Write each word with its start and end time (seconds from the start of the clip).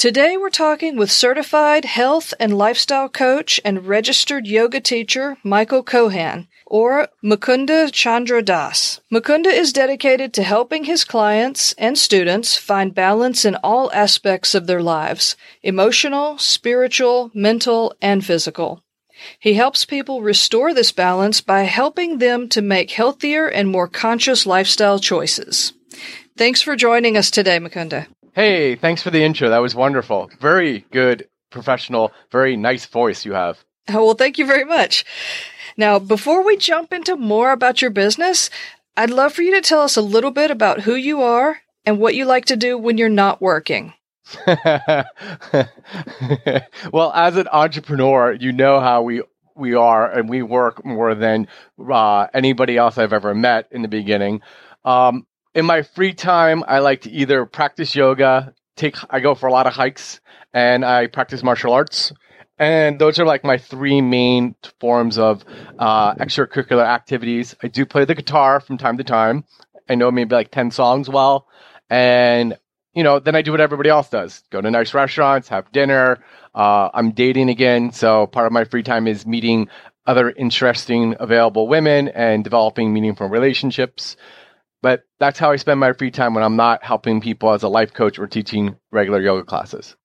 Today 0.00 0.38
we're 0.38 0.48
talking 0.48 0.96
with 0.96 1.12
certified 1.12 1.84
health 1.84 2.32
and 2.40 2.56
lifestyle 2.56 3.10
coach 3.10 3.60
and 3.66 3.86
registered 3.86 4.46
yoga 4.46 4.80
teacher 4.80 5.36
Michael 5.44 5.84
Kohan, 5.84 6.48
or 6.64 7.08
Mukunda 7.22 7.92
Chandra 7.92 8.40
Das. 8.40 9.02
Mukunda 9.12 9.52
is 9.52 9.74
dedicated 9.74 10.32
to 10.32 10.42
helping 10.42 10.84
his 10.84 11.04
clients 11.04 11.74
and 11.76 11.98
students 11.98 12.56
find 12.56 12.94
balance 12.94 13.44
in 13.44 13.56
all 13.56 13.92
aspects 13.92 14.54
of 14.54 14.66
their 14.66 14.82
lives 14.82 15.36
emotional, 15.62 16.38
spiritual, 16.38 17.30
mental, 17.34 17.92
and 18.00 18.24
physical. 18.24 18.82
He 19.38 19.52
helps 19.52 19.84
people 19.84 20.22
restore 20.22 20.72
this 20.72 20.92
balance 20.92 21.42
by 21.42 21.64
helping 21.64 22.16
them 22.16 22.48
to 22.48 22.62
make 22.62 22.92
healthier 22.92 23.48
and 23.48 23.68
more 23.68 23.86
conscious 23.86 24.46
lifestyle 24.46 24.98
choices. 24.98 25.74
Thanks 26.38 26.62
for 26.62 26.74
joining 26.74 27.18
us 27.18 27.30
today, 27.30 27.58
Mukunda. 27.58 28.06
Hey, 28.40 28.74
thanks 28.74 29.02
for 29.02 29.10
the 29.10 29.22
intro. 29.22 29.50
That 29.50 29.58
was 29.58 29.74
wonderful. 29.74 30.30
Very 30.40 30.86
good, 30.92 31.28
professional, 31.50 32.10
very 32.32 32.56
nice 32.56 32.86
voice 32.86 33.26
you 33.26 33.34
have. 33.34 33.62
Oh, 33.90 34.06
well, 34.06 34.14
thank 34.14 34.38
you 34.38 34.46
very 34.46 34.64
much. 34.64 35.04
Now, 35.76 35.98
before 35.98 36.42
we 36.42 36.56
jump 36.56 36.90
into 36.90 37.18
more 37.18 37.52
about 37.52 37.82
your 37.82 37.90
business, 37.90 38.48
I'd 38.96 39.10
love 39.10 39.34
for 39.34 39.42
you 39.42 39.54
to 39.56 39.60
tell 39.60 39.82
us 39.82 39.98
a 39.98 40.00
little 40.00 40.30
bit 40.30 40.50
about 40.50 40.80
who 40.80 40.94
you 40.94 41.20
are 41.20 41.58
and 41.84 41.98
what 41.98 42.14
you 42.14 42.24
like 42.24 42.46
to 42.46 42.56
do 42.56 42.78
when 42.78 42.96
you're 42.96 43.10
not 43.10 43.42
working. 43.42 43.92
well, 44.46 45.04
as 47.12 47.36
an 47.36 47.48
entrepreneur, 47.52 48.32
you 48.32 48.52
know 48.52 48.80
how 48.80 49.02
we 49.02 49.20
we 49.54 49.74
are, 49.74 50.10
and 50.10 50.30
we 50.30 50.40
work 50.40 50.82
more 50.82 51.14
than 51.14 51.46
uh, 51.92 52.26
anybody 52.32 52.78
else 52.78 52.96
I've 52.96 53.12
ever 53.12 53.34
met 53.34 53.68
in 53.70 53.82
the 53.82 53.88
beginning. 53.88 54.40
Um, 54.82 55.26
in 55.54 55.66
my 55.66 55.82
free 55.82 56.14
time, 56.14 56.64
I 56.66 56.78
like 56.78 57.02
to 57.02 57.10
either 57.10 57.44
practice 57.46 57.94
yoga, 57.94 58.54
take 58.76 58.96
I 59.10 59.20
go 59.20 59.34
for 59.34 59.46
a 59.46 59.52
lot 59.52 59.66
of 59.66 59.72
hikes, 59.72 60.20
and 60.52 60.84
I 60.84 61.06
practice 61.06 61.42
martial 61.42 61.72
arts. 61.72 62.12
And 62.58 62.98
those 62.98 63.18
are 63.18 63.24
like 63.24 63.42
my 63.42 63.56
three 63.56 64.02
main 64.02 64.54
forms 64.80 65.16
of 65.16 65.44
uh, 65.78 66.14
extracurricular 66.16 66.84
activities. 66.84 67.56
I 67.62 67.68
do 67.68 67.86
play 67.86 68.04
the 68.04 68.14
guitar 68.14 68.60
from 68.60 68.76
time 68.76 68.98
to 68.98 69.04
time. 69.04 69.44
I 69.88 69.94
know 69.94 70.10
maybe 70.10 70.34
like 70.34 70.50
10 70.50 70.70
songs 70.70 71.08
well. 71.08 71.48
And, 71.88 72.58
you 72.92 73.02
know, 73.02 73.18
then 73.18 73.34
I 73.34 73.40
do 73.40 73.50
what 73.50 73.62
everybody 73.62 73.88
else 73.88 74.10
does 74.10 74.42
go 74.50 74.60
to 74.60 74.70
nice 74.70 74.92
restaurants, 74.92 75.48
have 75.48 75.72
dinner. 75.72 76.22
Uh, 76.54 76.90
I'm 76.92 77.12
dating 77.12 77.48
again. 77.48 77.92
So 77.92 78.26
part 78.26 78.46
of 78.46 78.52
my 78.52 78.64
free 78.64 78.82
time 78.82 79.06
is 79.08 79.26
meeting 79.26 79.68
other 80.06 80.30
interesting, 80.30 81.16
available 81.18 81.66
women 81.66 82.08
and 82.08 82.44
developing 82.44 82.92
meaningful 82.92 83.28
relationships. 83.28 84.16
But 84.82 85.04
that's 85.18 85.38
how 85.38 85.50
I 85.50 85.56
spend 85.56 85.80
my 85.80 85.92
free 85.92 86.10
time 86.10 86.34
when 86.34 86.44
I'm 86.44 86.56
not 86.56 86.82
helping 86.82 87.20
people 87.20 87.52
as 87.52 87.62
a 87.62 87.68
life 87.68 87.92
coach 87.92 88.18
or 88.18 88.26
teaching 88.26 88.76
regular 88.90 89.20
yoga 89.20 89.44
classes. 89.44 89.96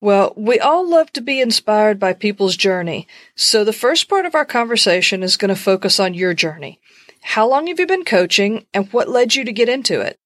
Well, 0.00 0.32
we 0.36 0.58
all 0.58 0.88
love 0.88 1.12
to 1.12 1.20
be 1.20 1.40
inspired 1.40 2.00
by 2.00 2.14
people's 2.14 2.56
journey. 2.56 3.06
So 3.36 3.64
the 3.64 3.72
first 3.72 4.08
part 4.08 4.24
of 4.24 4.34
our 4.34 4.46
conversation 4.46 5.22
is 5.22 5.36
going 5.36 5.50
to 5.50 5.60
focus 5.60 6.00
on 6.00 6.14
your 6.14 6.32
journey. 6.32 6.80
How 7.22 7.46
long 7.46 7.66
have 7.66 7.78
you 7.78 7.86
been 7.86 8.04
coaching 8.04 8.66
and 8.72 8.90
what 8.92 9.10
led 9.10 9.34
you 9.34 9.44
to 9.44 9.52
get 9.52 9.68
into 9.68 10.00
it? 10.00 10.16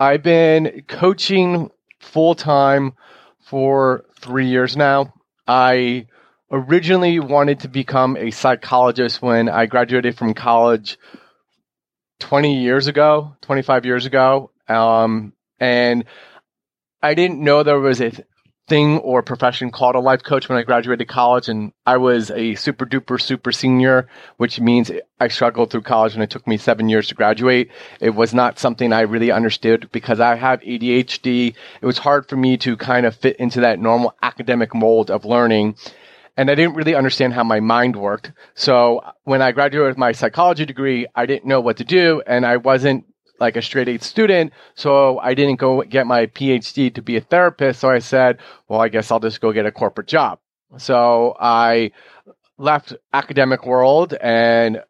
I've 0.00 0.24
been 0.24 0.82
coaching 0.88 1.70
full 2.00 2.34
time 2.34 2.94
for 3.40 4.04
three 4.18 4.48
years 4.48 4.76
now. 4.76 5.14
I 5.46 6.08
originally 6.50 7.20
wanted 7.20 7.60
to 7.60 7.68
become 7.68 8.16
a 8.16 8.32
psychologist 8.32 9.22
when 9.22 9.48
I 9.48 9.66
graduated 9.66 10.18
from 10.18 10.34
college 10.34 10.98
20 12.24 12.62
years 12.62 12.86
ago, 12.86 13.36
25 13.42 13.84
years 13.84 14.06
ago. 14.06 14.50
Um, 14.66 15.34
and 15.60 16.06
I 17.02 17.12
didn't 17.12 17.38
know 17.38 17.62
there 17.62 17.78
was 17.78 18.00
a 18.00 18.12
thing 18.66 18.96
or 19.00 19.22
profession 19.22 19.70
called 19.70 19.94
a 19.94 20.00
life 20.00 20.22
coach 20.22 20.48
when 20.48 20.56
I 20.56 20.62
graduated 20.62 21.06
college. 21.06 21.50
And 21.50 21.74
I 21.84 21.98
was 21.98 22.30
a 22.30 22.54
super 22.54 22.86
duper 22.86 23.20
super 23.20 23.52
senior, 23.52 24.08
which 24.38 24.58
means 24.58 24.90
I 25.20 25.28
struggled 25.28 25.70
through 25.70 25.82
college 25.82 26.14
and 26.14 26.22
it 26.22 26.30
took 26.30 26.46
me 26.46 26.56
seven 26.56 26.88
years 26.88 27.08
to 27.08 27.14
graduate. 27.14 27.70
It 28.00 28.14
was 28.14 28.32
not 28.32 28.58
something 28.58 28.90
I 28.90 29.02
really 29.02 29.30
understood 29.30 29.90
because 29.92 30.18
I 30.18 30.34
have 30.36 30.62
ADHD. 30.62 31.54
It 31.82 31.86
was 31.86 31.98
hard 31.98 32.26
for 32.26 32.36
me 32.36 32.56
to 32.56 32.74
kind 32.78 33.04
of 33.04 33.14
fit 33.14 33.36
into 33.36 33.60
that 33.60 33.78
normal 33.78 34.14
academic 34.22 34.74
mold 34.74 35.10
of 35.10 35.26
learning 35.26 35.76
and 36.36 36.50
I 36.50 36.54
didn't 36.54 36.74
really 36.74 36.94
understand 36.94 37.32
how 37.32 37.44
my 37.44 37.60
mind 37.60 37.96
worked. 37.96 38.32
So 38.54 39.00
when 39.24 39.42
I 39.42 39.52
graduated 39.52 39.88
with 39.88 39.98
my 39.98 40.12
psychology 40.12 40.64
degree, 40.64 41.06
I 41.14 41.26
didn't 41.26 41.46
know 41.46 41.60
what 41.60 41.76
to 41.78 41.84
do, 41.84 42.22
and 42.26 42.44
I 42.44 42.56
wasn't 42.56 43.04
like 43.40 43.56
a 43.56 43.62
straight 43.62 43.88
A 43.88 43.98
student, 43.98 44.52
so 44.74 45.18
I 45.18 45.34
didn't 45.34 45.56
go 45.56 45.82
get 45.82 46.06
my 46.06 46.26
PhD 46.26 46.94
to 46.94 47.02
be 47.02 47.16
a 47.16 47.20
therapist. 47.20 47.80
So 47.80 47.90
I 47.90 47.98
said, 47.98 48.38
well, 48.68 48.80
I 48.80 48.88
guess 48.88 49.10
I'll 49.10 49.20
just 49.20 49.40
go 49.40 49.52
get 49.52 49.66
a 49.66 49.72
corporate 49.72 50.06
job. 50.06 50.38
So 50.78 51.36
I 51.40 51.90
left 52.58 52.94
academic 53.12 53.66
world 53.66 54.14
and 54.20 54.82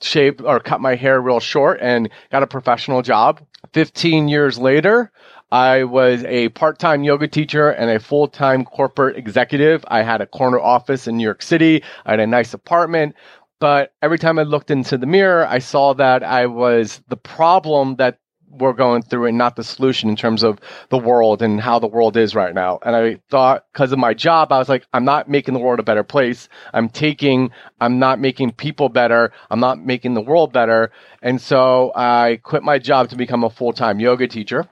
shaved 0.00 0.40
or 0.40 0.58
cut 0.58 0.80
my 0.80 0.94
hair 0.94 1.20
real 1.20 1.40
short 1.40 1.80
and 1.80 2.10
got 2.30 2.42
a 2.42 2.46
professional 2.46 3.02
job. 3.02 3.40
15 3.72 4.28
years 4.28 4.58
later, 4.58 5.12
I 5.52 5.84
was 5.84 6.24
a 6.24 6.48
part 6.48 6.78
time 6.78 7.04
yoga 7.04 7.28
teacher 7.28 7.68
and 7.68 7.90
a 7.90 8.00
full 8.00 8.26
time 8.26 8.64
corporate 8.64 9.18
executive. 9.18 9.84
I 9.86 10.02
had 10.02 10.22
a 10.22 10.26
corner 10.26 10.58
office 10.58 11.06
in 11.06 11.18
New 11.18 11.24
York 11.24 11.42
City. 11.42 11.82
I 12.06 12.12
had 12.12 12.20
a 12.20 12.26
nice 12.26 12.54
apartment. 12.54 13.14
But 13.60 13.92
every 14.00 14.18
time 14.18 14.38
I 14.38 14.44
looked 14.44 14.70
into 14.70 14.96
the 14.96 15.06
mirror, 15.06 15.46
I 15.46 15.58
saw 15.58 15.92
that 15.92 16.24
I 16.24 16.46
was 16.46 17.02
the 17.08 17.18
problem 17.18 17.96
that 17.96 18.18
we're 18.48 18.72
going 18.72 19.02
through 19.02 19.26
and 19.26 19.36
not 19.36 19.56
the 19.56 19.62
solution 19.62 20.08
in 20.08 20.16
terms 20.16 20.42
of 20.42 20.58
the 20.88 20.98
world 20.98 21.42
and 21.42 21.60
how 21.60 21.78
the 21.78 21.86
world 21.86 22.16
is 22.16 22.34
right 22.34 22.54
now. 22.54 22.78
And 22.82 22.96
I 22.96 23.20
thought 23.28 23.66
because 23.74 23.92
of 23.92 23.98
my 23.98 24.14
job, 24.14 24.52
I 24.52 24.58
was 24.58 24.70
like, 24.70 24.86
I'm 24.94 25.04
not 25.04 25.28
making 25.28 25.52
the 25.52 25.60
world 25.60 25.80
a 25.80 25.84
better 25.84 26.02
place. 26.02 26.48
I'm 26.72 26.88
taking, 26.88 27.50
I'm 27.78 27.98
not 27.98 28.18
making 28.20 28.52
people 28.52 28.88
better. 28.88 29.32
I'm 29.50 29.60
not 29.60 29.84
making 29.84 30.14
the 30.14 30.22
world 30.22 30.50
better. 30.52 30.92
And 31.20 31.40
so 31.42 31.92
I 31.94 32.40
quit 32.42 32.62
my 32.62 32.78
job 32.78 33.10
to 33.10 33.16
become 33.16 33.44
a 33.44 33.50
full 33.50 33.74
time 33.74 34.00
yoga 34.00 34.26
teacher. 34.28 34.66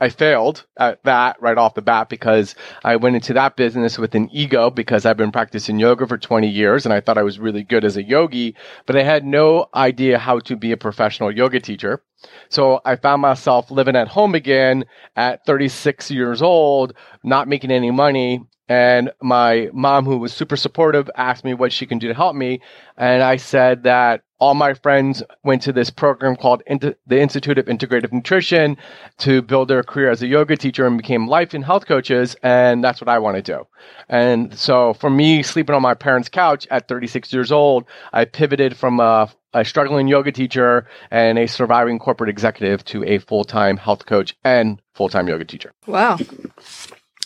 I 0.00 0.08
failed 0.08 0.64
at 0.76 1.02
that 1.04 1.40
right 1.40 1.56
off 1.56 1.74
the 1.74 1.82
bat 1.82 2.08
because 2.08 2.54
I 2.82 2.96
went 2.96 3.16
into 3.16 3.32
that 3.34 3.56
business 3.56 3.98
with 3.98 4.14
an 4.14 4.28
ego 4.32 4.70
because 4.70 5.06
I've 5.06 5.16
been 5.16 5.32
practicing 5.32 5.78
yoga 5.78 6.06
for 6.06 6.18
20 6.18 6.48
years 6.48 6.84
and 6.84 6.92
I 6.92 7.00
thought 7.00 7.18
I 7.18 7.22
was 7.22 7.38
really 7.38 7.62
good 7.62 7.84
as 7.84 7.96
a 7.96 8.02
yogi, 8.02 8.56
but 8.86 8.96
I 8.96 9.02
had 9.02 9.24
no 9.24 9.66
idea 9.74 10.18
how 10.18 10.40
to 10.40 10.56
be 10.56 10.72
a 10.72 10.76
professional 10.76 11.30
yoga 11.30 11.60
teacher. 11.60 12.02
So 12.48 12.80
I 12.84 12.96
found 12.96 13.22
myself 13.22 13.70
living 13.70 13.96
at 13.96 14.08
home 14.08 14.34
again 14.34 14.84
at 15.14 15.46
36 15.46 16.10
years 16.10 16.42
old, 16.42 16.94
not 17.22 17.48
making 17.48 17.70
any 17.70 17.90
money. 17.90 18.42
And 18.68 19.12
my 19.22 19.68
mom, 19.72 20.06
who 20.06 20.16
was 20.16 20.32
super 20.32 20.56
supportive, 20.56 21.10
asked 21.16 21.44
me 21.44 21.54
what 21.54 21.72
she 21.72 21.86
can 21.86 21.98
do 21.98 22.08
to 22.08 22.14
help 22.14 22.34
me. 22.34 22.60
And 22.96 23.22
I 23.22 23.36
said 23.36 23.82
that 23.82 24.23
all 24.38 24.54
my 24.54 24.74
friends 24.74 25.22
went 25.44 25.62
to 25.62 25.72
this 25.72 25.90
program 25.90 26.36
called 26.36 26.62
Inter- 26.66 26.96
the 27.06 27.20
Institute 27.20 27.58
of 27.58 27.66
Integrative 27.66 28.12
Nutrition 28.12 28.76
to 29.18 29.42
build 29.42 29.68
their 29.68 29.82
career 29.82 30.10
as 30.10 30.22
a 30.22 30.26
yoga 30.26 30.56
teacher 30.56 30.86
and 30.86 30.96
became 30.96 31.28
life 31.28 31.54
and 31.54 31.64
health 31.64 31.86
coaches. 31.86 32.34
And 32.42 32.82
that's 32.82 33.00
what 33.00 33.08
I 33.08 33.18
want 33.18 33.36
to 33.36 33.42
do. 33.42 33.66
And 34.08 34.56
so 34.58 34.94
for 34.94 35.08
me, 35.08 35.42
sleeping 35.42 35.74
on 35.74 35.82
my 35.82 35.94
parents' 35.94 36.28
couch 36.28 36.66
at 36.70 36.88
36 36.88 37.32
years 37.32 37.52
old, 37.52 37.84
I 38.12 38.24
pivoted 38.24 38.76
from 38.76 38.98
a, 39.00 39.30
a 39.52 39.64
struggling 39.64 40.08
yoga 40.08 40.32
teacher 40.32 40.88
and 41.10 41.38
a 41.38 41.46
surviving 41.46 41.98
corporate 41.98 42.30
executive 42.30 42.84
to 42.86 43.04
a 43.04 43.18
full 43.18 43.44
time 43.44 43.76
health 43.76 44.04
coach 44.06 44.36
and 44.44 44.82
full 44.94 45.08
time 45.08 45.28
yoga 45.28 45.44
teacher. 45.44 45.72
Wow. 45.86 46.18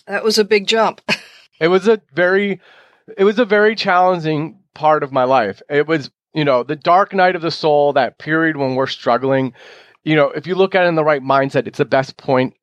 That 0.06 0.25
was 0.25 0.38
a 0.38 0.44
big 0.44 0.67
jump. 0.67 1.00
it 1.61 1.69
was 1.69 1.88
a 1.88 2.03
very, 2.12 2.61
it 3.17 3.25
was 3.25 3.38
a 3.38 3.44
very 3.44 3.75
challenging 3.75 4.61
part 4.75 5.03
of 5.03 5.11
my 5.11 5.25
life. 5.25 5.62
It 5.69 5.87
was 5.87 6.11
you 6.38 6.44
know, 6.44 6.62
the 6.62 6.76
dark 6.76 7.12
night 7.12 7.35
of 7.35 7.43
the 7.43 7.50
soul, 7.50 7.93
that 7.94 8.19
period 8.19 8.56
when 8.56 8.76
we're 8.76 8.87
struggling, 8.87 9.52
you 10.05 10.14
know, 10.14 10.31
if 10.31 10.46
you 10.46 10.55
look 10.55 10.76
at 10.76 10.85
it 10.85 10.88
in 10.88 10.94
the 10.94 11.02
right 11.02 11.20
mindset, 11.20 11.67
it's 11.67 11.79
the 11.79 11.85
best 11.85 12.17
point 12.17 12.55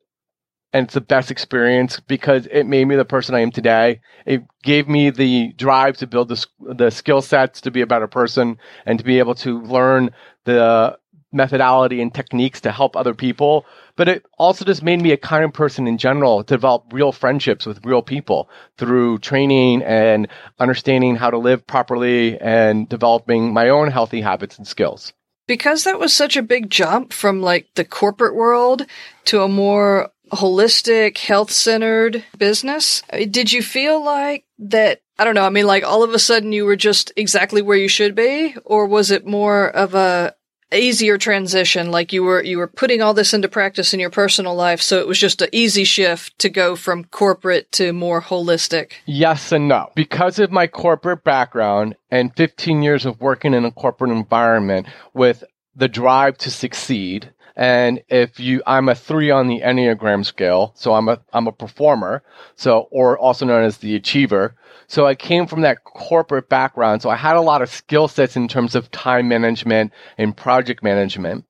and 0.72 0.86
it's 0.86 0.94
the 0.94 1.02
best 1.02 1.30
experience 1.30 2.00
because 2.00 2.48
it 2.52 2.64
made 2.64 2.86
me 2.86 2.96
the 2.96 3.04
person 3.04 3.36
I 3.36 3.42
am 3.42 3.52
today. 3.52 4.00
It 4.26 4.44
gave 4.64 4.88
me 4.88 5.10
the 5.10 5.52
drive 5.58 5.98
to 5.98 6.08
build 6.08 6.30
the, 6.30 6.46
the 6.62 6.90
skill 6.90 7.22
sets 7.22 7.60
to 7.62 7.72
be 7.72 7.82
a 7.82 7.86
better 7.88 8.08
person 8.08 8.58
and 8.86 8.98
to 8.98 9.04
be 9.04 9.20
able 9.20 9.36
to 9.36 9.62
learn 9.64 10.12
the 10.46 10.98
methodology 11.34 12.02
and 12.02 12.14
techniques 12.14 12.62
to 12.62 12.72
help 12.72 12.96
other 12.96 13.14
people. 13.14 13.66
But 13.96 14.08
it 14.08 14.26
also 14.38 14.66
just 14.66 14.84
made 14.84 15.02
me 15.02 15.12
a 15.12 15.18
kind 15.18 15.54
person 15.54 15.88
in 15.88 15.98
general 15.98 16.44
to 16.44 16.56
develop 16.56 16.86
real 16.92 17.12
friendships 17.12 17.66
with 17.66 17.86
real 17.86 18.02
people 18.02 18.50
through 18.78 19.20
training 19.20 19.84
and 19.84 20.28
understanding 20.60 21.16
how 21.16 21.30
to 21.30 21.38
live 21.38 21.66
properly 21.66 22.40
and 22.40 22.90
developing 22.90 23.54
my 23.54 23.70
own 23.70 23.92
healthy 23.92 24.22
habits 24.22 24.58
and 24.58 24.68
skills. 24.68 25.14
Because 25.48 25.84
that 25.84 26.00
was 26.00 26.12
such 26.12 26.38
a 26.38 26.42
big 26.42 26.70
jump 26.70 27.14
from 27.14 27.42
like 27.42 27.68
the 27.76 27.86
corporate 27.86 28.36
world 28.36 28.86
to 29.26 29.44
a 29.44 29.48
more 29.48 30.10
holistic, 30.32 31.18
health 31.20 31.52
centered 31.52 32.24
business, 32.38 33.04
uh, 33.12 33.20
did 33.30 33.52
you 33.52 33.62
feel 33.62 34.04
like 34.04 34.46
that? 34.60 35.02
I 35.18 35.24
don't 35.24 35.36
know. 35.36 35.46
I 35.46 35.50
mean, 35.50 35.68
like 35.68 35.84
all 35.84 36.04
of 36.04 36.14
a 36.14 36.20
sudden 36.20 36.52
you 36.52 36.66
were 36.66 36.76
just 36.76 37.12
exactly 37.16 37.62
where 37.62 37.78
you 37.78 37.88
should 37.88 38.16
be, 38.16 38.56
or 38.66 38.86
was 38.88 39.12
it 39.12 39.26
more 39.26 39.70
of 39.70 39.96
a 39.96 40.35
easier 40.74 41.18
transition 41.18 41.92
like 41.92 42.12
you 42.12 42.24
were 42.24 42.44
you 42.44 42.58
were 42.58 42.68
putting 42.68 43.02
all 43.02 43.14
this 43.14 43.34
into 43.34 43.48
practice 43.48 43.94
in 43.94 44.00
your 44.00 44.10
personal 44.10 44.56
life 44.56 44.82
so 44.82 45.00
it 45.00 45.08
was 45.08 45.20
just 45.20 45.42
an 45.42 45.50
easy 45.52 45.84
shift 45.84 46.38
to 46.40 46.50
go 46.50 46.76
from 46.76 47.06
corporate 47.06 47.72
to 47.72 47.94
more 47.94 48.22
holistic. 48.22 48.94
Yes 49.06 49.52
and 49.52 49.68
no. 49.68 49.92
Because 49.96 50.40
of 50.40 50.52
my 50.52 50.68
corporate 50.68 51.24
background 51.24 51.96
and 52.10 52.36
15 52.36 52.82
years 52.82 53.06
of 53.06 53.22
working 53.22 53.54
in 53.54 53.66
a 53.66 53.72
corporate 53.72 54.12
environment 54.12 54.88
with 55.14 55.44
the 55.76 55.88
drive 55.88 56.38
to 56.40 56.50
succeed 56.50 57.32
and 57.56 58.02
if 58.10 58.40
you 58.40 58.62
i'm 58.68 58.90
a 58.90 58.96
3 58.96 59.32
on 59.32 59.48
the 59.48 59.62
enneagram 59.62 60.26
scale 60.26 60.74
so 60.76 60.94
i'm 60.94 61.08
a 61.10 61.20
i'm 61.34 61.48
a 61.48 61.52
performer 61.52 62.24
so 62.56 62.88
or 62.92 63.18
also 63.18 63.46
known 63.46 63.64
as 63.64 63.78
the 63.78 63.96
achiever 63.96 64.56
so 64.88 65.06
I 65.08 65.16
came 65.16 65.48
from 65.48 65.62
that 65.62 65.84
corporate 65.84 66.50
background. 66.50 67.02
So 67.02 67.10
I 67.10 67.16
had 67.16 67.36
a 67.36 67.42
lot 67.42 67.62
of 67.62 67.70
skill 67.70 68.08
sets 68.08 68.36
in 68.36 68.48
terms 68.48 68.76
of 68.76 68.92
time 68.92 69.28
management 69.28 69.92
and 70.18 70.36
project 70.36 70.84
management. 70.84 71.46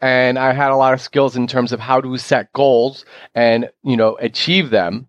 And 0.00 0.38
I 0.38 0.52
had 0.52 0.70
a 0.70 0.76
lot 0.76 0.92
of 0.92 1.00
skills 1.00 1.36
in 1.36 1.46
terms 1.46 1.72
of 1.72 1.80
how 1.80 2.00
to 2.00 2.16
set 2.18 2.52
goals 2.52 3.04
and, 3.34 3.70
you 3.82 3.96
know, 3.96 4.16
achieve 4.20 4.70
them. 4.70 5.08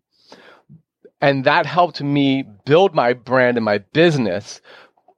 And 1.21 1.43
that 1.43 1.65
helped 1.65 2.01
me 2.01 2.45
build 2.65 2.95
my 2.95 3.13
brand 3.13 3.57
and 3.57 3.65
my 3.65 3.79
business. 3.79 4.61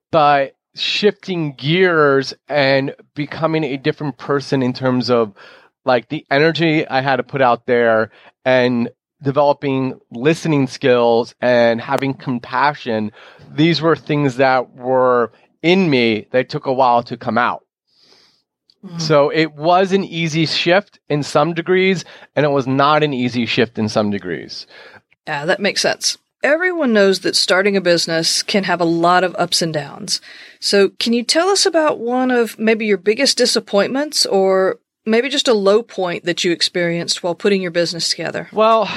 But 0.09 0.55
shifting 0.79 1.53
gears 1.53 2.33
and 2.47 2.95
becoming 3.15 3.63
a 3.63 3.77
different 3.77 4.17
person 4.17 4.61
in 4.61 4.73
terms 4.73 5.09
of 5.09 5.33
like 5.85 6.09
the 6.09 6.25
energy 6.29 6.87
I 6.87 7.01
had 7.01 7.17
to 7.17 7.23
put 7.23 7.41
out 7.41 7.65
there 7.65 8.11
and 8.45 8.89
developing 9.21 9.99
listening 10.11 10.67
skills 10.67 11.33
and 11.41 11.81
having 11.81 12.13
compassion, 12.13 13.11
these 13.51 13.81
were 13.81 13.95
things 13.95 14.37
that 14.37 14.75
were 14.75 15.31
in 15.61 15.89
me 15.89 16.27
that 16.31 16.49
took 16.49 16.65
a 16.65 16.73
while 16.73 17.03
to 17.03 17.17
come 17.17 17.37
out. 17.37 17.63
Mm-hmm. 18.85 18.99
So 18.99 19.29
it 19.29 19.53
was 19.53 19.91
an 19.91 20.03
easy 20.03 20.45
shift 20.45 20.99
in 21.09 21.23
some 21.23 21.53
degrees, 21.53 22.05
and 22.35 22.45
it 22.45 22.49
was 22.49 22.67
not 22.67 23.01
an 23.01 23.13
easy 23.13 23.45
shift 23.45 23.79
in 23.79 23.89
some 23.89 24.11
degrees. 24.11 24.67
Yeah, 25.25 25.45
that 25.45 25.59
makes 25.59 25.81
sense. 25.81 26.17
Everyone 26.43 26.93
knows 26.93 27.21
that 27.21 27.35
starting 27.35 27.75
a 27.75 27.81
business 27.81 28.43
can 28.43 28.63
have 28.63 28.79
a 28.79 28.85
lot 28.85 29.23
of 29.23 29.35
ups 29.37 29.61
and 29.61 29.73
downs. 29.73 30.21
So, 30.59 30.89
can 30.99 31.13
you 31.13 31.23
tell 31.23 31.49
us 31.49 31.65
about 31.65 31.99
one 31.99 32.31
of 32.31 32.57
maybe 32.59 32.85
your 32.85 32.97
biggest 32.97 33.37
disappointments 33.37 34.25
or 34.25 34.79
maybe 35.05 35.29
just 35.29 35.47
a 35.47 35.53
low 35.53 35.81
point 35.81 36.25
that 36.25 36.43
you 36.43 36.51
experienced 36.51 37.23
while 37.23 37.35
putting 37.35 37.61
your 37.61 37.71
business 37.71 38.09
together? 38.09 38.49
Well, 38.51 38.89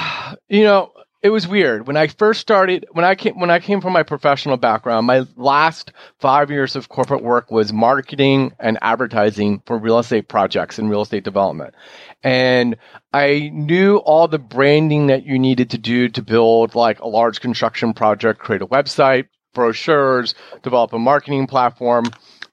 you 0.49 0.63
know, 0.63 0.91
it 1.23 1.29
was 1.29 1.47
weird 1.47 1.85
when 1.85 1.97
I 1.97 2.07
first 2.07 2.41
started. 2.41 2.85
When 2.91 3.05
I 3.05 3.13
came 3.13 3.39
when 3.39 3.51
I 3.51 3.59
came 3.59 3.79
from 3.79 3.93
my 3.93 4.03
professional 4.03 4.57
background, 4.57 5.05
my 5.05 5.25
last 5.35 5.91
five 6.19 6.49
years 6.49 6.75
of 6.75 6.89
corporate 6.89 7.23
work 7.23 7.51
was 7.51 7.71
marketing 7.71 8.53
and 8.59 8.79
advertising 8.81 9.61
for 9.65 9.77
real 9.77 9.99
estate 9.99 10.27
projects 10.27 10.79
and 10.79 10.89
real 10.89 11.03
estate 11.03 11.23
development. 11.23 11.75
And 12.23 12.75
I 13.13 13.51
knew 13.53 13.97
all 13.97 14.27
the 14.27 14.39
branding 14.39 15.07
that 15.07 15.25
you 15.25 15.37
needed 15.37 15.69
to 15.71 15.77
do 15.77 16.09
to 16.09 16.21
build 16.23 16.73
like 16.73 16.99
a 16.99 17.07
large 17.07 17.39
construction 17.39 17.93
project, 17.93 18.39
create 18.39 18.63
a 18.63 18.67
website, 18.67 19.27
brochures, 19.53 20.33
develop 20.63 20.91
a 20.93 20.99
marketing 20.99 21.45
platform. 21.45 22.05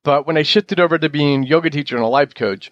But 0.02 0.26
when 0.26 0.36
I 0.36 0.42
shifted 0.42 0.78
over 0.78 0.98
to 0.98 1.08
being 1.08 1.42
yoga 1.42 1.70
teacher 1.70 1.96
and 1.96 2.04
a 2.04 2.08
life 2.08 2.34
coach, 2.34 2.70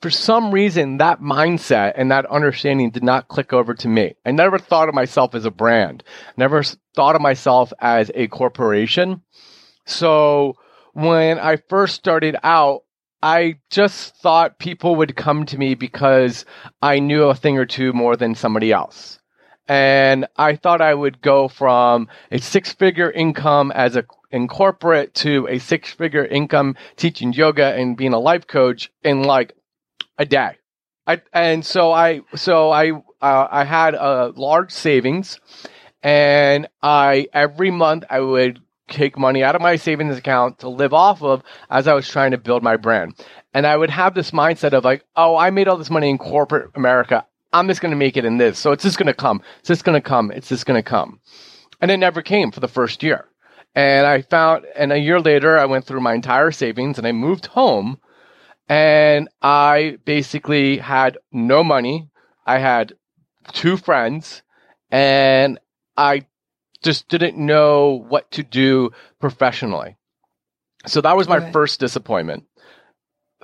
for 0.00 0.10
some 0.10 0.52
reason, 0.52 0.98
that 0.98 1.20
mindset 1.20 1.94
and 1.96 2.10
that 2.10 2.26
understanding 2.26 2.90
did 2.90 3.02
not 3.02 3.28
click 3.28 3.52
over 3.52 3.74
to 3.74 3.88
me. 3.88 4.14
I 4.24 4.30
never 4.30 4.58
thought 4.58 4.88
of 4.88 4.94
myself 4.94 5.34
as 5.34 5.44
a 5.44 5.50
brand, 5.50 6.04
never 6.36 6.62
thought 6.94 7.16
of 7.16 7.22
myself 7.22 7.72
as 7.80 8.10
a 8.14 8.28
corporation. 8.28 9.22
So 9.84 10.54
when 10.92 11.38
I 11.38 11.56
first 11.56 11.96
started 11.96 12.36
out, 12.42 12.82
I 13.22 13.56
just 13.70 14.16
thought 14.16 14.58
people 14.58 14.96
would 14.96 15.16
come 15.16 15.46
to 15.46 15.58
me 15.58 15.74
because 15.74 16.44
I 16.82 16.98
knew 17.00 17.24
a 17.24 17.34
thing 17.34 17.58
or 17.58 17.66
two 17.66 17.92
more 17.92 18.16
than 18.16 18.34
somebody 18.34 18.72
else. 18.72 19.18
And 19.68 20.26
I 20.36 20.54
thought 20.54 20.80
I 20.80 20.94
would 20.94 21.20
go 21.20 21.48
from 21.48 22.08
a 22.30 22.38
six 22.38 22.72
figure 22.72 23.10
income 23.10 23.72
as 23.72 23.96
a 23.96 24.04
in 24.30 24.48
corporate 24.48 25.14
to 25.14 25.46
a 25.48 25.58
six 25.58 25.92
figure 25.92 26.24
income 26.24 26.76
teaching 26.96 27.32
yoga 27.32 27.74
and 27.74 27.96
being 27.96 28.12
a 28.12 28.18
life 28.18 28.46
coach 28.46 28.90
in 29.02 29.22
like 29.22 29.54
a 30.18 30.24
day. 30.24 30.56
I, 31.06 31.20
and 31.32 31.64
so 31.64 31.92
I, 31.92 32.22
so 32.34 32.70
I, 32.70 32.90
uh, 33.20 33.48
I 33.50 33.64
had 33.64 33.94
a 33.94 34.32
large 34.34 34.72
savings 34.72 35.38
and 36.02 36.68
I, 36.82 37.28
every 37.32 37.70
month 37.70 38.04
I 38.10 38.20
would 38.20 38.60
take 38.88 39.18
money 39.18 39.42
out 39.42 39.56
of 39.56 39.62
my 39.62 39.76
savings 39.76 40.16
account 40.16 40.60
to 40.60 40.68
live 40.68 40.94
off 40.94 41.22
of 41.22 41.42
as 41.70 41.88
I 41.88 41.94
was 41.94 42.08
trying 42.08 42.30
to 42.32 42.38
build 42.38 42.62
my 42.62 42.76
brand. 42.76 43.14
And 43.52 43.66
I 43.66 43.76
would 43.76 43.90
have 43.90 44.14
this 44.14 44.30
mindset 44.30 44.72
of 44.72 44.84
like, 44.84 45.04
oh, 45.16 45.36
I 45.36 45.50
made 45.50 45.68
all 45.68 45.76
this 45.76 45.90
money 45.90 46.10
in 46.10 46.18
corporate 46.18 46.70
America. 46.74 47.24
I'm 47.52 47.68
just 47.68 47.80
going 47.80 47.90
to 47.90 47.96
make 47.96 48.16
it 48.16 48.24
in 48.24 48.38
this. 48.38 48.58
So 48.58 48.72
it's 48.72 48.84
just 48.84 48.98
going 48.98 49.06
to 49.06 49.14
come. 49.14 49.42
It's 49.60 49.68
just 49.68 49.84
going 49.84 50.00
to 50.00 50.06
come. 50.06 50.30
It's 50.30 50.48
just 50.48 50.66
going 50.66 50.78
to 50.78 50.88
come. 50.88 51.20
And 51.80 51.90
it 51.90 51.96
never 51.96 52.22
came 52.22 52.50
for 52.50 52.60
the 52.60 52.68
first 52.68 53.02
year. 53.02 53.26
And 53.76 54.06
I 54.06 54.22
found, 54.22 54.64
and 54.74 54.90
a 54.90 54.98
year 54.98 55.20
later, 55.20 55.58
I 55.58 55.66
went 55.66 55.84
through 55.84 56.00
my 56.00 56.14
entire 56.14 56.50
savings 56.50 56.98
and 56.98 57.06
I 57.06 57.12
moved 57.12 57.46
home. 57.46 58.00
And 58.68 59.28
I 59.42 59.98
basically 60.04 60.78
had 60.78 61.18
no 61.30 61.62
money. 61.62 62.08
I 62.44 62.58
had 62.58 62.94
two 63.52 63.76
friends, 63.76 64.42
and 64.90 65.58
I 65.96 66.26
just 66.82 67.08
didn't 67.08 67.36
know 67.36 68.04
what 68.08 68.30
to 68.32 68.42
do 68.42 68.90
professionally. 69.20 69.96
So 70.86 71.00
that 71.00 71.16
was 71.16 71.28
my 71.28 71.38
right. 71.38 71.52
first 71.52 71.80
disappointment. 71.80 72.44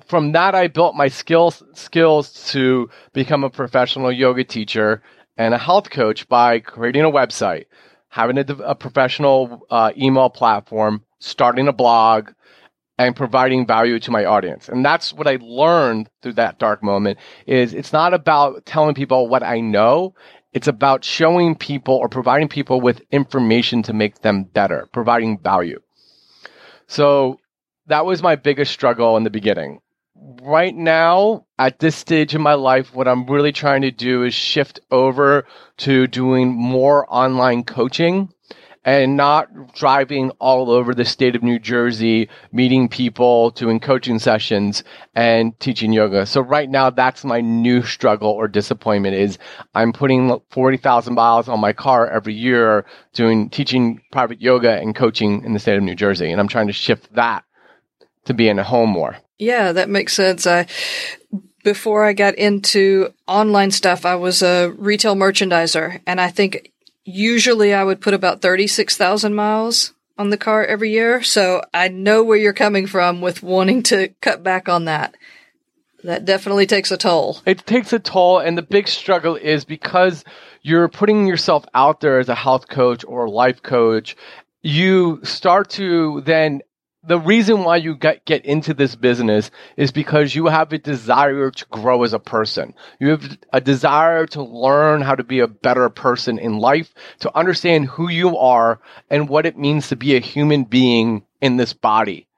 From 0.07 0.33
that, 0.33 0.55
I 0.55 0.69
built 0.69 0.95
my 0.95 1.09
skills 1.09 1.63
skills 1.75 2.51
to 2.53 2.91
become 3.13 3.45
a 3.45 3.51
professional 3.51 4.11
yoga 4.13 4.45
teacher 4.45 5.03
and 5.37 5.55
a 5.55 5.59
health 5.59 5.91
coach 5.91 6.29
by 6.29 6.61
creating 6.61 7.05
a 7.05 7.11
website, 7.11 7.67
having 8.13 8.37
a, 8.37 8.45
a 8.63 8.75
professional 8.75 9.67
uh, 9.71 9.91
email 9.97 10.29
platform, 10.29 11.03
starting 11.19 11.67
a 11.67 11.73
blog, 11.73 12.31
and 12.99 13.17
providing 13.17 13.67
value 13.67 13.99
to 13.99 14.11
my 14.11 14.27
audience. 14.27 14.69
And 14.69 14.85
that's 14.85 15.15
what 15.15 15.27
I 15.27 15.39
learned 15.41 16.11
through 16.21 16.35
that 16.35 16.59
dark 16.59 16.83
moment 16.83 17.19
is 17.47 17.73
it's 17.73 17.91
not 17.91 18.13
about 18.13 18.67
telling 18.67 18.95
people 18.95 19.29
what 19.29 19.43
I 19.43 19.61
know. 19.61 20.15
It's 20.53 20.69
about 20.69 21.05
showing 21.05 21.55
people 21.55 21.95
or 21.95 22.11
providing 22.11 22.49
people 22.49 22.83
with 22.83 23.01
information 23.11 23.83
to 23.85 23.95
make 23.95 24.21
them 24.21 24.45
better, 24.45 24.91
providing 24.93 25.39
value. 25.39 25.81
So 26.89 27.39
that 27.87 28.05
was 28.05 28.23
my 28.23 28.37
biggest 28.37 28.73
struggle 28.73 29.17
in 29.17 29.25
the 29.25 29.31
beginning. 29.31 29.81
Right 30.15 30.75
now, 30.75 31.47
at 31.59 31.79
this 31.79 31.97
stage 31.97 32.35
in 32.35 32.43
my 32.43 32.55
life, 32.55 32.95
what 32.95 33.09
I'm 33.09 33.27
really 33.27 33.53
trying 33.53 33.83
to 33.83 33.91
do 33.91 34.25
is 34.25 34.35
shift 34.35 34.79
over 34.91 35.47
to 35.79 36.07
doing 36.07 36.53
more 36.53 37.07
online 37.09 37.65
coaching 37.65 38.29
and 38.85 39.17
not 39.17 39.75
driving 39.75 40.31
all 40.33 40.71
over 40.71 40.95
the 40.95 41.05
state 41.05 41.35
of 41.35 41.43
New 41.43 41.59
Jersey, 41.59 42.29
meeting 42.53 42.89
people, 42.89 43.51
doing 43.51 43.81
coaching 43.81 44.19
sessions 44.19 44.85
and 45.15 45.59
teaching 45.61 45.93
yoga. 45.93 46.27
So 46.27 46.43
right 46.43 46.69
now, 46.69 46.91
that's 46.91 47.25
my 47.25 47.41
new 47.41 47.83
struggle 47.83 48.31
or 48.31 48.49
disappointment 48.49 49.15
is 49.15 49.39
I'm 49.75 49.93
putting 49.93 50.39
40,000 50.51 51.15
miles 51.15 51.49
on 51.49 51.61
my 51.61 51.73
car 51.73 52.07
every 52.09 52.35
year 52.35 52.85
doing 53.15 53.49
teaching 53.49 54.03
private 54.11 54.43
yoga 54.43 54.73
and 54.73 54.95
coaching 54.95 55.43
in 55.45 55.55
the 55.55 55.61
state 55.61 55.77
of 55.77 55.83
New 55.83 55.95
Jersey. 55.95 56.31
And 56.31 56.41
I'm 56.41 56.49
trying 56.49 56.67
to 56.67 56.73
shift 56.73 57.15
that 57.15 57.45
to 58.27 58.35
being 58.35 58.59
at 58.59 58.67
home 58.67 58.91
more. 58.91 59.17
Yeah, 59.43 59.73
that 59.73 59.89
makes 59.89 60.15
sense. 60.15 60.47
I, 60.47 60.67
before 61.65 62.05
I 62.05 62.13
got 62.13 62.37
into 62.37 63.13
online 63.27 63.73
stuff, 63.73 64.07
I 64.07 64.15
was 64.15 64.43
a 64.43 64.69
retail 64.71 65.17
merchandiser. 65.17 66.01
And 66.07 66.21
I 66.21 66.29
think 66.29 66.71
usually 67.05 67.75
I 67.75 67.83
would 67.83 68.01
put 68.01 68.15
about 68.15 68.41
36,000 68.41 69.35
miles 69.35 69.93
on 70.17 70.31
the 70.31 70.37
car 70.37 70.65
every 70.65 70.91
year. 70.91 71.23
So 71.23 71.63
I 71.75 71.89
know 71.89 72.23
where 72.23 72.39
you're 72.39 72.53
coming 72.53 72.87
from 72.87 73.21
with 73.21 73.43
wanting 73.43 73.83
to 73.85 74.09
cut 74.21 74.45
back 74.45 74.69
on 74.69 74.85
that. 74.85 75.17
That 76.05 76.25
definitely 76.25 76.67
takes 76.67 76.93
a 76.93 76.97
toll. 76.97 77.39
It 77.45 77.67
takes 77.67 77.93
a 77.93 77.99
toll. 77.99 78.39
And 78.39 78.57
the 78.57 78.63
big 78.63 78.87
struggle 78.87 79.35
is 79.35 79.65
because 79.65 80.25
you're 80.63 80.89
putting 80.89 81.27
yourself 81.27 81.65
out 81.75 82.01
there 82.01 82.21
as 82.21 82.29
a 82.29 82.35
health 82.37 82.69
coach 82.69 83.05
or 83.05 83.29
life 83.29 83.61
coach, 83.61 84.17
you 84.63 85.19
start 85.25 85.71
to 85.71 86.21
then 86.21 86.63
the 87.05 87.19
reason 87.19 87.65
why 87.65 87.77
you 87.77 87.97
get, 87.97 88.25
get 88.25 88.45
into 88.45 88.75
this 88.75 88.95
business 88.95 89.51
is 89.77 89.91
because 89.91 90.35
you 90.35 90.47
have 90.47 90.73
a 90.73 90.79
desire 90.79 91.51
to 91.51 91.67
grow 91.67 92.05
as 92.05 92.13
a 92.13 92.21
person. 92.21 92.75
You 93.01 93.11
have 93.11 93.39
a 93.53 93.61
desire 93.61 94.27
to 94.29 94.43
learn 94.43 95.01
how 95.01 95.17
to 95.17 95.25
be 95.25 95.41
a 95.41 95.49
better 95.49 95.89
person 95.89 96.39
in 96.39 96.59
life, 96.59 96.95
to 97.21 97.37
understand 97.37 97.87
who 97.87 98.09
you 98.09 98.37
are 98.39 98.81
and 99.11 99.29
what 99.29 99.47
it 99.47 99.59
means 99.59 99.89
to 99.89 99.97
be 99.97 100.15
a 100.15 100.21
human 100.21 100.63
being 100.65 101.25
in 101.41 101.57
this 101.57 101.73
body. 101.73 102.29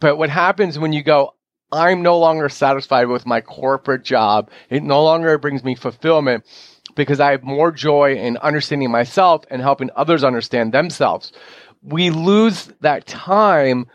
But 0.00 0.16
what 0.16 0.30
happens 0.30 0.78
when 0.78 0.94
you 0.94 1.02
go, 1.02 1.34
I'm 1.70 2.02
no 2.02 2.18
longer 2.18 2.48
satisfied 2.48 3.08
with 3.08 3.26
my 3.26 3.42
corporate 3.42 4.04
job. 4.04 4.50
It 4.70 4.82
no 4.82 5.04
longer 5.04 5.36
brings 5.38 5.62
me 5.64 5.74
fulfillment 5.74 6.44
because 6.94 7.20
I 7.20 7.30
have 7.30 7.42
more 7.42 7.70
joy 7.72 8.14
in 8.16 8.36
understanding 8.38 8.90
myself 8.90 9.44
and 9.50 9.62
helping 9.62 9.90
others 9.96 10.24
understand 10.24 10.72
themselves. 10.72 11.32
We 11.82 12.10
lose 12.10 12.72
that 12.80 13.06
time 13.06 13.86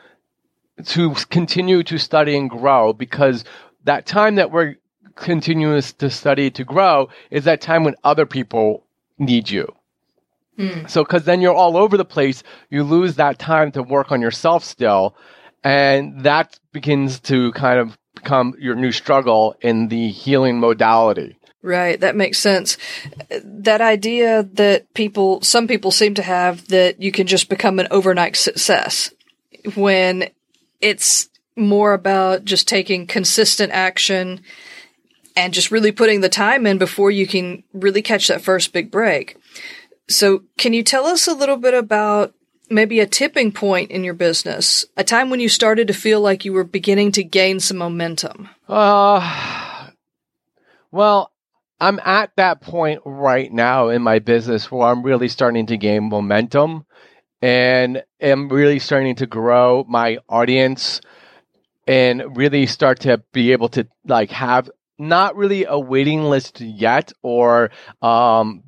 to 0.85 1.15
continue 1.29 1.83
to 1.83 1.97
study 1.97 2.37
and 2.37 2.49
grow 2.49 2.93
because 2.93 3.43
that 3.85 4.05
time 4.05 4.35
that 4.35 4.51
we're 4.51 4.75
continuous 5.15 5.93
to 5.93 6.09
study 6.09 6.51
to 6.51 6.63
grow 6.63 7.09
is 7.31 7.45
that 7.45 7.61
time 7.61 7.83
when 7.83 7.95
other 8.03 8.25
people 8.25 8.83
need 9.17 9.49
you. 9.49 9.73
Mm. 10.57 10.89
So, 10.89 11.03
because 11.03 11.25
then 11.25 11.41
you're 11.41 11.53
all 11.53 11.77
over 11.77 11.97
the 11.97 12.05
place, 12.05 12.43
you 12.69 12.83
lose 12.83 13.15
that 13.15 13.39
time 13.39 13.71
to 13.73 13.83
work 13.83 14.11
on 14.11 14.21
yourself 14.21 14.63
still. 14.63 15.15
And 15.63 16.23
that 16.23 16.59
begins 16.71 17.19
to 17.21 17.51
kind 17.53 17.79
of 17.79 17.97
become 18.15 18.55
your 18.59 18.75
new 18.75 18.91
struggle 18.91 19.55
in 19.61 19.89
the 19.89 20.09
healing 20.09 20.59
modality. 20.59 21.37
Right, 21.67 21.99
that 21.99 22.15
makes 22.15 22.39
sense. 22.39 22.77
That 23.43 23.81
idea 23.81 24.43
that 24.53 24.93
people, 24.93 25.41
some 25.41 25.67
people 25.67 25.91
seem 25.91 26.13
to 26.13 26.23
have 26.23 26.65
that 26.69 27.01
you 27.01 27.11
can 27.11 27.27
just 27.27 27.49
become 27.49 27.77
an 27.77 27.89
overnight 27.91 28.37
success 28.37 29.11
when 29.75 30.29
it's 30.79 31.27
more 31.57 31.93
about 31.93 32.45
just 32.45 32.69
taking 32.69 33.05
consistent 33.05 33.73
action 33.73 34.39
and 35.35 35.53
just 35.53 35.69
really 35.69 35.91
putting 35.91 36.21
the 36.21 36.29
time 36.29 36.65
in 36.65 36.77
before 36.77 37.11
you 37.11 37.27
can 37.27 37.63
really 37.73 38.01
catch 38.01 38.29
that 38.29 38.41
first 38.41 38.71
big 38.71 38.89
break. 38.89 39.35
So, 40.07 40.43
can 40.57 40.71
you 40.71 40.83
tell 40.83 41.05
us 41.05 41.27
a 41.27 41.33
little 41.33 41.57
bit 41.57 41.73
about 41.73 42.33
maybe 42.69 43.01
a 43.01 43.05
tipping 43.05 43.51
point 43.51 43.91
in 43.91 44.05
your 44.05 44.13
business, 44.13 44.85
a 44.95 45.03
time 45.03 45.29
when 45.29 45.41
you 45.41 45.49
started 45.49 45.87
to 45.87 45.93
feel 45.93 46.21
like 46.21 46.45
you 46.45 46.53
were 46.53 46.63
beginning 46.63 47.11
to 47.11 47.25
gain 47.25 47.59
some 47.59 47.75
momentum? 47.75 48.47
Uh, 48.69 49.89
well, 50.91 51.33
I'm 51.79 51.99
at 52.03 52.31
that 52.37 52.61
point 52.61 53.01
right 53.05 53.51
now 53.51 53.89
in 53.89 54.01
my 54.01 54.19
business 54.19 54.71
where 54.71 54.87
I'm 54.87 55.03
really 55.03 55.27
starting 55.27 55.67
to 55.67 55.77
gain 55.77 56.09
momentum 56.09 56.85
and 57.41 58.03
am 58.19 58.49
really 58.49 58.79
starting 58.79 59.15
to 59.17 59.27
grow 59.27 59.85
my 59.87 60.17
audience 60.27 61.01
and 61.85 62.35
really 62.35 62.65
start 62.65 63.01
to 63.01 63.23
be 63.31 63.51
able 63.51 63.69
to 63.69 63.87
like 64.05 64.31
have 64.31 64.69
not 64.97 65.35
really 65.35 65.65
a 65.65 65.79
waiting 65.79 66.23
list 66.23 66.59
yet 66.61 67.13
or 67.21 67.69
um, 68.01 68.63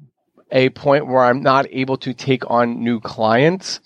a 0.51 0.69
point 0.69 1.07
where 1.07 1.23
I'm 1.23 1.41
not 1.41 1.65
able 1.71 1.97
to 1.97 2.13
take 2.13 2.49
on 2.49 2.83
new 2.83 2.99
clients. 2.99 3.79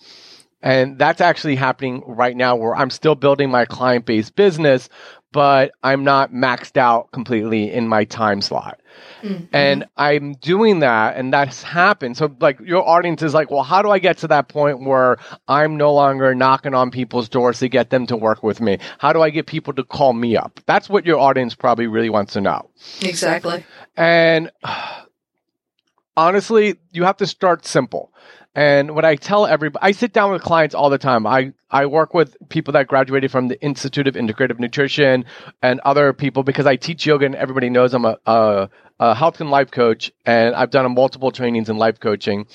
And 0.62 0.98
that's 0.98 1.22
actually 1.22 1.56
happening 1.56 2.04
right 2.06 2.36
now 2.36 2.56
where 2.56 2.76
I'm 2.76 2.90
still 2.90 3.16
building 3.16 3.50
my 3.50 3.66
client 3.66 4.06
based 4.06 4.36
business, 4.36 4.90
but 5.32 5.72
I'm 5.82 6.04
not 6.04 6.32
maxed 6.32 6.78
out 6.78 7.12
completely 7.12 7.72
in 7.72 7.88
my 7.88 8.04
time 8.06 8.42
slot. 8.42 8.80
Mm-hmm. 9.24 9.56
And 9.56 9.86
I'm 9.96 10.34
doing 10.34 10.80
that, 10.80 11.16
and 11.16 11.32
that's 11.32 11.64
happened. 11.64 12.18
So, 12.18 12.36
like, 12.42 12.60
your 12.60 12.88
audience 12.88 13.22
is 13.22 13.34
like, 13.34 13.50
well, 13.50 13.64
how 13.64 13.82
do 13.82 13.90
I 13.90 14.00
get 14.00 14.18
to 14.20 14.28
that 14.28 14.50
point 14.50 14.82
where 14.82 15.18
I'm 15.48 15.78
no 15.78 15.94
longer 15.94 16.36
knocking 16.36 16.74
on 16.74 16.92
people's 16.92 17.30
doors 17.30 17.60
to 17.60 17.70
get 17.70 17.90
them 17.90 18.06
to 18.08 18.18
work 18.18 18.44
with 18.44 18.60
me? 18.60 18.80
How 18.98 19.14
do 19.14 19.22
I 19.22 19.30
get 19.30 19.48
people 19.48 19.74
to 19.74 19.84
call 19.84 20.14
me 20.14 20.36
up? 20.36 20.60
That's 20.66 20.90
what 20.90 21.06
your 21.06 21.20
audience 21.20 21.56
probably 21.56 21.88
really 21.88 22.10
wants 22.10 22.34
to 22.34 22.42
know. 22.42 22.70
Exactly. 23.02 23.64
And 23.96 24.52
honestly, 26.18 26.76
you 26.92 27.04
have 27.06 27.18
to 27.18 27.28
start 27.28 27.66
simple. 27.66 28.13
And 28.56 28.94
what 28.94 29.04
I 29.04 29.16
tell 29.16 29.48
everybody, 29.48 29.82
I 29.84 29.92
sit 29.94 30.14
down 30.14 30.32
with 30.32 30.44
clients 30.44 30.76
all 30.76 30.92
the 30.92 31.00
time. 31.00 31.26
I, 31.26 31.54
I 31.72 31.88
work 31.88 32.14
with 32.14 32.38
people 32.50 32.74
that 32.74 32.88
graduated 32.88 33.32
from 33.32 33.48
the 33.48 33.60
Institute 33.62 34.08
of 34.08 34.14
Integrative 34.14 34.60
Nutrition 34.60 35.26
and 35.64 35.80
other 35.80 36.14
people 36.14 36.44
because 36.44 36.68
I 36.68 36.76
teach 36.76 37.06
yoga 37.06 37.26
and 37.26 37.36
everybody 37.36 37.70
knows 37.70 37.96
I'm 37.96 38.06
a, 38.06 38.18
a, 38.28 38.70
a 39.00 39.16
health 39.16 39.42
and 39.42 39.50
life 39.50 39.72
coach 39.72 40.12
and 40.26 40.54
I've 40.54 40.70
done 40.70 40.94
multiple 40.94 41.32
trainings 41.32 41.68
in 41.68 41.78
life 41.78 42.00
coaching. 42.00 42.46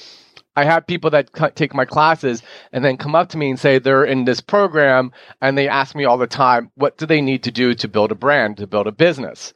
I 0.55 0.65
have 0.65 0.87
people 0.87 1.11
that 1.11 1.31
take 1.57 1.75
my 1.75 1.85
classes 1.85 2.43
and 2.73 2.85
then 2.85 2.97
come 2.97 3.15
up 3.15 3.29
to 3.31 3.39
me 3.39 3.51
and 3.51 3.59
say 3.59 3.79
they're 3.79 4.05
in 4.05 4.25
this 4.25 4.41
program 4.41 5.13
and 5.41 5.59
they 5.59 5.69
ask 5.69 5.95
me 5.95 6.05
all 6.05 6.19
the 6.19 6.27
time, 6.27 6.71
what 6.75 6.97
do 6.97 7.07
they 7.07 7.21
need 7.21 7.45
to 7.45 7.53
do 7.53 7.75
to 7.75 7.89
build 7.89 8.13
a 8.13 8.17
brand, 8.17 8.57
to 8.59 8.67
build 8.67 8.87
a 8.87 8.93
business? 8.93 9.53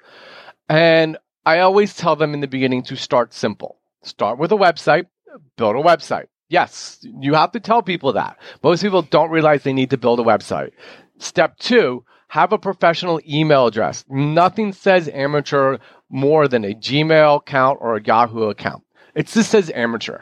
And 0.68 1.18
I 1.44 1.60
always 1.60 1.96
tell 1.96 2.14
them 2.14 2.34
in 2.34 2.40
the 2.40 2.46
beginning 2.46 2.82
to 2.84 2.96
start 2.96 3.32
simple. 3.32 3.78
Start 4.02 4.38
with 4.38 4.52
a 4.52 4.56
website, 4.56 5.06
build 5.56 5.76
a 5.76 5.80
website. 5.80 6.26
Yes, 6.52 6.98
you 7.02 7.32
have 7.32 7.52
to 7.52 7.60
tell 7.60 7.82
people 7.82 8.12
that. 8.12 8.36
Most 8.62 8.82
people 8.82 9.00
don't 9.00 9.30
realize 9.30 9.62
they 9.62 9.72
need 9.72 9.88
to 9.88 9.96
build 9.96 10.20
a 10.20 10.22
website. 10.22 10.72
Step 11.16 11.56
two, 11.56 12.04
have 12.28 12.52
a 12.52 12.58
professional 12.58 13.22
email 13.26 13.66
address. 13.66 14.04
Nothing 14.10 14.74
says 14.74 15.08
amateur 15.08 15.78
more 16.10 16.48
than 16.48 16.66
a 16.66 16.74
Gmail 16.74 17.38
account 17.38 17.78
or 17.80 17.96
a 17.96 18.02
Yahoo 18.02 18.50
account. 18.50 18.84
It 19.14 19.28
just 19.28 19.50
says 19.50 19.72
amateur. 19.74 20.18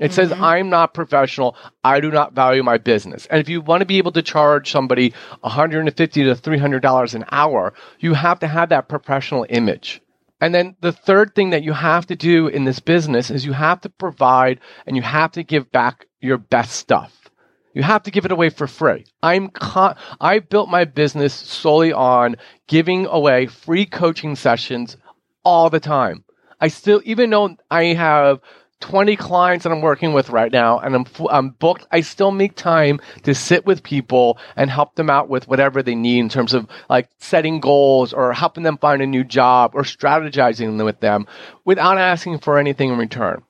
It 0.00 0.06
mm-hmm. 0.06 0.14
says, 0.14 0.32
I'm 0.32 0.68
not 0.68 0.94
professional. 0.94 1.54
I 1.84 2.00
do 2.00 2.10
not 2.10 2.32
value 2.32 2.64
my 2.64 2.78
business. 2.78 3.26
And 3.26 3.38
if 3.38 3.48
you 3.48 3.60
want 3.60 3.82
to 3.82 3.86
be 3.86 3.98
able 3.98 4.12
to 4.12 4.22
charge 4.22 4.72
somebody 4.72 5.14
150 5.42 6.24
to 6.24 6.34
$300 6.34 7.14
an 7.14 7.24
hour, 7.30 7.72
you 8.00 8.14
have 8.14 8.40
to 8.40 8.48
have 8.48 8.70
that 8.70 8.88
professional 8.88 9.46
image. 9.48 10.02
And 10.40 10.54
then 10.54 10.76
the 10.80 10.92
third 10.92 11.34
thing 11.34 11.50
that 11.50 11.64
you 11.64 11.72
have 11.72 12.06
to 12.06 12.16
do 12.16 12.46
in 12.46 12.64
this 12.64 12.78
business 12.78 13.30
is 13.30 13.44
you 13.44 13.52
have 13.52 13.80
to 13.82 13.88
provide 13.88 14.60
and 14.86 14.96
you 14.96 15.02
have 15.02 15.32
to 15.32 15.42
give 15.42 15.70
back 15.72 16.06
your 16.20 16.38
best 16.38 16.72
stuff. 16.72 17.30
You 17.74 17.82
have 17.82 18.02
to 18.04 18.10
give 18.10 18.24
it 18.24 18.32
away 18.32 18.50
for 18.50 18.66
free. 18.66 19.04
I'm 19.22 19.48
con- 19.48 19.96
I 20.20 20.38
built 20.38 20.68
my 20.68 20.84
business 20.84 21.34
solely 21.34 21.92
on 21.92 22.36
giving 22.66 23.06
away 23.06 23.46
free 23.46 23.86
coaching 23.86 24.36
sessions 24.36 24.96
all 25.44 25.70
the 25.70 25.80
time. 25.80 26.24
I 26.60 26.68
still 26.68 27.00
even 27.04 27.30
though 27.30 27.56
I 27.70 27.84
have 27.94 28.40
20 28.80 29.16
clients 29.16 29.64
that 29.64 29.72
I'm 29.72 29.80
working 29.80 30.12
with 30.12 30.30
right 30.30 30.52
now 30.52 30.78
and 30.78 30.94
I'm, 30.94 31.06
I'm 31.30 31.50
booked, 31.50 31.86
I 31.90 32.00
still 32.00 32.30
make 32.30 32.54
time 32.54 33.00
to 33.24 33.34
sit 33.34 33.66
with 33.66 33.82
people 33.82 34.38
and 34.56 34.70
help 34.70 34.94
them 34.94 35.10
out 35.10 35.28
with 35.28 35.48
whatever 35.48 35.82
they 35.82 35.94
need 35.94 36.20
in 36.20 36.28
terms 36.28 36.54
of 36.54 36.66
like 36.88 37.08
setting 37.18 37.60
goals 37.60 38.12
or 38.12 38.32
helping 38.32 38.62
them 38.62 38.78
find 38.78 39.02
a 39.02 39.06
new 39.06 39.24
job 39.24 39.72
or 39.74 39.82
strategizing 39.82 40.82
with 40.84 41.00
them 41.00 41.26
without 41.64 41.98
asking 41.98 42.38
for 42.38 42.58
anything 42.58 42.90
in 42.90 42.98
return. 42.98 43.42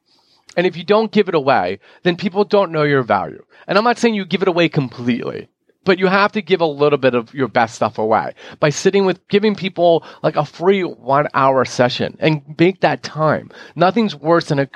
And 0.56 0.66
if 0.66 0.76
you 0.76 0.84
don't 0.84 1.12
give 1.12 1.28
it 1.28 1.34
away, 1.34 1.78
then 2.02 2.16
people 2.16 2.44
don't 2.44 2.72
know 2.72 2.82
your 2.82 3.02
value. 3.02 3.44
And 3.66 3.76
I'm 3.76 3.84
not 3.84 3.98
saying 3.98 4.14
you 4.14 4.24
give 4.24 4.42
it 4.42 4.48
away 4.48 4.68
completely 4.68 5.48
but 5.84 5.98
you 5.98 6.06
have 6.06 6.32
to 6.32 6.42
give 6.42 6.60
a 6.60 6.66
little 6.66 6.98
bit 6.98 7.14
of 7.14 7.32
your 7.32 7.48
best 7.48 7.74
stuff 7.74 7.96
away 7.96 8.34
by 8.60 8.68
sitting 8.68 9.06
with 9.06 9.26
giving 9.28 9.54
people 9.54 10.04
like 10.22 10.36
a 10.36 10.44
free 10.44 10.82
one 10.82 11.26
hour 11.32 11.64
session 11.64 12.14
and 12.20 12.42
make 12.58 12.80
that 12.80 13.02
time. 13.02 13.50
Nothing's 13.74 14.14
worse 14.14 14.48
than 14.48 14.58
a 14.58 14.68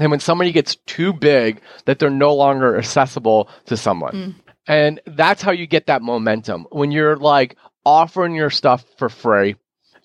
and 0.00 0.10
when 0.10 0.20
somebody 0.20 0.50
gets 0.50 0.76
too 0.86 1.12
big 1.12 1.60
that 1.84 1.98
they're 1.98 2.10
no 2.10 2.34
longer 2.34 2.76
accessible 2.76 3.48
to 3.66 3.76
someone. 3.76 4.12
Mm. 4.12 4.34
And 4.66 5.00
that's 5.06 5.42
how 5.42 5.52
you 5.52 5.66
get 5.66 5.86
that 5.86 6.02
momentum 6.02 6.66
when 6.70 6.90
you're 6.90 7.16
like 7.16 7.56
offering 7.84 8.34
your 8.34 8.50
stuff 8.50 8.84
for 8.98 9.08
free 9.08 9.56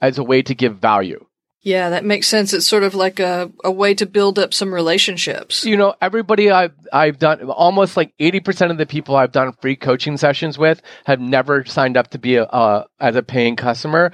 as 0.02 0.18
a 0.18 0.24
way 0.24 0.42
to 0.44 0.54
give 0.54 0.78
value. 0.78 1.26
Yeah, 1.62 1.90
that 1.90 2.06
makes 2.06 2.28
sense. 2.28 2.54
It's 2.54 2.68
sort 2.68 2.84
of 2.84 2.94
like 2.94 3.20
a, 3.20 3.52
a 3.64 3.72
way 3.72 3.96
to 3.96 4.06
build 4.06 4.38
up 4.38 4.54
some 4.54 4.72
relationships. 4.72 5.66
You 5.66 5.78
know, 5.78 5.96
everybody 6.00 6.52
I've 6.52 6.76
I've 6.94 7.18
done 7.18 7.42
almost 7.50 7.98
like 7.98 8.14
eighty 8.20 8.40
percent 8.40 8.72
of 8.72 8.78
the 8.78 8.86
people 8.86 9.16
I've 9.16 9.32
done 9.32 9.52
free 9.62 9.76
coaching 9.76 10.16
sessions 10.18 10.60
with 10.60 10.84
have 11.06 11.20
never 11.20 11.66
signed 11.66 11.98
up 11.98 12.10
to 12.12 12.20
be 12.20 12.36
a, 12.36 12.44
a 12.44 12.86
as 13.00 13.16
a 13.16 13.24
paying 13.24 13.56
customer, 13.56 14.12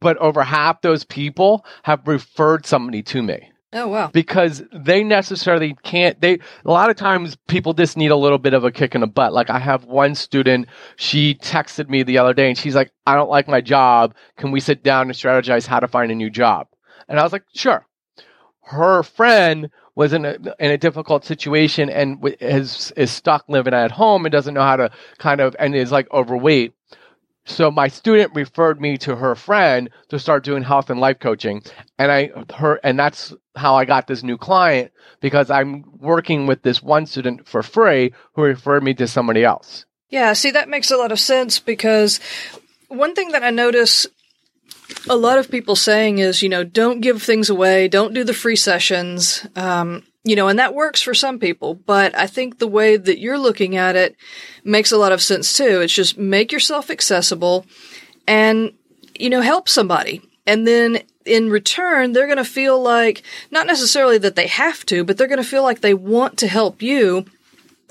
but 0.00 0.16
over 0.18 0.44
half 0.44 0.80
those 0.80 1.02
people 1.02 1.64
have 1.82 2.06
referred 2.06 2.66
somebody 2.66 3.02
to 3.02 3.20
me. 3.20 3.49
Oh 3.72 3.86
wow. 3.86 4.10
Because 4.12 4.62
they 4.72 5.04
necessarily 5.04 5.76
can't 5.84 6.20
they 6.20 6.40
a 6.64 6.70
lot 6.70 6.90
of 6.90 6.96
times 6.96 7.36
people 7.46 7.72
just 7.72 7.96
need 7.96 8.10
a 8.10 8.16
little 8.16 8.38
bit 8.38 8.52
of 8.52 8.64
a 8.64 8.72
kick 8.72 8.94
in 8.94 9.00
the 9.00 9.06
butt. 9.06 9.32
Like 9.32 9.48
I 9.48 9.60
have 9.60 9.84
one 9.84 10.14
student, 10.16 10.66
she 10.96 11.36
texted 11.36 11.88
me 11.88 12.02
the 12.02 12.18
other 12.18 12.34
day 12.34 12.48
and 12.48 12.58
she's 12.58 12.74
like, 12.74 12.90
I 13.06 13.14
don't 13.14 13.30
like 13.30 13.46
my 13.46 13.60
job. 13.60 14.14
Can 14.36 14.50
we 14.50 14.58
sit 14.58 14.82
down 14.82 15.06
and 15.06 15.14
strategize 15.14 15.66
how 15.66 15.78
to 15.78 15.86
find 15.86 16.10
a 16.10 16.16
new 16.16 16.30
job? 16.30 16.66
And 17.08 17.20
I 17.20 17.22
was 17.22 17.32
like, 17.32 17.44
sure. 17.54 17.86
Her 18.62 19.02
friend 19.02 19.70
was 19.94 20.12
in 20.12 20.24
a 20.24 20.36
in 20.58 20.70
a 20.70 20.78
difficult 20.78 21.24
situation 21.24 21.90
and 21.90 22.18
is 22.40 22.92
is 22.96 23.10
stuck 23.10 23.44
living 23.48 23.74
at 23.74 23.90
home 23.92 24.24
and 24.24 24.32
doesn't 24.32 24.54
know 24.54 24.62
how 24.62 24.76
to 24.76 24.90
kind 25.18 25.40
of 25.40 25.54
and 25.58 25.76
is 25.76 25.92
like 25.92 26.10
overweight. 26.10 26.74
So 27.50 27.70
my 27.70 27.88
student 27.88 28.32
referred 28.34 28.80
me 28.80 28.96
to 28.98 29.16
her 29.16 29.34
friend 29.34 29.90
to 30.08 30.18
start 30.18 30.44
doing 30.44 30.62
health 30.62 30.88
and 30.88 31.00
life 31.00 31.18
coaching, 31.18 31.62
and 31.98 32.12
I 32.12 32.30
her 32.54 32.80
and 32.84 32.98
that's 32.98 33.34
how 33.56 33.74
I 33.74 33.84
got 33.84 34.06
this 34.06 34.22
new 34.22 34.38
client 34.38 34.92
because 35.20 35.50
I'm 35.50 35.84
working 35.98 36.46
with 36.46 36.62
this 36.62 36.82
one 36.82 37.06
student 37.06 37.48
for 37.48 37.62
free 37.62 38.12
who 38.34 38.42
referred 38.42 38.84
me 38.84 38.94
to 38.94 39.06
somebody 39.06 39.44
else. 39.44 39.84
Yeah, 40.08 40.32
see, 40.32 40.50
that 40.52 40.68
makes 40.68 40.90
a 40.90 40.96
lot 40.96 41.12
of 41.12 41.20
sense 41.20 41.58
because 41.58 42.20
one 42.88 43.14
thing 43.14 43.30
that 43.32 43.44
I 43.44 43.50
notice 43.50 44.06
a 45.08 45.16
lot 45.16 45.38
of 45.38 45.50
people 45.50 45.76
saying 45.76 46.18
is, 46.18 46.42
you 46.42 46.48
know, 46.48 46.64
don't 46.64 47.00
give 47.00 47.22
things 47.22 47.48
away, 47.48 47.88
don't 47.88 48.14
do 48.14 48.24
the 48.24 48.34
free 48.34 48.56
sessions, 48.56 49.46
um, 49.56 50.04
you 50.24 50.36
know, 50.36 50.48
and 50.48 50.58
that 50.58 50.74
works 50.74 51.00
for 51.00 51.14
some 51.14 51.38
people. 51.38 51.74
But 51.74 52.16
I 52.16 52.26
think 52.26 52.58
the 52.58 52.68
way 52.68 52.96
that 52.96 53.18
you're 53.18 53.38
looking 53.38 53.76
at 53.76 53.96
it 53.96 54.16
makes 54.64 54.92
a 54.92 54.98
lot 54.98 55.12
of 55.12 55.22
sense 55.22 55.56
too. 55.56 55.80
It's 55.80 55.92
just 55.92 56.18
make 56.18 56.52
yourself 56.52 56.90
accessible 56.90 57.66
and, 58.26 58.72
you 59.18 59.30
know, 59.30 59.40
help 59.40 59.68
somebody. 59.68 60.22
And 60.46 60.66
then 60.66 61.00
in 61.24 61.50
return, 61.50 62.12
they're 62.12 62.26
going 62.26 62.38
to 62.38 62.44
feel 62.44 62.80
like, 62.82 63.22
not 63.50 63.66
necessarily 63.66 64.18
that 64.18 64.36
they 64.36 64.46
have 64.46 64.84
to, 64.86 65.04
but 65.04 65.16
they're 65.16 65.26
going 65.26 65.42
to 65.42 65.48
feel 65.48 65.62
like 65.62 65.80
they 65.80 65.94
want 65.94 66.38
to 66.38 66.48
help 66.48 66.82
you 66.82 67.26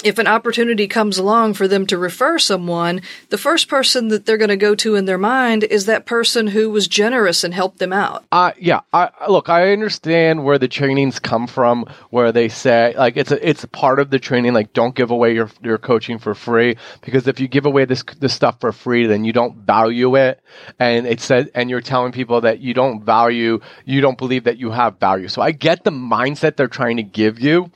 if 0.03 0.18
an 0.18 0.27
opportunity 0.27 0.88
comes 0.88 1.18
along 1.18 1.56
for 1.56 1.68
them 1.68 1.86
to 1.88 1.98
refer 1.98 2.39
someone, 2.39 3.01
the 3.29 3.38
first 3.38 3.68
person 3.68 4.10
that 4.10 4.25
they're 4.25 4.38
going 4.38 4.50
to 4.50 4.58
go 4.58 4.75
to 4.75 4.96
in 4.96 5.06
their 5.06 5.18
mind 5.18 5.63
is 5.63 5.86
that 5.86 6.06
person 6.06 6.48
who 6.48 6.70
was 6.70 6.88
generous 6.88 7.44
and 7.44 7.53
helped 7.53 7.79
them 7.79 7.94
out. 7.94 8.25
Uh, 8.32 8.51
yeah. 8.58 8.82
I, 8.94 9.10
look, 9.27 9.50
I 9.50 9.72
understand 9.72 10.44
where 10.44 10.58
the 10.58 10.68
trainings 10.68 11.20
come 11.20 11.48
from, 11.48 11.86
where 12.10 12.32
they 12.32 12.50
say 12.50 12.94
like 12.98 13.18
it's 13.18 13.32
a, 13.32 13.48
it's 13.48 13.65
part 13.65 14.00
of 14.00 14.10
the 14.10 14.20
training. 14.20 14.53
Like, 14.53 14.74
don't 14.74 14.96
give 14.96 15.12
away 15.12 15.34
your 15.34 15.50
your 15.62 15.77
coaching 15.77 16.20
for 16.20 16.36
free 16.36 16.77
because 17.01 17.27
if 17.27 17.39
you 17.39 17.48
give 17.48 17.65
away 17.65 17.86
this 17.86 18.03
this 18.20 18.34
stuff 18.34 18.60
for 18.60 18.72
free, 18.72 19.08
then 19.08 19.24
you 19.24 19.34
don't 19.34 19.58
value 19.58 20.15
it, 20.15 20.41
and 20.79 21.08
it 21.08 21.22
says 21.22 21.50
and 21.53 21.70
you're 21.70 21.82
telling 21.82 22.12
people 22.12 22.41
that 22.41 22.60
you 22.60 22.74
don't 22.74 23.03
value, 23.03 23.60
you 23.86 24.01
don't 24.01 24.18
believe 24.18 24.46
that 24.46 24.58
you 24.58 24.72
have 24.72 25.00
value. 25.00 25.27
So 25.27 25.41
I 25.41 25.51
get 25.51 25.84
the 25.84 25.91
mindset 25.91 26.56
they're 26.56 26.68
trying 26.68 26.98
to 26.98 27.03
give 27.03 27.39
you, 27.39 27.72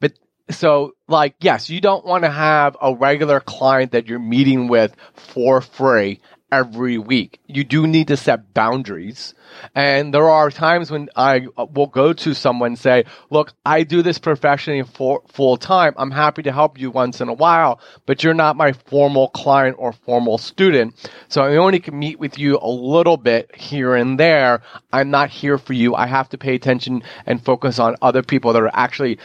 but 0.00 0.12
so 0.50 0.92
like 1.08 1.34
yes 1.40 1.70
you 1.70 1.80
don't 1.80 2.04
want 2.04 2.24
to 2.24 2.30
have 2.30 2.76
a 2.80 2.94
regular 2.94 3.40
client 3.40 3.92
that 3.92 4.06
you're 4.06 4.18
meeting 4.18 4.68
with 4.68 4.94
for 5.14 5.60
free 5.60 6.20
every 6.52 6.98
week. 6.98 7.40
You 7.46 7.64
do 7.64 7.86
need 7.86 8.08
to 8.08 8.16
set 8.16 8.52
boundaries. 8.52 9.34
And 9.74 10.12
there 10.12 10.28
are 10.28 10.50
times 10.50 10.90
when 10.90 11.08
i 11.16 11.46
uh, 11.56 11.66
will 11.74 11.86
go 11.86 12.12
to 12.12 12.34
someone 12.34 12.72
and 12.72 12.78
say 12.78 13.04
look 13.30 13.52
i 13.66 13.82
do 13.82 14.02
this 14.02 14.18
professionally 14.18 14.82
for 14.82 15.22
full 15.28 15.56
time. 15.56 15.94
I'm 15.96 16.10
happy 16.10 16.42
to 16.42 16.52
help 16.52 16.78
you 16.78 16.90
once 16.90 17.20
in 17.20 17.28
a 17.28 17.32
while 17.32 17.80
but 18.06 18.22
you're 18.22 18.34
not 18.34 18.56
my 18.56 18.72
formal 18.72 19.28
client 19.28 19.76
or 19.78 19.92
formal 19.92 20.36
student. 20.38 20.94
So 21.28 21.42
i 21.42 21.56
only 21.56 21.80
can 21.80 21.98
meet 21.98 22.18
with 22.18 22.38
you 22.38 22.58
a 22.60 22.68
little 22.68 23.16
bit 23.16 23.54
here 23.56 23.94
and 23.94 24.20
there. 24.20 24.62
I'm 24.92 25.10
not 25.10 25.30
here 25.30 25.58
for 25.58 25.72
you. 25.72 25.94
I 25.94 26.06
have 26.06 26.28
to 26.30 26.38
pay 26.38 26.54
attention 26.54 27.02
and 27.26 27.42
focus 27.42 27.78
on 27.78 27.96
other 28.02 28.22
people 28.22 28.52
that 28.52 28.62
are 28.62 28.70
actually 28.74 29.18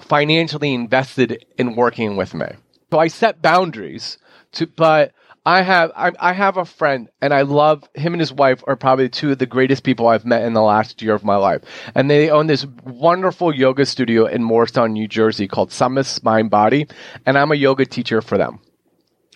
financially 0.00 0.74
invested 0.74 1.44
in 1.56 1.76
working 1.76 2.16
with 2.16 2.34
me. 2.34 2.46
So 2.90 2.98
I 2.98 3.08
set 3.08 3.42
boundaries 3.42 4.18
to, 4.52 4.66
but 4.66 5.12
I 5.44 5.62
have 5.62 5.92
I, 5.96 6.12
I, 6.20 6.32
have 6.32 6.56
a 6.56 6.64
friend 6.64 7.08
and 7.20 7.32
I 7.32 7.42
love 7.42 7.84
him 7.94 8.12
and 8.12 8.20
his 8.20 8.32
wife 8.32 8.62
are 8.66 8.76
probably 8.76 9.08
two 9.08 9.32
of 9.32 9.38
the 9.38 9.46
greatest 9.46 9.82
people 9.82 10.06
I've 10.06 10.26
met 10.26 10.42
in 10.42 10.52
the 10.52 10.62
last 10.62 11.00
year 11.00 11.14
of 11.14 11.24
my 11.24 11.36
life. 11.36 11.62
And 11.94 12.10
they 12.10 12.30
own 12.30 12.48
this 12.48 12.66
wonderful 12.84 13.54
yoga 13.54 13.86
studio 13.86 14.26
in 14.26 14.42
Morristown, 14.42 14.92
New 14.92 15.08
Jersey 15.08 15.48
called 15.48 15.72
Summit 15.72 16.18
Mind 16.22 16.50
Body, 16.50 16.86
and 17.24 17.38
I'm 17.38 17.52
a 17.52 17.56
yoga 17.56 17.86
teacher 17.86 18.20
for 18.20 18.36
them 18.36 18.60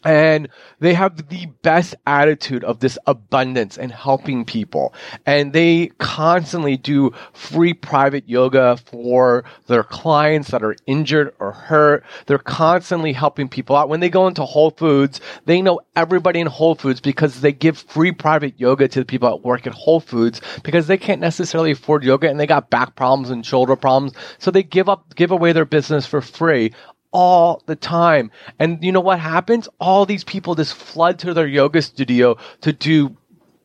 and 0.04 0.48
they 0.80 0.94
have 0.94 1.28
the 1.28 1.46
best 1.62 1.94
attitude 2.06 2.64
of 2.64 2.80
this 2.80 2.98
abundance 3.06 3.78
and 3.78 3.92
helping 3.92 4.44
people. 4.44 4.94
And 5.26 5.52
they 5.52 5.88
constantly 5.98 6.76
do 6.76 7.12
free 7.32 7.74
private 7.74 8.28
yoga 8.28 8.76
for 8.76 9.44
their 9.66 9.84
clients 9.84 10.50
that 10.50 10.62
are 10.62 10.76
injured 10.86 11.34
or 11.38 11.52
hurt. 11.52 12.04
They're 12.26 12.38
constantly 12.38 13.12
helping 13.12 13.48
people 13.48 13.76
out. 13.76 13.88
When 13.88 14.00
they 14.00 14.10
go 14.10 14.26
into 14.26 14.44
Whole 14.44 14.70
Foods, 14.70 15.20
they 15.44 15.62
know 15.62 15.80
everybody 15.96 16.40
in 16.40 16.46
Whole 16.46 16.74
Foods 16.74 17.00
because 17.00 17.40
they 17.40 17.52
give 17.52 17.78
free 17.78 18.12
private 18.12 18.58
yoga 18.58 18.88
to 18.88 19.00
the 19.00 19.04
people 19.04 19.28
that 19.30 19.44
work 19.44 19.66
at 19.66 19.74
Whole 19.74 20.00
Foods 20.00 20.40
because 20.62 20.86
they 20.86 20.96
can't 20.98 21.20
necessarily 21.20 21.72
afford 21.72 22.04
yoga 22.04 22.28
and 22.28 22.38
they 22.40 22.46
got 22.46 22.70
back 22.70 22.96
problems 22.96 23.30
and 23.30 23.44
shoulder 23.46 23.76
problems. 23.76 24.12
So 24.38 24.50
they 24.50 24.62
give 24.62 24.88
up, 24.88 25.14
give 25.14 25.30
away 25.30 25.52
their 25.52 25.64
business 25.64 26.06
for 26.06 26.20
free 26.20 26.72
all 27.12 27.62
the 27.66 27.76
time. 27.76 28.30
And 28.58 28.82
you 28.82 28.90
know 28.90 29.00
what 29.00 29.20
happens? 29.20 29.68
All 29.78 30.04
these 30.04 30.24
people 30.24 30.54
just 30.54 30.74
flood 30.74 31.18
to 31.20 31.34
their 31.34 31.46
yoga 31.46 31.82
studio 31.82 32.36
to 32.62 32.72
do 32.72 33.16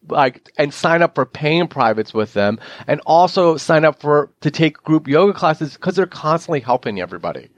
like 0.10 0.50
and 0.58 0.74
sign 0.74 1.02
up 1.02 1.16
for 1.16 1.26
paying 1.26 1.68
privates 1.68 2.14
with 2.14 2.34
them 2.34 2.60
and 2.88 3.02
also 3.06 3.58
sign 3.58 3.84
up 3.84 4.00
for 4.00 4.30
to 4.42 4.52
take 4.52 4.78
group 4.78 5.08
yoga 5.08 5.34
classes 5.34 5.74
because 5.74 5.96
they're 5.96 6.06
constantly 6.06 6.60
helping 6.60 7.02
everybody. 7.02 7.50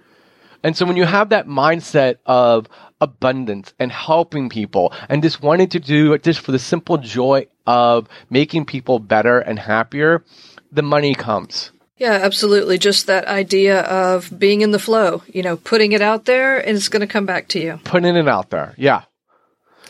And 0.64 0.76
so 0.76 0.86
when 0.86 0.98
you 0.98 1.06
have 1.06 1.30
that 1.30 1.48
mindset 1.48 2.18
of 2.26 2.68
abundance 3.02 3.74
and 3.80 3.92
helping 3.92 4.50
people 4.50 4.94
and 5.08 5.24
just 5.24 5.42
wanting 5.42 5.70
to 5.70 5.80
do 5.80 6.14
it 6.14 6.24
just 6.24 6.40
for 6.42 6.52
the 6.52 6.60
simple 6.60 6.98
joy 6.98 7.48
of 7.66 8.10
making 8.30 8.66
people 8.66 9.00
better 9.00 9.40
and 9.40 9.58
happier, 9.58 10.24
the 10.72 10.82
money 10.82 11.16
comes. 11.16 11.72
Yeah, 12.00 12.14
absolutely. 12.14 12.78
Just 12.78 13.08
that 13.08 13.26
idea 13.26 13.82
of 13.82 14.40
being 14.40 14.62
in 14.62 14.72
the 14.72 14.80
flow, 14.80 15.22
you 15.28 15.44
know, 15.44 15.58
putting 15.58 15.92
it 15.92 16.02
out 16.02 16.26
there 16.26 16.58
and 16.58 16.78
it's 16.78 16.88
going 16.88 17.02
to 17.02 17.08
come 17.08 17.26
back 17.26 17.50
to 17.50 17.60
you. 17.60 17.80
Putting 17.84 18.16
it 18.16 18.28
out 18.28 18.50
there. 18.50 18.74
Yeah. 18.78 19.04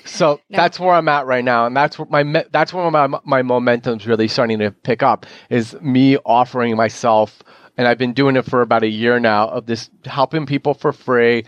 So 0.05 0.41
now, 0.49 0.57
that's 0.57 0.79
where 0.79 0.95
I'm 0.95 1.07
at 1.07 1.27
right 1.27 1.43
now, 1.43 1.67
and 1.67 1.77
that's 1.77 1.99
where 1.99 2.07
my 2.09 2.43
that's 2.51 2.73
where 2.73 2.89
my 2.89 3.07
my 3.23 3.43
momentum's 3.43 4.07
really 4.07 4.27
starting 4.27 4.57
to 4.57 4.71
pick 4.71 5.03
up. 5.03 5.27
Is 5.51 5.79
me 5.81 6.17
offering 6.25 6.75
myself, 6.75 7.43
and 7.77 7.87
I've 7.87 7.99
been 7.99 8.13
doing 8.13 8.35
it 8.35 8.45
for 8.45 8.61
about 8.61 8.81
a 8.81 8.87
year 8.87 9.19
now 9.19 9.49
of 9.49 9.67
this 9.67 9.91
helping 10.05 10.47
people 10.47 10.73
for 10.73 10.93
free, 10.93 11.45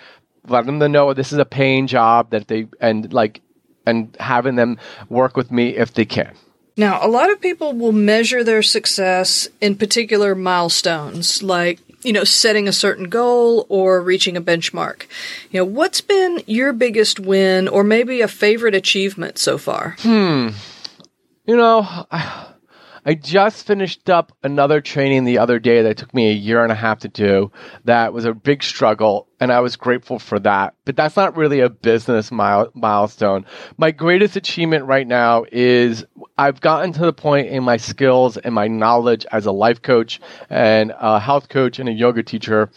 letting 0.47 0.77
them 0.77 0.91
know 0.91 1.13
this 1.13 1.33
is 1.33 1.39
a 1.39 1.45
paying 1.45 1.87
job 1.87 2.29
that 2.31 2.49
they 2.49 2.67
and 2.79 3.11
like 3.11 3.41
and 3.87 4.15
having 4.19 4.57
them 4.57 4.77
work 5.09 5.35
with 5.35 5.51
me 5.51 5.75
if 5.75 5.93
they 5.95 6.05
can. 6.05 6.35
Now, 6.77 7.05
a 7.05 7.07
lot 7.07 7.31
of 7.31 7.41
people 7.41 7.73
will 7.73 7.91
measure 7.91 8.43
their 8.43 8.63
success 8.63 9.47
in 9.59 9.75
particular 9.75 10.35
milestones, 10.35 11.43
like, 11.43 11.79
you 12.03 12.13
know, 12.13 12.23
setting 12.23 12.67
a 12.67 12.73
certain 12.73 13.09
goal 13.09 13.65
or 13.69 14.01
reaching 14.01 14.37
a 14.37 14.41
benchmark. 14.41 15.03
You 15.51 15.59
know, 15.59 15.65
what's 15.65 16.01
been 16.01 16.41
your 16.47 16.73
biggest 16.73 17.19
win 17.19 17.67
or 17.67 17.83
maybe 17.83 18.21
a 18.21 18.27
favorite 18.27 18.73
achievement 18.73 19.37
so 19.37 19.57
far? 19.57 19.95
Hmm. 19.99 20.49
You 21.45 21.57
know, 21.57 21.85
I, 22.09 22.50
I 23.03 23.15
just 23.15 23.65
finished 23.65 24.11
up 24.11 24.31
another 24.43 24.79
training 24.79 25.25
the 25.25 25.39
other 25.39 25.57
day 25.57 25.81
that 25.81 25.97
took 25.97 26.13
me 26.13 26.29
a 26.29 26.33
year 26.33 26.61
and 26.61 26.71
a 26.71 26.75
half 26.75 26.99
to 26.99 27.07
do. 27.07 27.51
That 27.85 28.13
was 28.13 28.25
a 28.25 28.33
big 28.33 28.61
struggle, 28.61 29.27
and 29.39 29.51
I 29.51 29.61
was 29.61 29.75
grateful 29.75 30.19
for 30.19 30.39
that. 30.41 30.75
But 30.85 30.95
that's 30.95 31.15
not 31.15 31.35
really 31.35 31.61
a 31.61 31.69
business 31.69 32.31
mile, 32.31 32.69
milestone. 32.75 33.45
My 33.77 33.89
greatest 33.89 34.35
achievement 34.35 34.85
right 34.85 35.07
now 35.07 35.45
is 35.51 36.05
I've 36.37 36.61
gotten 36.61 36.93
to 36.93 37.01
the 37.01 37.13
point 37.13 37.47
in 37.47 37.63
my 37.63 37.77
skills 37.77 38.37
and 38.37 38.53
my 38.53 38.67
knowledge 38.67 39.25
as 39.31 39.47
a 39.47 39.51
life 39.51 39.81
coach 39.81 40.21
and 40.51 40.93
a 40.99 41.19
health 41.19 41.49
coach 41.49 41.79
and 41.79 41.89
a 41.89 41.93
yoga 41.93 42.21
teacher 42.21 42.69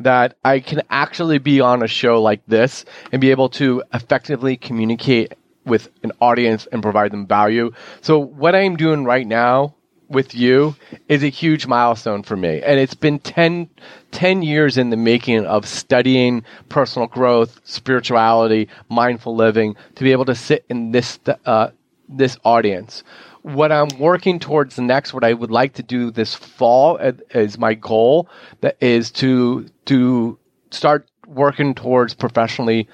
that 0.00 0.36
I 0.44 0.60
can 0.60 0.82
actually 0.90 1.38
be 1.38 1.60
on 1.60 1.82
a 1.82 1.86
show 1.86 2.20
like 2.20 2.42
this 2.46 2.84
and 3.10 3.20
be 3.20 3.30
able 3.30 3.48
to 3.50 3.82
effectively 3.94 4.56
communicate 4.56 5.32
with 5.64 5.88
an 6.02 6.12
audience 6.20 6.66
and 6.72 6.82
provide 6.82 7.12
them 7.12 7.26
value. 7.26 7.72
So 8.00 8.18
what 8.18 8.54
I'm 8.54 8.76
doing 8.76 9.04
right 9.04 9.26
now 9.26 9.74
with 10.12 10.34
you 10.34 10.76
is 11.08 11.22
a 11.22 11.28
huge 11.28 11.66
milestone 11.66 12.22
for 12.22 12.36
me. 12.36 12.62
And 12.62 12.78
it's 12.78 12.94
been 12.94 13.18
10, 13.18 13.68
10 14.10 14.42
years 14.42 14.76
in 14.76 14.90
the 14.90 14.96
making 14.96 15.46
of 15.46 15.66
studying 15.66 16.44
personal 16.68 17.08
growth, 17.08 17.60
spirituality, 17.64 18.68
mindful 18.88 19.34
living 19.34 19.74
to 19.96 20.04
be 20.04 20.12
able 20.12 20.26
to 20.26 20.34
sit 20.34 20.64
in 20.68 20.92
this, 20.92 21.18
uh, 21.46 21.70
this 22.08 22.36
audience. 22.44 23.02
What 23.42 23.72
I'm 23.72 23.88
working 23.98 24.38
towards 24.38 24.78
next, 24.78 25.12
what 25.12 25.24
I 25.24 25.32
would 25.32 25.50
like 25.50 25.74
to 25.74 25.82
do 25.82 26.10
this 26.10 26.34
fall 26.34 26.96
is 26.98 27.58
my 27.58 27.74
goal 27.74 28.28
that 28.60 28.76
is 28.80 29.10
to, 29.12 29.66
to 29.86 30.38
start 30.70 31.08
working 31.26 31.74
towards 31.74 32.14
professionally 32.14 32.88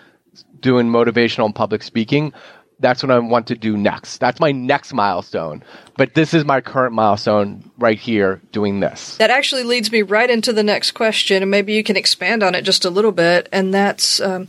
doing 0.61 0.89
motivational 0.89 1.47
and 1.47 1.55
public 1.55 1.83
speaking 1.83 2.33
that's 2.81 3.03
what 3.03 3.11
I 3.11 3.19
want 3.19 3.49
to 3.49 3.55
do 3.55 3.77
next. 3.77 4.19
That's 4.19 4.41
my 4.41 4.53
next 4.53 4.93
milestone. 4.93 5.65
But 5.97 6.15
this 6.15 6.35
is 6.35 6.45
my 6.45 6.61
current 6.61 6.95
milestone 6.95 7.71
right 7.79 7.99
here 7.99 8.41
doing 8.53 8.81
this. 8.81 9.17
That 9.17 9.31
actually 9.31 9.65
leads 9.65 9.91
me 9.91 10.03
right 10.03 10.31
into 10.31 10.53
the 10.53 10.63
next 10.63 10.93
question, 10.93 11.43
and 11.43 11.51
maybe 11.51 11.73
you 11.73 11.83
can 11.83 11.97
expand 11.97 12.43
on 12.43 12.55
it 12.55 12.63
just 12.63 12.85
a 12.85 12.91
little 12.91 13.13
bit. 13.13 13.49
And 13.53 13.75
that's 13.75 14.21
um, 14.21 14.47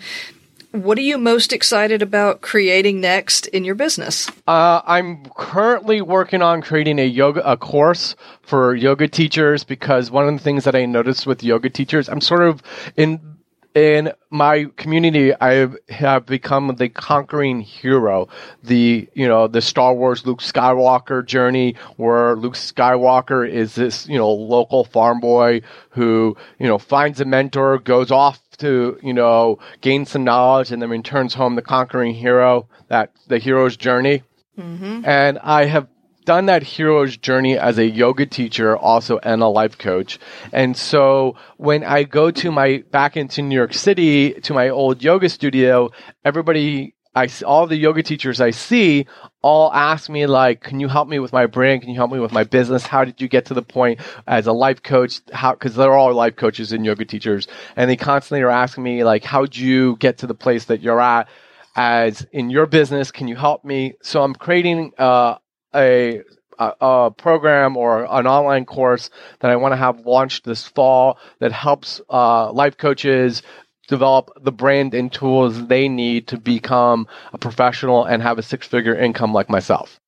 what 0.72 1.00
are 1.00 1.02
you 1.02 1.18
most 1.18 1.52
excited 1.52 2.04
about 2.04 2.42
creating 2.42 3.02
next 3.02 3.48
in 3.48 3.64
your 3.64 3.74
business? 3.74 4.30
Uh, 4.48 4.82
I'm 4.86 5.26
currently 5.36 6.02
working 6.02 6.44
on 6.44 6.62
creating 6.62 7.00
a 7.00 7.06
yoga 7.06 7.42
a 7.50 7.58
course 7.58 8.16
for 8.44 8.76
yoga 8.76 9.08
teachers 9.08 9.64
because 9.64 10.12
one 10.12 10.28
of 10.28 10.34
the 10.34 10.44
things 10.44 10.66
that 10.66 10.76
I 10.76 10.86
noticed 10.86 11.26
with 11.26 11.44
yoga 11.44 11.72
teachers, 11.72 12.08
I'm 12.08 12.22
sort 12.22 12.44
of 12.44 12.62
in 12.96 13.29
in 13.76 14.12
my 14.30 14.66
community, 14.78 15.34
I 15.40 15.68
have 15.90 16.26
become 16.26 16.76
the 16.76 16.90
conquering 16.90 17.62
hero. 17.62 18.28
The 18.64 19.08
you 19.14 19.28
know 19.28 19.48
the 19.48 19.62
Star 19.62 19.94
Wars 19.94 20.26
Luke 20.26 20.40
Skywalker 20.40 21.26
journey, 21.26 21.76
where 21.98 22.36
Luke 22.36 22.56
Skywalker 22.56 23.48
is 23.48 23.76
this 23.76 24.08
you 24.08 24.18
know 24.18 24.32
local 24.32 24.86
farm 24.86 25.20
boy 25.20 25.62
who 25.92 26.36
you 26.60 26.68
know 26.68 26.78
finds 26.78 27.22
a 27.22 27.26
mentor, 27.26 27.78
goes 27.78 28.12
off 28.12 28.42
to 28.58 29.00
you 29.04 29.14
know 29.14 29.60
gain 29.82 30.06
some 30.06 30.24
knowledge, 30.24 30.72
and 30.72 30.82
then 30.82 30.90
returns 30.90 31.34
home 31.34 31.56
the 31.56 31.62
conquering 31.62 32.14
hero. 32.14 32.68
That 32.88 33.12
the 33.28 33.38
hero's 33.38 33.78
journey. 33.78 34.24
Mm-hmm. 34.58 35.06
And 35.06 35.40
I 35.40 35.66
have 35.66 35.88
done 36.30 36.46
that 36.46 36.62
hero's 36.62 37.18
journey 37.18 37.58
as 37.58 37.80
a 37.80 37.90
yoga 37.90 38.24
teacher, 38.24 38.78
also 38.78 39.18
and 39.24 39.42
a 39.42 39.48
life 39.48 39.80
coach. 39.80 40.20
And 40.54 40.78
so 40.78 41.36
when 41.58 41.84
I 41.84 42.04
go 42.04 42.30
to 42.30 42.52
my 42.52 42.84
back 42.92 43.18
into 43.18 43.42
New 43.42 43.56
York 43.56 43.74
City 43.74 44.34
to 44.42 44.54
my 44.54 44.70
old 44.70 45.02
yoga 45.02 45.28
studio, 45.28 45.90
everybody 46.24 46.94
I 47.16 47.28
all 47.44 47.66
the 47.66 47.76
yoga 47.76 48.04
teachers 48.04 48.40
I 48.42 48.52
see 48.52 49.08
all 49.42 49.74
ask 49.74 50.08
me 50.08 50.28
like, 50.28 50.62
"Can 50.62 50.80
you 50.80 50.88
help 50.88 51.08
me 51.08 51.18
with 51.18 51.34
my 51.34 51.48
brand? 51.48 51.82
Can 51.82 51.90
you 51.90 51.96
help 51.96 52.12
me 52.12 52.20
with 52.20 52.32
my 52.32 52.44
business? 52.44 52.86
How 52.86 53.04
did 53.04 53.20
you 53.20 53.28
get 53.28 53.46
to 53.46 53.56
the 53.56 53.64
point 53.64 54.00
as 54.28 54.46
a 54.46 54.54
life 54.54 54.84
coach? 54.84 55.22
How 55.34 55.54
because 55.54 55.74
they're 55.74 55.98
all 55.98 56.14
life 56.14 56.36
coaches 56.36 56.72
and 56.72 56.86
yoga 56.86 57.06
teachers, 57.06 57.48
and 57.76 57.90
they 57.90 57.96
constantly 57.96 58.44
are 58.44 58.52
asking 58.52 58.84
me 58.84 59.04
like, 59.04 59.24
"How'd 59.24 59.56
you 59.56 59.96
get 59.96 60.20
to 60.20 60.28
the 60.28 60.36
place 60.36 60.66
that 60.66 60.84
you're 60.84 61.02
at?" 61.02 61.28
As 61.76 62.28
in 62.32 62.52
your 62.52 62.68
business, 62.68 63.10
can 63.10 63.28
you 63.28 63.36
help 63.36 63.66
me? 63.66 63.96
So 64.04 64.22
I'm 64.22 64.36
creating 64.36 64.92
uh, 65.00 65.36
a 65.76 66.22
a, 66.60 67.12
program 67.16 67.78
or 67.78 68.04
an 68.04 68.28
online 68.28 68.66
course 68.66 69.10
that 69.40 69.50
I 69.50 69.56
want 69.56 69.72
to 69.72 69.78
have 69.78 70.06
launched 70.06 70.44
this 70.44 70.68
fall 70.68 71.18
that 71.40 71.52
helps 71.52 72.02
uh, 72.10 72.52
life 72.52 72.78
coaches 72.78 73.42
develop 73.88 74.32
the 74.44 74.52
brand 74.52 74.94
and 74.94 75.12
tools 75.12 75.68
they 75.68 75.88
need 75.88 76.28
to 76.28 76.38
become 76.38 77.08
a 77.34 77.38
professional 77.38 78.06
and 78.06 78.22
have 78.22 78.38
a 78.38 78.44
six 78.44 78.68
figure 78.68 78.96
income 78.96 79.34
like 79.34 79.50
myself. 79.50 80.00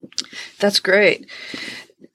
That's 0.59 0.79
great. 0.79 1.27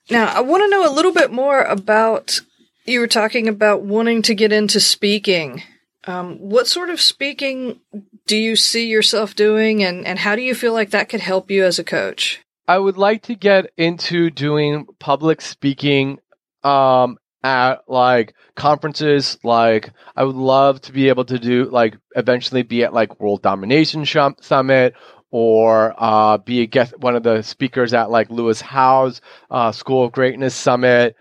Now, 0.09 0.27
I 0.27 0.39
want 0.39 0.63
to 0.63 0.69
know 0.69 0.89
a 0.89 0.93
little 0.93 1.11
bit 1.11 1.31
more 1.31 1.63
about 1.63 2.39
you 2.85 3.01
were 3.01 3.07
talking 3.07 3.49
about 3.49 3.81
wanting 3.81 4.21
to 4.23 4.35
get 4.35 4.53
into 4.53 4.79
speaking. 4.79 5.63
Um, 6.05 6.37
what 6.37 6.67
sort 6.67 6.89
of 6.89 7.01
speaking 7.01 7.81
do 8.25 8.37
you 8.37 8.55
see 8.55 8.87
yourself 8.87 9.35
doing, 9.35 9.83
and, 9.83 10.07
and 10.07 10.19
how 10.19 10.37
do 10.37 10.41
you 10.41 10.55
feel 10.55 10.71
like 10.71 10.91
that 10.91 11.09
could 11.09 11.19
help 11.19 11.51
you 11.51 11.65
as 11.65 11.79
a 11.79 11.83
coach? 11.83 12.39
I 12.67 12.77
would 12.77 12.97
like 12.97 13.23
to 13.23 13.35
get 13.35 13.71
into 13.77 14.29
doing 14.29 14.87
public 14.99 15.41
speaking 15.41 16.19
um, 16.63 17.17
at 17.43 17.77
like 17.87 18.33
conferences. 18.55 19.37
Like, 19.43 19.91
I 20.15 20.25
would 20.25 20.35
love 20.35 20.81
to 20.81 20.91
be 20.91 21.07
able 21.07 21.25
to 21.25 21.39
do 21.39 21.65
like 21.65 21.97
eventually 22.15 22.63
be 22.63 22.83
at 22.83 22.93
like 22.93 23.19
World 23.21 23.41
Domination 23.41 24.05
Summit 24.05 24.95
or 25.31 25.93
uh, 25.97 26.37
be 26.39 26.61
a 26.61 26.65
guest, 26.65 26.97
one 26.99 27.15
of 27.15 27.23
the 27.23 27.41
speakers 27.41 27.93
at 27.93 28.09
like 28.09 28.29
Lewis 28.29 28.59
Howes 28.59 29.21
uh, 29.49 29.71
School 29.71 30.05
of 30.05 30.11
Greatness 30.11 30.55
Summit. 30.55 31.15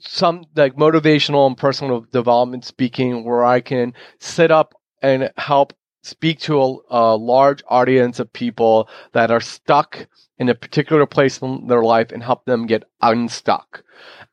Some 0.00 0.44
like 0.54 0.74
motivational 0.76 1.46
and 1.46 1.56
personal 1.56 2.06
development 2.12 2.64
speaking 2.64 3.24
where 3.24 3.44
I 3.44 3.60
can 3.60 3.94
sit 4.20 4.50
up 4.50 4.74
and 5.02 5.30
help 5.36 5.74
speak 6.02 6.40
to 6.40 6.60
a, 6.60 6.78
a 6.90 7.16
large 7.16 7.62
audience 7.68 8.18
of 8.20 8.32
people 8.32 8.88
that 9.12 9.30
are 9.30 9.40
stuck 9.40 10.06
in 10.38 10.48
a 10.48 10.54
particular 10.54 11.06
place 11.06 11.38
in 11.38 11.66
their 11.66 11.82
life 11.82 12.12
and 12.12 12.22
help 12.22 12.44
them 12.44 12.66
get 12.66 12.84
unstuck. 13.02 13.82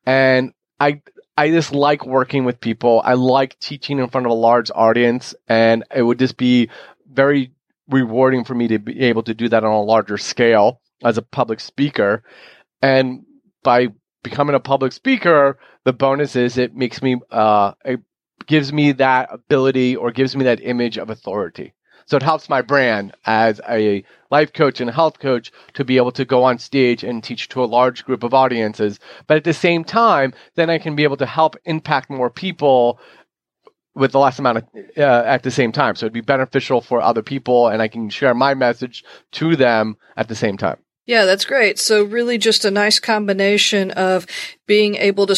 And 0.05 0.53
I 0.79 1.01
I 1.37 1.49
just 1.49 1.73
like 1.73 2.05
working 2.05 2.45
with 2.45 2.61
people. 2.61 3.01
I 3.03 3.13
like 3.13 3.59
teaching 3.59 3.99
in 3.99 4.09
front 4.09 4.25
of 4.25 4.31
a 4.31 4.35
large 4.35 4.71
audience 4.73 5.35
and 5.47 5.83
it 5.93 6.01
would 6.01 6.19
just 6.19 6.37
be 6.37 6.69
very 7.11 7.51
rewarding 7.89 8.45
for 8.45 8.55
me 8.55 8.67
to 8.69 8.79
be 8.79 9.01
able 9.01 9.23
to 9.23 9.33
do 9.33 9.49
that 9.49 9.63
on 9.63 9.71
a 9.71 9.81
larger 9.81 10.17
scale 10.17 10.81
as 11.03 11.17
a 11.17 11.21
public 11.21 11.59
speaker. 11.59 12.23
And 12.81 13.25
by 13.63 13.89
becoming 14.23 14.55
a 14.55 14.59
public 14.59 14.93
speaker, 14.93 15.59
the 15.83 15.93
bonus 15.93 16.35
is 16.35 16.57
it 16.57 16.75
makes 16.75 17.01
me 17.01 17.17
uh 17.31 17.73
gives 18.47 18.71
me 18.71 18.91
that 18.93 19.29
ability 19.31 19.95
or 19.95 20.11
gives 20.11 20.35
me 20.35 20.45
that 20.45 20.61
image 20.61 20.97
of 20.97 21.09
authority. 21.09 21.73
So 22.07 22.17
it 22.17 22.23
helps 22.23 22.49
my 22.49 22.61
brand 22.61 23.15
as 23.25 23.59
a 23.67 24.03
life 24.29 24.53
coach 24.53 24.79
and 24.79 24.89
a 24.89 24.93
health 24.93 25.19
coach 25.19 25.51
to 25.73 25.83
be 25.83 25.97
able 25.97 26.11
to 26.11 26.25
go 26.25 26.43
on 26.43 26.59
stage 26.59 27.03
and 27.03 27.23
teach 27.23 27.49
to 27.49 27.63
a 27.63 27.65
large 27.65 28.05
group 28.05 28.23
of 28.23 28.33
audiences. 28.33 28.99
But 29.25 29.37
at 29.37 29.43
the 29.43 29.53
same 29.53 29.83
time, 29.83 30.33
then 30.53 30.69
I 30.69 30.77
can 30.77 30.95
be 30.95 31.03
able 31.03 31.17
to 31.17 31.25
help 31.25 31.55
impact 31.65 32.09
more 32.09 32.29
people 32.29 32.99
with 33.95 34.11
the 34.11 34.19
less 34.19 34.37
amount 34.37 34.57
of 34.57 34.63
uh, 34.97 35.23
at 35.25 35.43
the 35.43 35.51
same 35.51 35.71
time. 35.71 35.95
So 35.95 36.05
it'd 36.05 36.13
be 36.13 36.21
beneficial 36.21 36.81
for 36.81 37.01
other 37.01 37.23
people 37.23 37.69
and 37.69 37.81
I 37.81 37.87
can 37.87 38.09
share 38.09 38.33
my 38.35 38.53
message 38.53 39.03
to 39.33 39.55
them 39.55 39.97
at 40.15 40.27
the 40.27 40.35
same 40.35 40.57
time. 40.57 40.77
Yeah, 41.05 41.25
that's 41.25 41.45
great. 41.45 41.79
So 41.79 42.03
really 42.03 42.37
just 42.37 42.65
a 42.65 42.71
nice 42.71 42.99
combination 42.99 43.91
of 43.91 44.27
being 44.67 44.95
able 44.95 45.27
to 45.27 45.35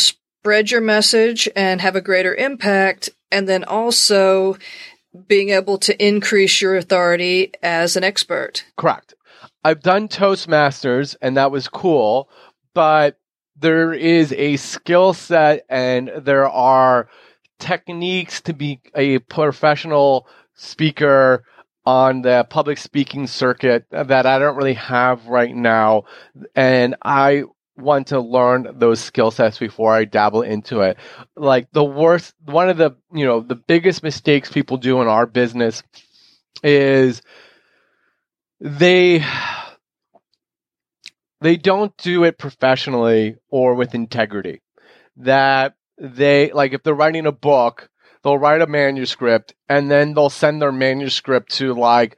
spread 0.47 0.71
your 0.71 0.79
message 0.79 1.49
and 1.57 1.81
have 1.81 1.97
a 1.97 2.01
greater 2.01 2.33
impact 2.33 3.09
and 3.33 3.49
then 3.49 3.65
also 3.65 4.55
being 5.27 5.49
able 5.49 5.77
to 5.77 6.01
increase 6.01 6.61
your 6.61 6.77
authority 6.77 7.51
as 7.61 7.97
an 7.97 8.05
expert. 8.05 8.63
Correct. 8.77 9.13
I've 9.65 9.81
done 9.81 10.07
Toastmasters 10.07 11.17
and 11.21 11.35
that 11.35 11.51
was 11.51 11.67
cool, 11.67 12.29
but 12.73 13.19
there 13.57 13.91
is 13.91 14.31
a 14.31 14.55
skill 14.55 15.11
set 15.11 15.65
and 15.67 16.09
there 16.17 16.47
are 16.47 17.09
techniques 17.59 18.39
to 18.43 18.53
be 18.53 18.79
a 18.95 19.19
professional 19.19 20.29
speaker 20.55 21.43
on 21.85 22.21
the 22.21 22.47
public 22.49 22.77
speaking 22.77 23.27
circuit 23.27 23.83
that 23.91 24.25
I 24.25 24.39
don't 24.39 24.55
really 24.55 24.75
have 24.75 25.27
right 25.27 25.53
now. 25.53 26.03
And 26.55 26.95
I 27.03 27.43
want 27.77 28.07
to 28.07 28.19
learn 28.19 28.67
those 28.79 28.99
skill 28.99 29.31
sets 29.31 29.57
before 29.57 29.93
I 29.93 30.05
dabble 30.05 30.41
into 30.41 30.81
it. 30.81 30.97
Like 31.35 31.67
the 31.71 31.83
worst, 31.83 32.33
one 32.45 32.69
of 32.69 32.77
the, 32.77 32.91
you 33.13 33.25
know, 33.25 33.39
the 33.41 33.55
biggest 33.55 34.03
mistakes 34.03 34.51
people 34.51 34.77
do 34.77 35.01
in 35.01 35.07
our 35.07 35.25
business 35.25 35.83
is 36.63 37.21
they, 38.59 39.23
they 41.41 41.57
don't 41.57 41.95
do 41.97 42.23
it 42.23 42.37
professionally 42.37 43.35
or 43.49 43.75
with 43.75 43.93
integrity. 43.93 44.61
That 45.17 45.75
they, 45.97 46.51
like 46.51 46.73
if 46.73 46.83
they're 46.83 46.93
writing 46.93 47.25
a 47.25 47.31
book, 47.31 47.89
they'll 48.23 48.37
write 48.37 48.61
a 48.61 48.67
manuscript 48.67 49.53
and 49.69 49.89
then 49.89 50.13
they'll 50.13 50.29
send 50.29 50.61
their 50.61 50.71
manuscript 50.71 51.53
to 51.53 51.73
like 51.73 52.17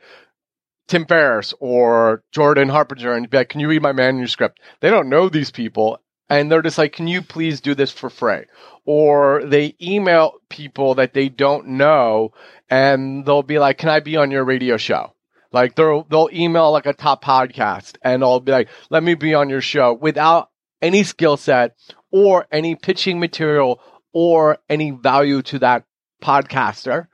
Tim 0.90 1.06
Ferriss 1.06 1.54
or 1.60 2.24
Jordan 2.32 2.68
Harbinger 2.68 3.14
and 3.14 3.30
be 3.30 3.38
like, 3.38 3.50
can 3.50 3.60
you 3.60 3.70
read 3.70 3.84
my 3.84 3.92
manuscript? 3.92 4.60
They 4.80 4.90
don't 4.90 5.08
know 5.08 5.30
these 5.30 5.52
people. 5.52 6.00
And 6.32 6.52
they're 6.52 6.64
just 6.64 6.80
like, 6.80 6.94
can 6.94 7.08
you 7.08 7.22
please 7.22 7.62
do 7.62 7.76
this 7.76 7.92
for 7.92 8.10
free? 8.10 8.46
Or 8.86 9.44
they 9.46 9.76
email 9.80 10.34
people 10.50 10.96
that 10.96 11.14
they 11.14 11.30
don't 11.30 11.68
know 11.68 12.34
and 12.72 13.24
they'll 13.24 13.44
be 13.44 13.60
like, 13.60 13.78
can 13.78 13.90
I 13.90 14.00
be 14.00 14.18
on 14.18 14.32
your 14.32 14.44
radio 14.44 14.78
show? 14.78 15.14
Like 15.52 15.76
they'll, 15.76 16.04
they'll 16.04 16.30
email 16.34 16.72
like 16.72 16.88
a 16.88 16.94
top 16.94 17.24
podcast 17.24 17.98
and 18.02 18.24
I'll 18.24 18.40
be 18.40 18.52
like, 18.52 18.70
let 18.90 19.04
me 19.04 19.14
be 19.14 19.36
on 19.36 19.50
your 19.50 19.62
show 19.62 19.94
without 19.94 20.50
any 20.82 21.04
skill 21.04 21.38
set 21.38 21.76
or 22.12 22.48
any 22.52 22.76
pitching 22.76 23.20
material 23.20 23.80
or 24.12 24.58
any 24.68 24.90
value 24.90 25.44
to 25.44 25.60
that 25.60 25.86
podcaster 26.24 27.08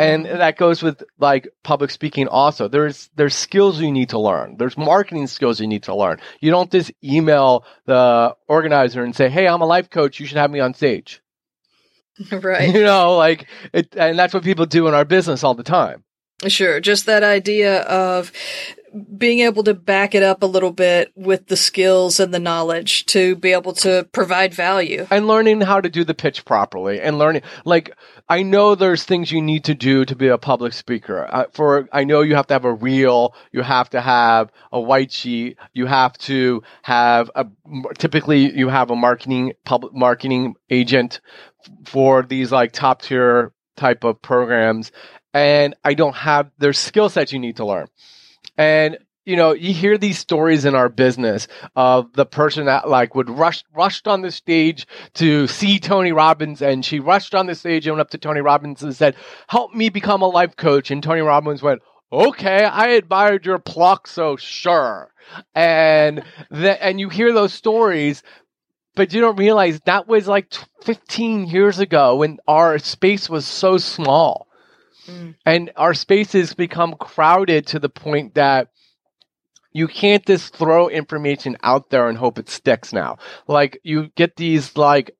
and 0.00 0.24
that 0.26 0.56
goes 0.56 0.82
with 0.82 1.02
like 1.18 1.48
public 1.62 1.90
speaking 1.90 2.28
also. 2.28 2.68
There's 2.68 3.10
there's 3.16 3.34
skills 3.34 3.80
you 3.80 3.92
need 3.92 4.10
to 4.10 4.18
learn. 4.18 4.56
There's 4.56 4.76
marketing 4.76 5.26
skills 5.26 5.60
you 5.60 5.66
need 5.66 5.84
to 5.84 5.94
learn. 5.94 6.20
You 6.40 6.50
don't 6.50 6.70
just 6.70 6.92
email 7.04 7.64
the 7.86 8.36
organizer 8.48 9.04
and 9.04 9.14
say 9.14 9.28
hey 9.28 9.46
i'm 9.46 9.60
a 9.60 9.66
life 9.66 9.90
coach. 9.90 10.18
You 10.18 10.26
should 10.26 10.38
have 10.38 10.50
me 10.50 10.60
on 10.60 10.74
stage. 10.74 11.22
Right. 12.30 12.74
You 12.74 12.82
know 12.82 13.16
like 13.16 13.46
it, 13.72 13.96
and 13.96 14.18
that's 14.18 14.34
what 14.34 14.42
people 14.42 14.66
do 14.66 14.88
in 14.88 14.94
our 14.94 15.06
business 15.06 15.42
all 15.42 15.54
the 15.54 15.62
time. 15.62 16.04
Sure. 16.48 16.80
Just 16.80 17.06
that 17.06 17.22
idea 17.22 17.80
of 17.82 18.32
being 19.16 19.40
able 19.40 19.62
to 19.64 19.74
back 19.74 20.14
it 20.14 20.22
up 20.22 20.42
a 20.42 20.46
little 20.46 20.72
bit 20.72 21.12
with 21.14 21.46
the 21.46 21.56
skills 21.56 22.18
and 22.18 22.34
the 22.34 22.38
knowledge 22.38 23.06
to 23.06 23.36
be 23.36 23.52
able 23.52 23.72
to 23.72 24.08
provide 24.12 24.54
value. 24.54 25.06
And 25.10 25.26
learning 25.26 25.60
how 25.60 25.80
to 25.80 25.88
do 25.88 26.04
the 26.04 26.14
pitch 26.14 26.44
properly 26.44 27.00
and 27.00 27.18
learning, 27.18 27.42
like, 27.64 27.94
I 28.28 28.42
know 28.42 28.74
there's 28.74 29.04
things 29.04 29.30
you 29.30 29.42
need 29.42 29.64
to 29.64 29.74
do 29.74 30.04
to 30.04 30.16
be 30.16 30.28
a 30.28 30.38
public 30.38 30.72
speaker. 30.72 31.26
Uh, 31.30 31.44
for, 31.52 31.88
I 31.92 32.04
know 32.04 32.22
you 32.22 32.34
have 32.36 32.46
to 32.48 32.54
have 32.54 32.64
a 32.64 32.72
reel, 32.72 33.34
you 33.52 33.62
have 33.62 33.90
to 33.90 34.00
have 34.00 34.50
a 34.72 34.80
white 34.80 35.12
sheet, 35.12 35.58
you 35.72 35.86
have 35.86 36.16
to 36.18 36.62
have 36.82 37.30
a, 37.34 37.46
typically 37.98 38.56
you 38.56 38.68
have 38.68 38.90
a 38.90 38.96
marketing, 38.96 39.52
public 39.64 39.94
marketing 39.94 40.54
agent 40.68 41.20
for 41.84 42.22
these 42.22 42.50
like 42.50 42.72
top 42.72 43.02
tier 43.02 43.52
type 43.76 44.04
of 44.04 44.20
programs 44.20 44.92
and 45.32 45.74
I 45.84 45.94
don't 45.94 46.14
have 46.14 46.50
there's 46.58 46.78
skill 46.78 47.08
sets 47.08 47.32
you 47.32 47.38
need 47.38 47.56
to 47.56 47.66
learn. 47.66 47.86
And 48.60 48.98
you 49.24 49.36
know, 49.36 49.52
you 49.52 49.72
hear 49.72 49.96
these 49.96 50.18
stories 50.18 50.66
in 50.66 50.74
our 50.74 50.90
business 50.90 51.48
of 51.76 52.12
the 52.12 52.26
person 52.26 52.66
that 52.66 52.90
like 52.90 53.14
would 53.14 53.30
rush 53.30 53.64
rushed 53.74 54.06
on 54.06 54.20
the 54.20 54.30
stage 54.30 54.86
to 55.14 55.46
see 55.46 55.78
Tony 55.78 56.12
Robbins, 56.12 56.60
and 56.60 56.84
she 56.84 57.00
rushed 57.00 57.34
on 57.34 57.46
the 57.46 57.54
stage 57.54 57.86
and 57.86 57.96
went 57.96 58.02
up 58.02 58.10
to 58.10 58.18
Tony 58.18 58.42
Robbins 58.42 58.82
and 58.82 58.94
said, 58.94 59.14
"Help 59.48 59.72
me 59.72 59.88
become 59.88 60.20
a 60.20 60.26
life 60.26 60.56
coach." 60.56 60.90
And 60.90 61.02
Tony 61.02 61.22
Robbins 61.22 61.62
went, 61.62 61.80
"Okay, 62.12 62.64
I 62.64 62.88
admired 62.88 63.46
your 63.46 63.58
pluck, 63.58 64.06
so 64.06 64.36
sure." 64.36 65.14
And 65.54 66.22
the, 66.50 66.84
and 66.84 67.00
you 67.00 67.08
hear 67.08 67.32
those 67.32 67.54
stories, 67.54 68.22
but 68.94 69.14
you 69.14 69.22
don't 69.22 69.36
realize 69.38 69.80
that 69.86 70.06
was 70.06 70.28
like 70.28 70.52
15 70.82 71.46
years 71.46 71.78
ago 71.78 72.16
when 72.16 72.38
our 72.46 72.78
space 72.78 73.30
was 73.30 73.46
so 73.46 73.78
small. 73.78 74.49
Mm. 75.06 75.34
And 75.46 75.70
our 75.76 75.94
spaces 75.94 76.54
become 76.54 76.94
crowded 76.94 77.66
to 77.68 77.78
the 77.78 77.88
point 77.88 78.34
that 78.34 78.68
you 79.72 79.86
can't 79.86 80.26
just 80.26 80.56
throw 80.56 80.88
information 80.88 81.56
out 81.62 81.90
there 81.90 82.08
and 82.08 82.18
hope 82.18 82.38
it 82.38 82.48
sticks 82.48 82.92
now. 82.92 83.18
Like 83.46 83.80
you 83.84 84.08
get 84.16 84.36
these 84.36 84.76
like 84.76 85.12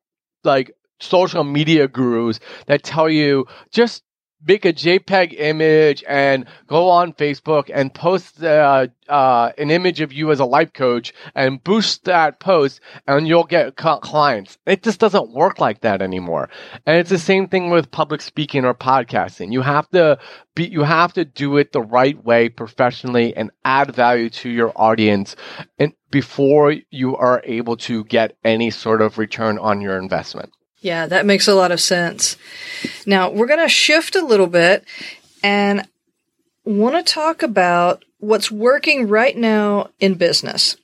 like 0.44 0.72
social 1.00 1.44
media 1.44 1.88
gurus 1.88 2.40
that 2.66 2.82
tell 2.82 3.08
you 3.08 3.46
just 3.70 4.02
make 4.46 4.64
a 4.64 4.72
JPEG 4.72 5.34
image 5.38 6.02
and 6.08 6.46
go 6.66 6.88
on 6.88 7.12
Facebook 7.12 7.70
and 7.72 7.92
post 7.92 8.42
uh, 8.42 8.86
uh, 9.08 9.52
an 9.58 9.70
image 9.70 10.00
of 10.00 10.12
you 10.12 10.30
as 10.30 10.40
a 10.40 10.44
life 10.44 10.72
coach 10.72 11.12
and 11.34 11.62
boost 11.62 12.04
that 12.04 12.40
post 12.40 12.80
and 13.06 13.28
you'll 13.28 13.44
get 13.44 13.76
clients. 13.76 14.58
It 14.66 14.82
just 14.82 15.00
doesn't 15.00 15.32
work 15.32 15.58
like 15.58 15.80
that 15.82 16.00
anymore. 16.02 16.48
And 16.86 16.98
it's 16.98 17.10
the 17.10 17.18
same 17.18 17.48
thing 17.48 17.70
with 17.70 17.90
public 17.90 18.20
speaking 18.20 18.64
or 18.64 18.74
podcasting. 18.74 19.52
You 19.52 19.62
have 19.62 19.88
to 19.90 20.18
be, 20.54 20.66
you 20.66 20.82
have 20.82 21.12
to 21.14 21.24
do 21.24 21.56
it 21.56 21.72
the 21.72 21.82
right 21.82 22.22
way 22.24 22.48
professionally 22.48 23.36
and 23.36 23.50
add 23.64 23.94
value 23.94 24.30
to 24.30 24.48
your 24.48 24.72
audience 24.76 25.36
and 25.78 25.92
before 26.10 26.74
you 26.90 27.16
are 27.16 27.42
able 27.44 27.76
to 27.76 28.04
get 28.04 28.36
any 28.44 28.70
sort 28.70 29.00
of 29.00 29.18
return 29.18 29.58
on 29.58 29.80
your 29.80 29.96
investment. 29.98 30.52
Yeah, 30.80 31.06
that 31.06 31.26
makes 31.26 31.46
a 31.46 31.54
lot 31.54 31.72
of 31.72 31.80
sense. 31.80 32.36
Now, 33.06 33.30
we're 33.30 33.46
going 33.46 33.60
to 33.60 33.68
shift 33.68 34.16
a 34.16 34.24
little 34.24 34.46
bit 34.46 34.84
and 35.42 35.86
want 36.64 36.94
to 36.94 37.12
talk 37.12 37.42
about 37.42 38.04
what's 38.18 38.50
working 38.50 39.08
right 39.08 39.36
now 39.36 39.90
in 39.98 40.14
business. 40.14 40.76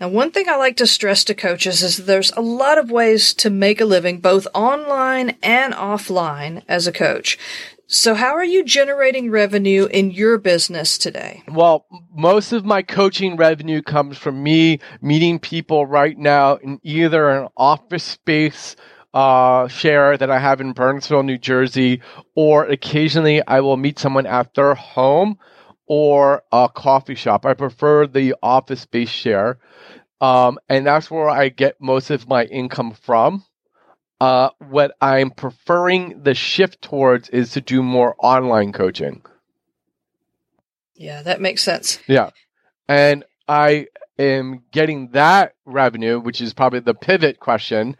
Now, 0.00 0.08
one 0.08 0.30
thing 0.30 0.48
I 0.48 0.56
like 0.56 0.76
to 0.78 0.86
stress 0.86 1.24
to 1.24 1.34
coaches 1.34 1.82
is 1.82 1.96
there's 1.96 2.32
a 2.32 2.42
lot 2.42 2.76
of 2.76 2.90
ways 2.90 3.32
to 3.34 3.48
make 3.48 3.80
a 3.80 3.86
living 3.86 4.20
both 4.20 4.46
online 4.52 5.36
and 5.42 5.72
offline 5.72 6.62
as 6.68 6.86
a 6.86 6.92
coach. 6.92 7.38
So, 7.88 8.14
how 8.14 8.34
are 8.34 8.44
you 8.44 8.64
generating 8.64 9.30
revenue 9.30 9.86
in 9.86 10.10
your 10.10 10.38
business 10.38 10.98
today? 10.98 11.44
Well, 11.48 11.86
most 12.12 12.52
of 12.52 12.64
my 12.64 12.82
coaching 12.82 13.36
revenue 13.36 13.80
comes 13.80 14.18
from 14.18 14.42
me 14.42 14.80
meeting 15.00 15.38
people 15.38 15.86
right 15.86 16.18
now 16.18 16.56
in 16.56 16.80
either 16.82 17.30
an 17.30 17.48
office 17.56 18.02
space 18.02 18.74
uh, 19.16 19.66
share 19.68 20.18
that 20.18 20.30
I 20.30 20.38
have 20.38 20.60
in 20.60 20.74
Bernardsville, 20.74 21.24
New 21.24 21.38
Jersey, 21.38 22.02
or 22.34 22.66
occasionally 22.66 23.40
I 23.46 23.60
will 23.60 23.78
meet 23.78 23.98
someone 23.98 24.26
at 24.26 24.52
their 24.52 24.74
home 24.74 25.38
or 25.86 26.42
a 26.52 26.68
coffee 26.68 27.14
shop. 27.14 27.46
I 27.46 27.54
prefer 27.54 28.06
the 28.06 28.34
office 28.42 28.82
space 28.82 29.08
share. 29.08 29.58
Um, 30.20 30.58
and 30.68 30.86
that's 30.86 31.10
where 31.10 31.30
I 31.30 31.48
get 31.48 31.80
most 31.80 32.10
of 32.10 32.28
my 32.28 32.44
income 32.44 32.92
from. 32.92 33.42
Uh, 34.20 34.50
what 34.58 34.94
I'm 35.00 35.30
preferring 35.30 36.22
the 36.22 36.34
shift 36.34 36.82
towards 36.82 37.30
is 37.30 37.52
to 37.52 37.62
do 37.62 37.82
more 37.82 38.16
online 38.18 38.72
coaching. 38.72 39.22
Yeah, 40.94 41.22
that 41.22 41.40
makes 41.40 41.62
sense. 41.62 42.00
Yeah. 42.06 42.30
And 42.86 43.24
I 43.48 43.86
am 44.18 44.62
getting 44.72 45.12
that 45.12 45.54
revenue, 45.64 46.20
which 46.20 46.42
is 46.42 46.52
probably 46.52 46.80
the 46.80 46.94
pivot 46.94 47.40
question, 47.40 47.96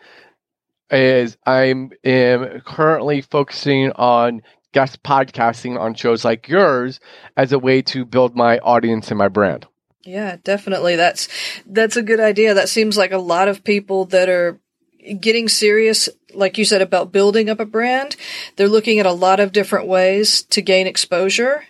is 0.91 1.37
I'm 1.47 1.91
am 2.05 2.61
currently 2.61 3.21
focusing 3.21 3.93
on 3.93 4.43
guest 4.73 5.03
podcasting 5.03 5.79
on 5.79 5.95
shows 5.95 6.25
like 6.25 6.49
yours 6.49 7.01
as 7.37 7.53
a 7.53 7.59
way 7.59 7.83
to 7.83 8.05
build 8.05 8.37
my 8.37 8.59
audience 8.59 9.11
and 9.11 9.19
my 9.19 9.29
brand. 9.29 9.67
Yeah, 10.05 10.37
definitely. 10.45 10.97
That's 10.97 11.29
that's 11.67 11.97
a 11.97 12.03
good 12.03 12.21
idea. 12.21 12.55
That 12.55 12.69
seems 12.69 12.97
like 12.97 13.13
a 13.13 13.19
lot 13.19 13.49
of 13.49 13.65
people 13.65 14.05
that 14.07 14.29
are 14.29 14.61
getting 15.21 15.49
serious 15.49 16.09
like 16.35 16.59
you 16.59 16.65
said 16.65 16.83
about 16.83 17.13
building 17.13 17.49
up 17.49 17.61
a 17.61 17.65
brand. 17.65 18.17
They're 18.57 18.69
looking 18.69 18.99
at 18.99 19.07
a 19.07 19.13
lot 19.13 19.41
of 19.41 19.53
different 19.53 19.89
ways 19.89 20.43
to 20.43 20.63
gain 20.63 20.87
exposure 20.87 21.65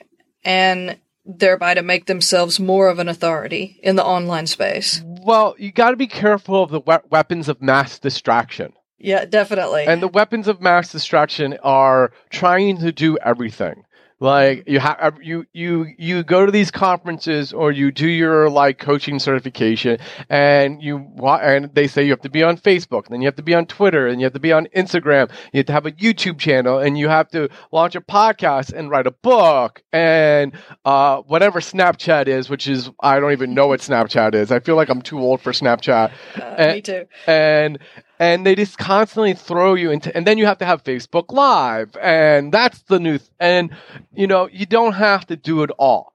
and 0.44 0.98
thereby 1.24 1.74
to 1.74 1.83
make 1.83 2.07
themselves 2.07 2.61
more 2.61 2.88
of 2.88 2.98
an 2.98 3.09
authority 3.09 3.79
in 3.83 3.96
the 3.96 4.05
online 4.05 4.46
space. 4.46 5.02
Well, 5.05 5.55
you 5.59 5.72
got 5.72 5.90
to 5.90 5.96
be 5.96 6.07
careful 6.07 6.62
of 6.62 6.70
the 6.70 6.81
we- 6.81 7.09
weapons 7.11 7.48
of 7.48 7.61
mass 7.62 7.98
distraction. 7.98 8.72
Yeah, 8.98 9.24
definitely. 9.24 9.87
And 9.87 10.02
the 10.02 10.09
weapons 10.09 10.48
of 10.48 10.61
mass 10.61 10.90
distraction 10.90 11.59
are 11.62 12.12
trying 12.30 12.78
to 12.78 12.92
do 12.92 13.18
everything. 13.18 13.85
Like 14.18 14.64
you 14.66 14.78
have 14.80 15.18
you 15.20 15.44
you 15.52 15.94
you 15.98 16.22
go 16.22 16.46
to 16.46 16.50
these 16.50 16.70
conferences 16.70 17.52
or 17.52 17.70
you 17.70 17.92
do 17.92 18.09
your 18.09 18.48
like 18.48 18.78
coaching 18.78 19.18
certification 19.18 19.98
and 20.30 20.82
you 20.82 21.06
and 21.22 21.74
they 21.74 21.87
say 21.87 22.02
you 22.02 22.12
have 22.12 22.22
to 22.22 22.30
be 22.30 22.42
on 22.42 22.56
Facebook, 22.56 23.09
then 23.09 23.20
you 23.20 23.26
have 23.26 23.37
to 23.37 23.42
be 23.42 23.52
on 23.52 23.66
Twitter, 23.66 24.06
and 24.06 24.18
you 24.18 24.24
have 24.24 24.32
to 24.32 24.40
be 24.40 24.52
on 24.52 24.68
Instagram, 24.74 25.30
you 25.52 25.59
have 25.59 25.66
to 25.66 25.72
have 25.72 25.85
a 25.85 25.92
YouTube 25.92 26.38
channel, 26.38 26.78
and 26.78 26.96
you 26.96 27.09
have 27.09 27.28
to 27.32 27.50
launch 27.72 27.94
a 27.94 28.00
podcast 28.00 28.72
and 28.72 28.88
write 28.88 29.06
a 29.06 29.11
book 29.11 29.82
and 29.92 30.54
uh, 30.87 31.20
whatever 31.20 31.61
Snapchat 31.61 32.26
is, 32.26 32.48
which 32.48 32.68
is 32.68 32.88
I 33.00 33.20
don't 33.20 33.32
even 33.32 33.52
know 33.52 33.66
what 33.66 33.80
Snapchat 33.80 34.35
is. 34.35 34.50
I 34.50 34.61
feel 34.61 34.76
like 34.76 34.88
I'm 34.88 35.02
too 35.02 35.20
old 35.20 35.42
for 35.42 35.52
Snapchat. 35.52 36.11
Uh, 36.40 36.42
and, 36.42 36.72
me 36.72 36.80
too. 36.80 37.04
And 37.26 37.78
and 38.18 38.46
they 38.46 38.55
just 38.55 38.79
constantly 38.79 39.35
throw 39.35 39.74
you 39.74 39.90
into 39.90 40.14
and 40.16 40.26
then 40.26 40.38
you 40.38 40.46
have 40.46 40.59
to 40.59 40.64
have 40.64 40.83
facebook 40.85 41.33
live 41.33 41.96
and 42.00 42.52
that's 42.52 42.83
the 42.83 42.98
new 42.98 43.18
th- 43.18 43.31
and 43.40 43.70
you 44.12 44.26
know 44.26 44.48
you 44.52 44.66
don't 44.66 44.94
have 44.94 45.26
to 45.26 45.37
do 45.37 45.62
it 45.62 45.70
all. 45.79 46.14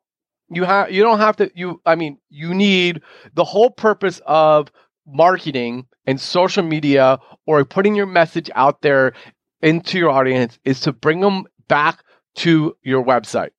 You 0.49 0.63
have 0.65 0.91
you 0.91 1.03
don't 1.03 1.19
have 1.19 1.37
to 1.37 1.51
you 1.55 1.81
i 1.85 1.95
mean 1.95 2.17
you 2.29 2.53
need 2.53 3.01
the 3.33 3.45
whole 3.45 3.69
purpose 3.69 4.21
of 4.25 4.71
marketing 5.05 5.87
and 6.05 6.19
social 6.19 6.63
media 6.63 7.19
or 7.45 7.63
putting 7.65 7.95
your 7.95 8.05
message 8.05 8.49
out 8.55 8.81
there 8.81 9.13
into 9.61 9.97
your 9.97 10.09
audience 10.09 10.59
is 10.65 10.79
to 10.81 10.91
bring 10.91 11.19
them 11.19 11.45
back 11.67 12.03
to 12.35 12.75
your 12.83 13.03
website. 13.03 13.51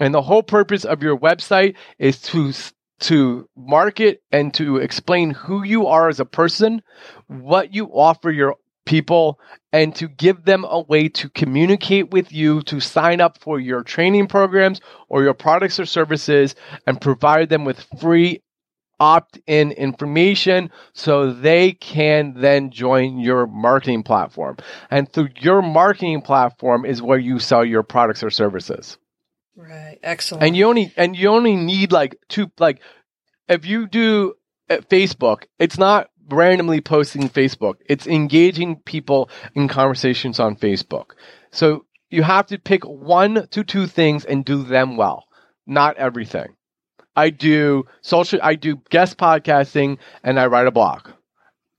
And 0.00 0.14
the 0.14 0.22
whole 0.22 0.42
purpose 0.42 0.84
of 0.84 1.02
your 1.02 1.18
website 1.18 1.74
is 1.98 2.20
to 2.22 2.52
to 3.00 3.48
market 3.56 4.22
and 4.32 4.52
to 4.54 4.76
explain 4.76 5.30
who 5.30 5.62
you 5.62 5.86
are 5.86 6.08
as 6.08 6.20
a 6.20 6.24
person, 6.24 6.82
what 7.26 7.74
you 7.74 7.86
offer 7.86 8.30
your 8.30 8.56
people, 8.84 9.38
and 9.72 9.94
to 9.94 10.08
give 10.08 10.44
them 10.44 10.64
a 10.64 10.80
way 10.80 11.08
to 11.08 11.28
communicate 11.28 12.10
with 12.10 12.32
you, 12.32 12.62
to 12.62 12.80
sign 12.80 13.20
up 13.20 13.38
for 13.38 13.60
your 13.60 13.82
training 13.82 14.26
programs 14.26 14.80
or 15.08 15.22
your 15.22 15.34
products 15.34 15.78
or 15.78 15.86
services, 15.86 16.54
and 16.86 17.00
provide 17.00 17.48
them 17.50 17.64
with 17.64 17.86
free 18.00 18.42
opt 19.00 19.38
in 19.46 19.72
information 19.72 20.70
so 20.92 21.32
they 21.32 21.72
can 21.72 22.34
then 22.34 22.70
join 22.70 23.18
your 23.18 23.46
marketing 23.46 24.02
platform. 24.02 24.56
And 24.90 25.10
through 25.12 25.28
your 25.38 25.62
marketing 25.62 26.22
platform 26.22 26.84
is 26.84 27.02
where 27.02 27.18
you 27.18 27.38
sell 27.38 27.64
your 27.64 27.82
products 27.82 28.22
or 28.22 28.30
services. 28.30 28.98
Right. 29.58 29.98
Excellent. 30.04 30.44
And 30.44 30.56
you 30.56 30.66
only 30.66 30.92
and 30.96 31.16
you 31.16 31.28
only 31.28 31.56
need 31.56 31.90
like 31.90 32.16
two 32.28 32.50
like 32.60 32.80
if 33.48 33.66
you 33.66 33.88
do 33.88 34.34
uh, 34.70 34.76
Facebook, 34.88 35.46
it's 35.58 35.78
not 35.78 36.10
randomly 36.30 36.80
posting 36.80 37.28
Facebook. 37.28 37.74
It's 37.86 38.06
engaging 38.06 38.76
people 38.76 39.30
in 39.54 39.66
conversations 39.66 40.38
on 40.38 40.54
Facebook. 40.54 41.10
So 41.50 41.86
you 42.08 42.22
have 42.22 42.46
to 42.46 42.58
pick 42.58 42.84
one 42.84 43.48
to 43.48 43.64
two 43.64 43.88
things 43.88 44.24
and 44.24 44.44
do 44.44 44.62
them 44.62 44.96
well, 44.96 45.24
not 45.66 45.96
everything. 45.96 46.54
I 47.16 47.30
do 47.30 47.84
social 48.00 48.38
I 48.40 48.54
do 48.54 48.80
guest 48.90 49.18
podcasting 49.18 49.98
and 50.22 50.38
I 50.38 50.46
write 50.46 50.68
a 50.68 50.70
blog. 50.70 51.08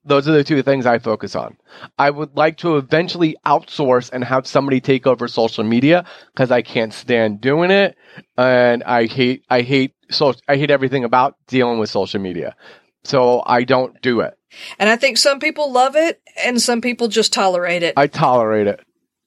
Those 0.10 0.28
are 0.28 0.32
the 0.32 0.44
two 0.44 0.64
things 0.64 0.88
I 0.88 0.98
focus 0.98 1.36
on. 1.36 1.56
I 2.00 2.10
would 2.10 2.36
like 2.36 2.58
to 2.58 2.78
eventually 2.78 3.38
outsource 3.46 4.10
and 4.12 4.24
have 4.24 4.48
somebody 4.48 4.82
take 4.82 5.06
over 5.06 5.28
social 5.28 5.64
media 5.64 6.04
because 6.34 6.50
I 6.50 6.64
can't 6.64 6.92
stand 6.92 7.42
doing 7.42 7.70
it, 7.70 7.96
and 8.36 8.84
I 8.84 9.06
hate 9.06 9.46
I 9.52 9.62
hate 9.62 9.94
so 10.10 10.34
I 10.48 10.58
hate 10.58 10.72
everything 10.72 11.04
about 11.04 11.36
dealing 11.48 11.78
with 11.78 11.92
social 11.92 12.20
media. 12.20 12.56
So 13.04 13.44
I 13.46 13.64
don't 13.64 14.02
do 14.02 14.22
it. 14.22 14.34
And 14.80 14.90
I 14.90 14.96
think 14.96 15.18
some 15.18 15.40
people 15.40 15.72
love 15.72 15.96
it, 15.96 16.20
and 16.44 16.60
some 16.60 16.82
people 16.82 17.08
just 17.08 17.32
tolerate 17.32 17.84
it. 17.84 17.94
I 17.96 18.08
tolerate 18.08 18.66
it. 18.66 18.80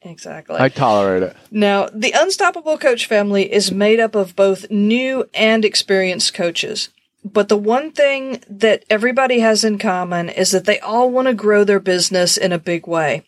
Exactly. 0.03 0.57
I 0.59 0.69
tolerate 0.69 1.23
it. 1.23 1.37
Now, 1.53 1.89
the 1.95 2.13
Unstoppable 2.13 2.77
Coach 2.77 3.07
family 3.07 3.53
is 3.53 3.71
made 3.71 4.01
up 4.01 4.17
of 4.17 4.35
both 4.35 4.69
new 4.69 5.29
and 5.33 5.65
experienced 5.65 6.35
coaches. 6.35 6.89
But 7.25 7.49
the 7.49 7.57
one 7.57 7.93
thing 7.93 8.43
that 8.49 8.85
everybody 8.91 9.41
has 9.41 9.65
in 9.65 9.79
common 9.79 10.29
is 10.29 10.51
that 10.51 10.65
they 10.65 10.81
all 10.81 11.11
want 11.11 11.29
to 11.29 11.35
grow 11.35 11.65
their 11.65 11.81
business 11.81 12.37
in 12.37 12.53
a 12.53 12.59
big 12.59 12.87
way. 12.87 13.25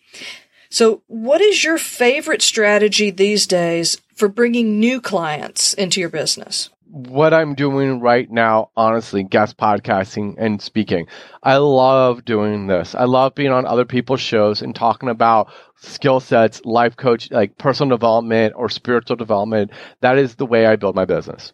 So, 0.69 1.03
what 1.07 1.39
is 1.39 1.63
your 1.63 1.77
favorite 1.77 2.41
strategy 2.41 3.09
these 3.09 3.47
days 3.47 4.01
for 4.15 4.27
bringing 4.27 4.79
new 4.79 4.99
clients 4.99 5.73
into 5.73 6.01
your 6.01 6.09
business? 6.09 6.69
what 6.95 7.33
I'm 7.33 7.55
doing 7.55 7.99
right 7.99 8.31
now, 8.31 8.69
honestly, 8.77 9.23
guest 9.23 9.57
podcasting 9.57 10.35
and 10.37 10.61
speaking. 10.61 11.07
I 11.43 11.57
love 11.57 12.23
doing 12.23 12.67
this. 12.67 12.95
I 12.95 13.03
love 13.03 13.35
being 13.35 13.51
on 13.51 13.65
other 13.65 13.83
people's 13.83 14.21
shows 14.21 14.61
and 14.61 14.73
talking 14.73 15.09
about 15.09 15.51
skill 15.75 16.21
sets, 16.21 16.63
life 16.63 16.95
coach, 16.95 17.29
like 17.31 17.57
personal 17.57 17.97
development 17.97 18.53
or 18.55 18.69
spiritual 18.69 19.17
development. 19.17 19.71
That 19.99 20.17
is 20.17 20.35
the 20.35 20.45
way 20.45 20.65
I 20.65 20.77
build 20.77 20.95
my 20.95 21.03
business. 21.03 21.51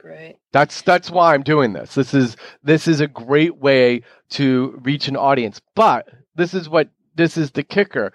Great. 0.00 0.36
That's 0.52 0.80
that's 0.80 1.10
why 1.10 1.34
I'm 1.34 1.42
doing 1.42 1.74
this. 1.74 1.94
This 1.94 2.14
is 2.14 2.36
this 2.62 2.88
is 2.88 3.00
a 3.00 3.06
great 3.06 3.58
way 3.58 4.02
to 4.30 4.80
reach 4.82 5.08
an 5.08 5.16
audience. 5.16 5.60
But 5.74 6.08
this 6.34 6.54
is 6.54 6.70
what 6.70 6.88
this 7.16 7.36
is 7.36 7.50
the 7.50 7.62
kicker. 7.62 8.12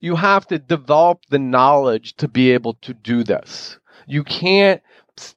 You 0.00 0.16
have 0.16 0.48
to 0.48 0.58
develop 0.58 1.20
the 1.30 1.38
knowledge 1.38 2.14
to 2.16 2.26
be 2.26 2.50
able 2.52 2.74
to 2.82 2.92
do 2.92 3.22
this. 3.22 3.78
You 4.08 4.24
can't 4.24 4.82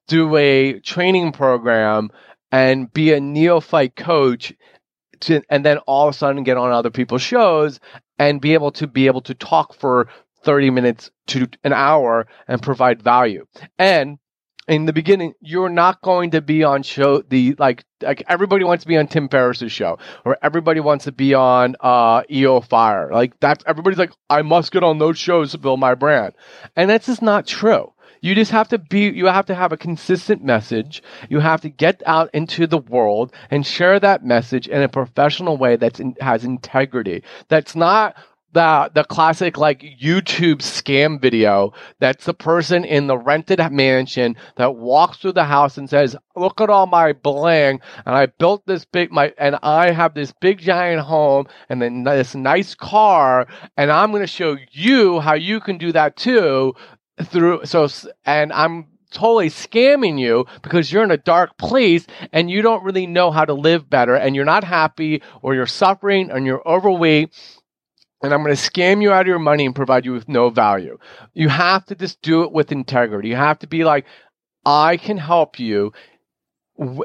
do 0.08 0.36
a 0.38 0.80
training 0.80 1.34
program 1.34 2.10
and 2.52 2.92
be 2.92 3.14
a 3.14 3.20
neophyte 3.20 3.96
coach 3.96 4.54
to, 5.22 5.42
and 5.50 5.64
then 5.64 5.78
all 5.80 6.08
of 6.08 6.16
a 6.16 6.18
sudden 6.18 6.44
get 6.44 6.58
on 6.58 6.72
other 6.72 6.90
people's 6.90 7.22
shows 7.22 7.80
and 8.18 8.42
be 8.42 8.54
able 8.54 8.72
to 8.72 8.88
be 8.88 9.06
able 9.06 9.22
to 9.22 9.36
talk 9.36 9.76
for 9.76 10.08
30 10.44 10.72
minutes 10.72 11.12
to 11.28 11.48
an 11.64 11.74
hour 11.74 12.28
and 12.48 12.62
provide 12.62 13.04
value. 13.04 13.46
And 13.78 14.18
in 14.72 14.86
the 14.86 14.94
beginning, 14.94 15.34
you're 15.42 15.70
not 15.70 16.02
going 16.02 16.32
to 16.32 16.42
be 16.42 16.64
on 16.64 16.84
show 16.84 17.22
the 17.22 17.56
like 17.60 17.84
like 18.02 18.24
everybody 18.28 18.64
wants 18.64 18.84
to 18.84 18.88
be 18.88 18.98
on 18.98 19.08
Tim 19.08 19.28
Ferriss's 19.28 19.72
show 19.72 20.00
or 20.24 20.38
everybody 20.42 20.80
wants 20.80 21.06
to 21.06 21.12
be 21.12 21.34
on 21.34 21.76
uh 21.82 22.24
EO 22.32 22.62
Fire. 22.62 23.10
Like 23.12 23.40
that's 23.40 23.64
everybody's 23.68 24.00
like, 24.00 24.14
I 24.30 24.42
must 24.42 24.72
get 24.72 24.84
on 24.84 24.98
those 24.98 25.18
shows 25.18 25.52
to 25.52 25.58
build 25.58 25.80
my 25.80 25.94
brand. 25.94 26.34
And 26.76 26.90
that's 26.90 27.08
just 27.08 27.22
not 27.22 27.46
true. 27.46 27.92
You 28.22 28.36
just 28.36 28.52
have 28.52 28.70
to 28.70 28.78
be, 28.78 29.10
you 29.10 29.26
have 29.26 29.48
to 29.48 29.56
have 29.56 29.72
a 29.72 29.78
consistent 29.78 30.44
message. 30.44 31.02
You 31.28 31.40
have 31.40 31.62
to 31.62 31.70
get 31.70 32.04
out 32.06 32.30
into 32.34 32.68
the 32.68 32.78
world 32.78 33.34
and 33.50 33.66
share 33.66 34.00
that 34.00 34.24
message 34.24 34.68
in 34.68 34.84
a 34.84 34.88
professional 34.88 35.58
way 35.58 35.76
that 35.76 36.00
has 36.22 36.46
integrity. 36.46 37.24
That's 37.50 37.76
not 37.76 38.16
the 38.54 38.92
the 38.94 39.04
classic 39.04 39.58
like 39.58 39.82
YouTube 39.82 40.58
scam 40.58 41.22
video 41.22 41.74
that's 42.00 42.26
the 42.26 42.34
person 42.34 42.84
in 42.84 43.08
the 43.08 43.18
rented 43.18 43.60
mansion 43.72 44.36
that 44.58 44.76
walks 44.76 45.18
through 45.18 45.34
the 45.34 45.46
house 45.46 45.78
and 45.78 45.90
says, 45.90 46.16
"Look 46.36 46.62
at 46.62 46.70
all 46.70 46.88
my 46.88 47.14
bling, 47.14 47.80
and 48.06 48.16
I 48.16 48.26
built 48.28 48.66
this 48.66 48.86
big 48.86 49.12
my 49.12 49.34
and 49.38 49.58
I 49.64 49.92
have 49.92 50.14
this 50.14 50.34
big 50.42 50.60
giant 50.60 51.02
home 51.02 51.48
and 51.70 51.82
then 51.82 52.04
this 52.04 52.36
nice 52.36 52.76
car, 52.76 53.48
and 53.78 53.92
I'm 53.92 54.12
going 54.12 54.24
to 54.24 54.28
show 54.28 54.58
you 54.72 55.20
how 55.20 55.34
you 55.34 55.60
can 55.60 55.78
do 55.78 55.92
that 55.92 56.16
too." 56.16 56.74
through 57.24 57.66
so 57.66 57.88
and 58.26 58.52
I'm 58.52 58.88
totally 59.12 59.50
scamming 59.50 60.18
you 60.18 60.46
because 60.62 60.92
you're 60.92 61.04
in 61.04 61.12
a 61.12 61.18
dark 61.18 61.58
place 61.58 62.08
and 62.32 62.50
you 62.50 62.62
don't 62.62 62.84
really 62.84 63.06
know 63.06 63.30
how 63.30 63.46
to 63.46 63.54
live 63.54 63.90
better 63.90 64.16
and 64.16 64.36
you're 64.36 64.46
not 64.46 64.64
happy 64.64 65.22
or 65.42 65.54
you're 65.54 65.68
suffering 65.68 66.32
and 66.32 66.46
you're 66.46 66.66
overweight 66.66 67.34
and 68.22 68.34
I'm 68.34 68.44
going 68.44 68.56
to 68.56 68.62
scam 68.62 69.02
you 69.02 69.12
out 69.12 69.22
of 69.22 69.28
your 69.28 69.40
money 69.40 69.66
and 69.66 69.76
provide 69.76 70.06
you 70.06 70.14
with 70.14 70.30
no 70.30 70.50
value. 70.50 70.98
You 71.34 71.50
have 71.50 71.86
to 71.88 71.96
just 71.96 72.22
do 72.22 72.44
it 72.44 72.52
with 72.52 72.72
integrity. 72.72 73.30
You 73.30 73.36
have 73.36 73.60
to 73.60 73.68
be 73.68 73.84
like, 73.84 74.06
I 74.66 74.98
can 74.98 75.18
help 75.18 75.60
you 75.60 75.94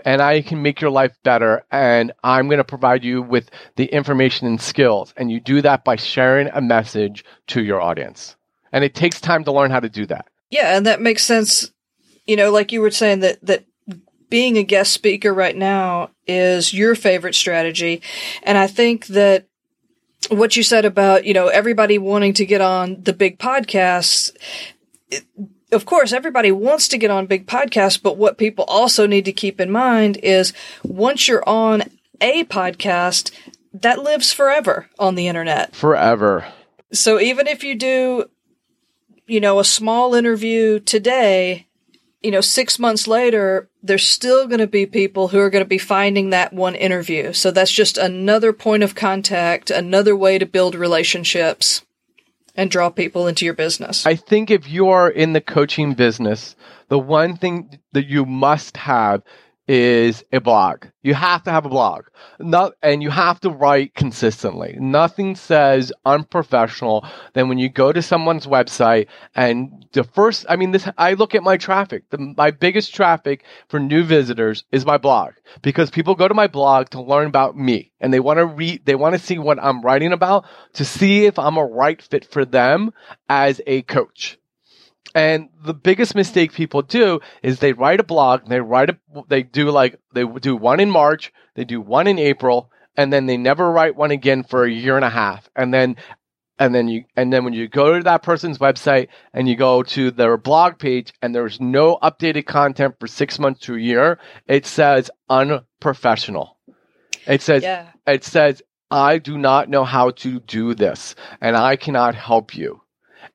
and 0.05 0.23
I 0.23 0.43
can 0.43 0.63
make 0.63 0.81
your 0.81 0.91
life 0.91 1.15
better 1.23 1.65
and 1.71 2.13
I'm 2.23 2.49
going 2.49 2.59
to 2.59 2.65
provide 2.65 3.05
you 3.05 3.23
with 3.23 3.51
the 3.77 3.87
information 3.87 4.47
and 4.47 4.61
skills. 4.61 5.13
And 5.17 5.31
you 5.31 5.41
do 5.41 5.63
that 5.63 5.85
by 5.85 5.97
sharing 5.97 6.49
a 6.49 6.61
message 6.61 7.25
to 7.49 7.63
your 7.63 7.81
audience 7.81 8.37
and 8.73 8.85
it 8.85 8.95
takes 8.95 9.21
time 9.21 9.45
to 9.45 9.53
learn 9.53 9.71
how 9.71 9.81
to 9.81 9.89
do 9.89 10.05
that. 10.07 10.27
Yeah, 10.51 10.77
and 10.77 10.87
that 10.87 11.01
makes 11.01 11.25
sense. 11.25 11.71
You 12.27 12.37
know, 12.37 12.51
like 12.51 12.73
you 12.73 12.81
were 12.81 12.91
saying 12.91 13.21
that 13.21 13.45
that 13.47 13.65
being 14.29 14.59
a 14.59 14.63
guest 14.63 14.93
speaker 14.93 15.33
right 15.33 15.57
now 15.57 16.11
is 16.27 16.75
your 16.75 16.95
favorite 16.95 17.35
strategy, 17.35 18.03
and 18.43 18.59
I 18.59 18.67
think 18.67 19.07
that 19.07 19.47
what 20.29 20.57
you 20.57 20.63
said 20.63 20.85
about 20.85 21.25
you 21.25 21.35
know 21.35 21.49
everybody 21.49 21.99
wanting 21.99 22.35
to 22.35 22.47
get 22.47 22.61
on 22.61 23.03
the 23.03 23.13
big 23.13 23.39
podcasts. 23.39 24.31
of 25.73 25.87
course, 25.87 26.13
everybody 26.13 26.53
wants 26.53 26.89
to 26.89 26.99
get 26.99 27.11
on 27.11 27.27
big 27.27 27.47
podcasts, 27.47 28.01
but 28.01 28.17
what 28.17 28.39
people 28.39 28.65
also 28.67 29.07
need 29.07 29.25
to 29.25 29.33
keep 29.33 29.61
in 29.61 29.71
mind 29.71 30.19
is 30.19 30.53
once 30.83 31.29
you're 31.29 31.49
on 31.49 31.83
a 32.21 32.45
podcast, 32.45 33.31
that 33.73 33.99
lives 34.03 34.33
forever 34.33 34.89
on 34.99 35.17
the 35.17 35.29
internet. 35.29 35.77
Forever. 35.77 36.47
So 36.93 37.21
even 37.21 37.47
if 37.47 37.63
you 37.63 37.75
do 37.75 38.31
you 39.27 39.41
know, 39.41 39.59
a 39.59 39.65
small 39.65 40.15
interview 40.15 40.79
today, 40.81 41.67
you 42.23 42.31
know, 42.31 42.41
six 42.41 42.79
months 42.79 43.07
later, 43.07 43.69
there's 43.87 44.07
still 44.07 44.47
going 44.47 44.61
to 44.61 44.67
be 44.67 44.87
people 44.87 45.29
who 45.29 45.39
are 45.39 45.51
going 45.51 45.65
to 45.65 45.69
be 45.69 45.79
finding 45.79 46.31
that 46.31 46.53
one 46.53 46.75
interview. 46.75 47.33
So 47.33 47.51
that's 47.51 47.71
just 47.71 47.99
another 47.99 48.53
point 48.53 48.83
of 48.83 48.95
contact, 48.95 49.71
another 49.71 50.17
way 50.17 50.39
to 50.39 50.47
build 50.47 50.75
relationships 50.75 51.83
and 52.55 52.71
draw 52.71 52.91
people 52.91 53.27
into 53.27 53.45
your 53.45 53.55
business. 53.55 54.07
I 54.07 54.17
think 54.17 54.51
if 54.51 54.69
you 54.69 54.89
are 54.89 55.11
in 55.11 55.33
the 55.33 55.41
coaching 55.41 55.95
business, 55.95 56.57
the 56.89 56.99
one 56.99 57.37
thing 57.37 57.79
that 57.93 58.07
you 58.07 58.25
must 58.25 58.77
have 58.77 59.23
is 59.69 60.25
a 60.33 60.41
blog. 60.41 60.87
You 61.03 61.15
have 61.15 61.43
to 61.45 61.51
have 61.51 61.67
a 61.67 61.71
blog. 61.71 62.05
Not, 62.39 62.75
and 62.83 63.03
you 63.03 63.11
have 63.11 63.41
to 63.41 63.51
write 63.51 63.95
consistently. 63.95 64.77
Nothing 64.79 65.35
says 65.35 65.93
unprofessional 66.05 67.07
than 67.33 67.49
when 67.49 67.59
you 67.59 67.69
go 67.69 67.93
to 67.93 68.03
someone's 68.03 68.47
website 68.47 69.07
and 69.35 69.87
the 69.93 70.05
first, 70.05 70.47
I 70.49 70.57
mean, 70.57 70.71
this, 70.71 70.89
I 70.97 71.15
look 71.15 71.35
at 71.35 71.43
my 71.43 71.57
traffic. 71.57 72.05
The, 72.11 72.35
my 72.37 72.51
biggest 72.51 72.95
traffic 72.95 73.45
for 73.69 73.81
new 73.81 74.05
visitors 74.05 74.65
is 74.71 74.87
my 74.87 74.99
blog 74.99 75.33
because 75.63 75.91
people 75.91 76.15
go 76.15 76.29
to 76.29 76.35
my 76.35 76.47
blog 76.47 76.91
to 76.91 77.03
learn 77.03 77.27
about 77.27 77.57
me 77.57 77.93
and 78.01 78.13
they 78.13 78.21
want 78.21 78.39
to 78.39 78.47
read, 78.47 78.85
they 78.85 78.95
want 78.95 79.15
to 79.15 79.19
see 79.19 79.39
what 79.39 79.63
I'm 79.63 79.83
writing 79.83 80.13
about 80.13 80.45
to 80.75 80.85
see 80.85 81.27
if 81.27 81.39
I'm 81.39 81.57
a 81.57 81.65
right 81.65 82.01
fit 82.01 82.25
for 82.25 82.45
them 82.45 82.93
as 83.29 83.61
a 83.67 83.83
coach. 83.83 84.39
And 85.15 85.49
the 85.65 85.75
biggest 85.75 86.15
mistake 86.15 86.53
people 86.53 86.83
do 86.83 87.21
is 87.43 87.59
they 87.59 87.73
write 87.73 88.01
a 88.01 88.05
blog, 88.05 88.49
they 88.49 88.61
write 88.61 88.91
a, 88.91 88.99
they 89.29 89.43
do 89.43 89.71
like, 89.71 89.99
they 90.13 90.25
do 90.25 90.57
one 90.57 90.81
in 90.81 90.91
March, 90.91 91.33
they 91.55 91.65
do 91.65 91.81
one 91.81 92.07
in 92.07 92.19
April, 92.19 92.71
and 92.97 93.13
then 93.13 93.27
they 93.27 93.37
never 93.37 93.71
write 93.71 93.97
one 93.97 94.11
again 94.11 94.43
for 94.43 94.65
a 94.65 94.71
year 94.71 94.97
and 94.97 95.05
a 95.05 95.11
half. 95.11 95.49
And 95.57 95.73
then, 95.73 95.97
and 96.59 96.75
then 96.75 96.89
you, 96.89 97.05
and 97.17 97.33
then 97.33 97.45
when 97.45 97.53
you 97.53 97.69
go 97.69 97.97
to 97.97 98.03
that 98.05 98.23
person's 98.23 98.59
website 98.59 99.09
and 99.33 99.49
you 99.49 99.57
go 99.57 99.83
to 99.83 100.11
their 100.11 100.37
blog 100.37 100.79
page 100.79 101.13
and 101.21 101.35
there's 101.35 101.61
no 101.61 101.99
updated 102.03 102.47
content 102.47 102.97
for 102.99 103.07
six 103.07 103.39
months 103.39 103.61
to 103.61 103.75
a 103.75 103.81
year, 103.81 104.19
it 104.47 104.67
says 104.67 105.11
unprofessional. 105.29 106.57
It 107.27 107.43
says, 107.43 107.63
yeah. 107.63 107.89
it 108.07 108.25
says, 108.25 108.63
I 108.91 109.19
do 109.19 109.37
not 109.37 109.69
know 109.69 109.85
how 109.85 110.11
to 110.11 110.41
do 110.41 110.75
this 110.75 111.15
and 111.41 111.57
I 111.57 111.77
cannot 111.77 112.15
help 112.15 112.57
you. 112.57 112.81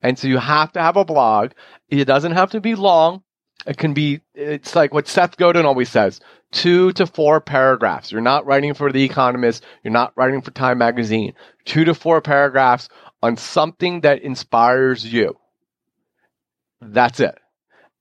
And 0.01 0.17
so 0.17 0.27
you 0.27 0.37
have 0.37 0.71
to 0.73 0.81
have 0.81 0.97
a 0.97 1.05
blog. 1.05 1.51
It 1.89 2.05
doesn't 2.05 2.33
have 2.33 2.51
to 2.51 2.61
be 2.61 2.75
long. 2.75 3.23
It 3.67 3.77
can 3.77 3.93
be, 3.93 4.21
it's 4.33 4.75
like 4.75 4.93
what 4.93 5.07
Seth 5.07 5.37
Godin 5.37 5.65
always 5.65 5.89
says 5.89 6.19
two 6.51 6.91
to 6.93 7.05
four 7.05 7.39
paragraphs. 7.39 8.11
You're 8.11 8.21
not 8.21 8.45
writing 8.45 8.73
for 8.73 8.91
The 8.91 9.03
Economist. 9.03 9.63
You're 9.83 9.93
not 9.93 10.13
writing 10.15 10.41
for 10.41 10.51
Time 10.51 10.77
Magazine. 10.77 11.33
Two 11.65 11.85
to 11.85 11.93
four 11.93 12.21
paragraphs 12.21 12.89
on 13.21 13.37
something 13.37 14.01
that 14.01 14.21
inspires 14.21 15.05
you. 15.05 15.37
That's 16.81 17.19
it. 17.19 17.37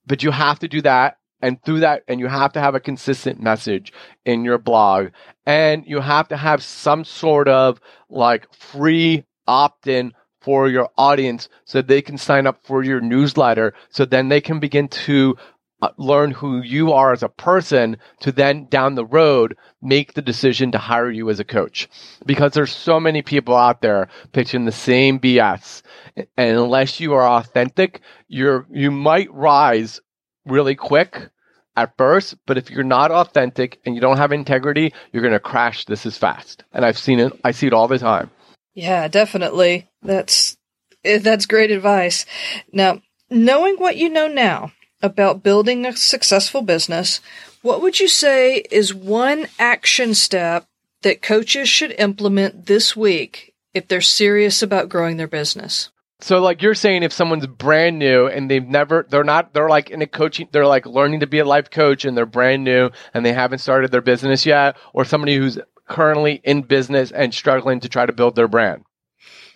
But 0.05 0.23
you 0.23 0.31
have 0.31 0.59
to 0.59 0.67
do 0.67 0.81
that. 0.81 1.17
And 1.43 1.63
through 1.63 1.79
that, 1.79 2.03
and 2.07 2.19
you 2.19 2.27
have 2.27 2.53
to 2.53 2.59
have 2.59 2.75
a 2.75 2.79
consistent 2.79 3.41
message 3.41 3.91
in 4.25 4.43
your 4.43 4.59
blog. 4.59 5.07
And 5.45 5.83
you 5.87 5.99
have 5.99 6.27
to 6.27 6.37
have 6.37 6.61
some 6.61 7.03
sort 7.03 7.47
of 7.47 7.79
like 8.09 8.53
free 8.53 9.25
opt 9.47 9.87
in 9.87 10.13
for 10.41 10.67
your 10.67 10.89
audience 10.97 11.49
so 11.65 11.81
they 11.81 12.01
can 12.01 12.17
sign 12.17 12.47
up 12.47 12.59
for 12.63 12.83
your 12.83 12.99
newsletter 12.99 13.73
so 13.89 14.05
then 14.05 14.29
they 14.29 14.41
can 14.41 14.59
begin 14.59 14.87
to 14.87 15.35
uh, 15.81 15.89
learn 15.97 16.31
who 16.31 16.61
you 16.61 16.91
are 16.93 17.11
as 17.11 17.23
a 17.23 17.29
person 17.29 17.97
to 18.19 18.31
then 18.31 18.65
down 18.65 18.95
the 18.95 19.05
road 19.05 19.55
make 19.81 20.13
the 20.13 20.21
decision 20.21 20.71
to 20.71 20.77
hire 20.77 21.09
you 21.09 21.29
as 21.29 21.39
a 21.39 21.43
coach 21.43 21.87
because 22.25 22.51
there's 22.53 22.71
so 22.71 22.99
many 22.99 23.21
people 23.21 23.55
out 23.55 23.81
there 23.81 24.07
pitching 24.31 24.65
the 24.65 24.71
same 24.71 25.19
BS 25.19 25.81
and 26.15 26.57
unless 26.57 26.99
you 26.99 27.13
are 27.13 27.27
authentic 27.27 28.01
you're 28.27 28.65
you 28.71 28.91
might 28.91 29.31
rise 29.33 29.99
really 30.45 30.75
quick 30.75 31.29
at 31.75 31.95
first, 31.97 32.35
but 32.45 32.57
if 32.57 32.69
you're 32.69 32.83
not 32.83 33.11
authentic 33.11 33.79
and 33.85 33.95
you 33.95 34.01
don't 34.01 34.17
have 34.17 34.31
integrity, 34.31 34.93
you're 35.11 35.21
going 35.21 35.33
to 35.33 35.39
crash 35.39 35.85
this 35.85 36.05
as 36.05 36.17
fast. 36.17 36.63
And 36.73 36.85
I've 36.85 36.97
seen 36.97 37.19
it. 37.19 37.33
I 37.43 37.51
see 37.51 37.67
it 37.67 37.73
all 37.73 37.87
the 37.87 37.97
time. 37.97 38.29
Yeah, 38.73 39.07
definitely. 39.07 39.87
That's 40.01 40.57
eh, 41.03 41.19
that's 41.19 41.45
great 41.45 41.71
advice. 41.71 42.25
Now, 42.71 43.01
knowing 43.29 43.75
what 43.75 43.97
you 43.97 44.09
know 44.09 44.27
now 44.27 44.71
about 45.01 45.43
building 45.43 45.85
a 45.85 45.95
successful 45.95 46.61
business, 46.61 47.21
what 47.61 47.81
would 47.81 47.99
you 47.99 48.07
say 48.07 48.57
is 48.71 48.93
one 48.93 49.47
action 49.59 50.13
step 50.13 50.65
that 51.01 51.21
coaches 51.21 51.67
should 51.67 51.91
implement 51.91 52.67
this 52.67 52.95
week 52.95 53.53
if 53.73 53.87
they're 53.87 54.01
serious 54.01 54.61
about 54.61 54.89
growing 54.89 55.17
their 55.17 55.27
business? 55.27 55.89
So 56.21 56.39
like 56.39 56.61
you're 56.61 56.75
saying 56.75 57.01
if 57.01 57.11
someone's 57.11 57.47
brand 57.47 57.97
new 57.97 58.27
and 58.27 58.49
they've 58.49 58.65
never 58.65 59.07
they're 59.09 59.23
not 59.23 59.55
they're 59.55 59.69
like 59.69 59.89
in 59.89 60.03
a 60.03 60.07
coaching 60.07 60.47
they're 60.51 60.67
like 60.67 60.85
learning 60.85 61.21
to 61.21 61.27
be 61.27 61.39
a 61.39 61.45
life 61.45 61.71
coach 61.71 62.05
and 62.05 62.15
they're 62.15 62.27
brand 62.27 62.63
new 62.63 62.91
and 63.15 63.25
they 63.25 63.33
haven't 63.33 63.57
started 63.57 63.91
their 63.91 64.01
business 64.01 64.45
yet 64.45 64.77
or 64.93 65.03
somebody 65.03 65.35
who's 65.35 65.57
currently 65.91 66.39
in 66.43 66.61
business 66.61 67.11
and 67.11 67.33
struggling 67.33 67.81
to 67.81 67.89
try 67.89 68.05
to 68.05 68.13
build 68.13 68.35
their 68.35 68.47
brand. 68.47 68.83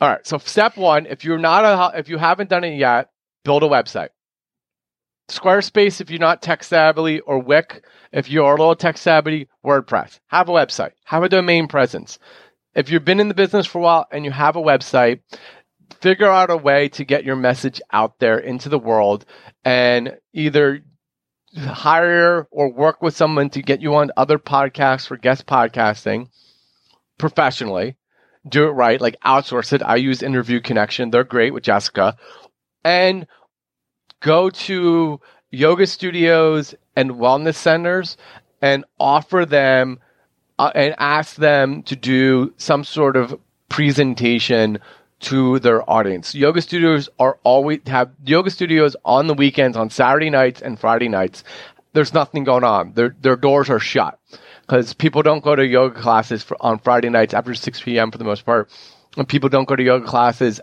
All 0.01 0.09
right. 0.09 0.27
So 0.27 0.37
step 0.37 0.77
1, 0.77 1.05
if 1.07 1.23
you're 1.23 1.39
not 1.39 1.63
a 1.63 1.97
if 1.97 2.09
you 2.09 2.17
haven't 2.17 2.49
done 2.49 2.65
it 2.65 2.77
yet, 2.77 3.09
build 3.43 3.63
a 3.63 3.67
website. 3.67 4.09
Squarespace 5.29 6.01
if 6.01 6.11
you're 6.11 6.19
not 6.19 6.41
tech 6.41 6.63
savvy 6.63 7.21
or 7.21 7.39
Wix 7.39 7.79
if 8.11 8.29
you're 8.29 8.53
a 8.53 8.57
little 8.57 8.75
tech 8.75 8.97
savvy, 8.97 9.47
WordPress. 9.65 10.19
Have 10.27 10.49
a 10.49 10.51
website. 10.51 10.91
Have 11.05 11.23
a 11.23 11.29
domain 11.29 11.67
presence. 11.67 12.19
If 12.75 12.89
you've 12.89 13.05
been 13.05 13.21
in 13.21 13.29
the 13.29 13.33
business 13.33 13.65
for 13.65 13.79
a 13.79 13.81
while 13.81 14.07
and 14.11 14.25
you 14.25 14.31
have 14.31 14.57
a 14.57 14.61
website, 14.61 15.21
figure 16.01 16.29
out 16.29 16.49
a 16.49 16.57
way 16.57 16.89
to 16.89 17.05
get 17.05 17.23
your 17.23 17.37
message 17.37 17.81
out 17.91 18.19
there 18.19 18.37
into 18.37 18.69
the 18.69 18.77
world 18.77 19.25
and 19.63 20.17
either 20.33 20.81
hire 21.57 22.47
or 22.51 22.71
work 22.71 23.01
with 23.01 23.15
someone 23.15 23.49
to 23.51 23.61
get 23.61 23.81
you 23.81 23.95
on 23.95 24.11
other 24.17 24.37
podcasts 24.37 25.07
for 25.07 25.17
guest 25.17 25.45
podcasting 25.45 26.29
professionally. 27.17 27.95
Do 28.47 28.65
it 28.67 28.71
right, 28.71 29.01
like 29.01 29.15
outsource 29.25 29.73
it. 29.73 29.81
I 29.81 29.95
use 29.95 30.21
Interview 30.21 30.59
Connection. 30.59 31.09
They're 31.09 31.23
great 31.23 31.53
with 31.53 31.63
Jessica. 31.63 32.15
And 32.83 33.25
go 34.19 34.49
to 34.49 35.19
yoga 35.49 35.87
studios 35.87 36.75
and 36.95 37.11
wellness 37.11 37.55
centers 37.55 38.17
and 38.61 38.85
offer 38.99 39.45
them 39.45 39.99
uh, 40.59 40.71
and 40.75 40.95
ask 40.97 41.35
them 41.35 41.83
to 41.83 41.95
do 41.95 42.53
some 42.57 42.83
sort 42.83 43.15
of 43.15 43.39
presentation 43.69 44.79
to 45.21 45.59
their 45.59 45.89
audience. 45.89 46.35
Yoga 46.35 46.61
studios 46.61 47.09
are 47.19 47.39
always 47.43 47.79
have 47.87 48.11
yoga 48.25 48.49
studios 48.49 48.95
on 49.05 49.27
the 49.27 49.33
weekends 49.33 49.77
on 49.77 49.89
Saturday 49.89 50.29
nights 50.29 50.61
and 50.61 50.79
Friday 50.79 51.07
nights. 51.07 51.43
There's 51.93 52.13
nothing 52.13 52.43
going 52.43 52.63
on. 52.63 52.93
Their 52.93 53.15
their 53.21 53.35
doors 53.35 53.69
are 53.69 53.79
shut 53.79 54.19
because 54.61 54.93
people 54.93 55.21
don't 55.21 55.43
go 55.43 55.55
to 55.55 55.65
yoga 55.65 55.99
classes 55.99 56.43
for, 56.43 56.57
on 56.59 56.79
Friday 56.79 57.09
nights 57.09 57.33
after 57.33 57.53
6 57.53 57.81
p.m. 57.81 58.11
for 58.11 58.17
the 58.17 58.23
most 58.23 58.45
part. 58.45 58.69
And 59.17 59.27
people 59.27 59.49
don't 59.49 59.67
go 59.67 59.75
to 59.75 59.83
yoga 59.83 60.05
classes 60.05 60.59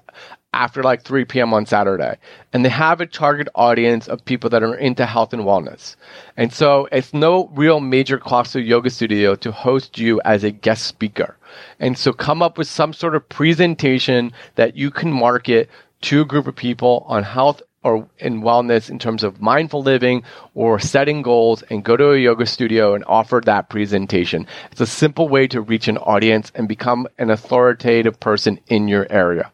after 0.53 0.83
like 0.83 1.03
3 1.03 1.25
p.m. 1.25 1.55
on 1.55 1.67
Saturday. 1.67 2.19
And 2.53 2.65
they 2.65 2.69
have 2.69 3.01
a 3.01 3.07
target 3.07 3.49
audience 3.55 4.09
of 4.09 4.25
people 4.25 4.51
that 4.51 4.63
are 4.63 4.75
into 4.75 5.07
health 5.07 5.33
and 5.33 5.43
wellness. 5.43 5.97
And 6.37 6.53
so 6.53 6.89
it's 6.93 7.15
no 7.15 7.49
real 7.55 7.81
major 7.81 8.19
cost 8.19 8.53
to 8.53 8.61
yoga 8.61 8.91
studio 8.91 9.35
to 9.37 9.53
host 9.53 9.99
you 9.99 10.21
as 10.25 10.45
a 10.45 10.51
guest 10.51 10.87
speaker. 10.87 11.37
And 11.81 11.97
so 11.97 12.13
come 12.13 12.43
up 12.43 12.59
with 12.59 12.69
some 12.69 12.93
sort 12.93 13.15
of 13.15 13.29
presentation 13.29 14.33
that 14.57 14.77
you 14.77 14.91
can 14.91 15.13
market 15.13 15.71
to 16.03 16.23
a 16.23 16.27
group 16.27 16.47
of 16.47 16.57
people 16.57 17.05
on 17.09 17.23
health 17.23 17.63
or 17.85 18.09
in 18.19 18.43
wellness 18.43 18.91
in 18.91 18.99
terms 18.99 19.25
of 19.25 19.41
mindful 19.41 19.83
living 19.83 20.23
or 20.55 20.79
setting 20.79 21.23
goals 21.23 21.63
and 21.63 21.85
go 21.85 21.97
to 21.97 22.13
a 22.13 22.19
yoga 22.19 22.47
studio 22.47 22.95
and 22.95 23.05
offer 23.07 23.41
that 23.45 23.69
presentation. 23.71 24.47
It's 24.71 24.81
a 24.81 24.87
simple 24.87 25.29
way 25.29 25.47
to 25.49 25.61
reach 25.61 25.89
an 25.89 25.99
audience 25.99 26.53
and 26.55 26.69
become 26.69 27.09
an 27.19 27.31
authoritative 27.31 28.21
person 28.21 28.61
in 28.69 28.87
your 28.87 29.07
area. 29.11 29.51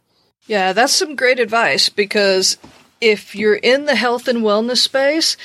Yeah, 0.49 0.72
that's 0.72 0.94
some 0.94 1.14
great 1.14 1.38
advice 1.38 1.90
because 1.90 2.57
if 3.03 3.34
you're 3.34 3.55
in 3.55 3.84
the 3.84 3.94
health 3.94 4.26
and 4.28 4.38
wellness 4.38 4.78
space, 4.78 5.36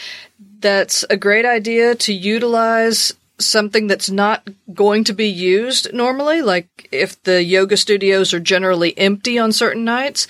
that's 0.62 1.04
a 1.10 1.18
great 1.18 1.46
idea 1.46 1.94
to 1.94 2.14
utilize 2.14 3.14
something 3.38 3.88
that's 3.88 4.10
not 4.10 4.48
going 4.74 5.04
to 5.04 5.14
be 5.14 5.28
used 5.28 5.94
normally, 5.94 6.42
like 6.42 6.88
if 6.92 7.22
the 7.24 7.44
yoga 7.44 7.76
studios 7.76 8.34
are 8.34 8.40
generally 8.40 8.98
empty 8.98 9.38
on 9.38 9.52
certain 9.52 9.84
nights. 9.84 10.26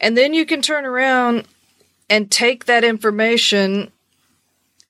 And 0.00 0.16
then 0.16 0.32
you 0.32 0.46
can 0.46 0.62
turn 0.62 0.86
around 0.86 1.46
and 2.08 2.30
take 2.30 2.64
that 2.64 2.82
information 2.82 3.92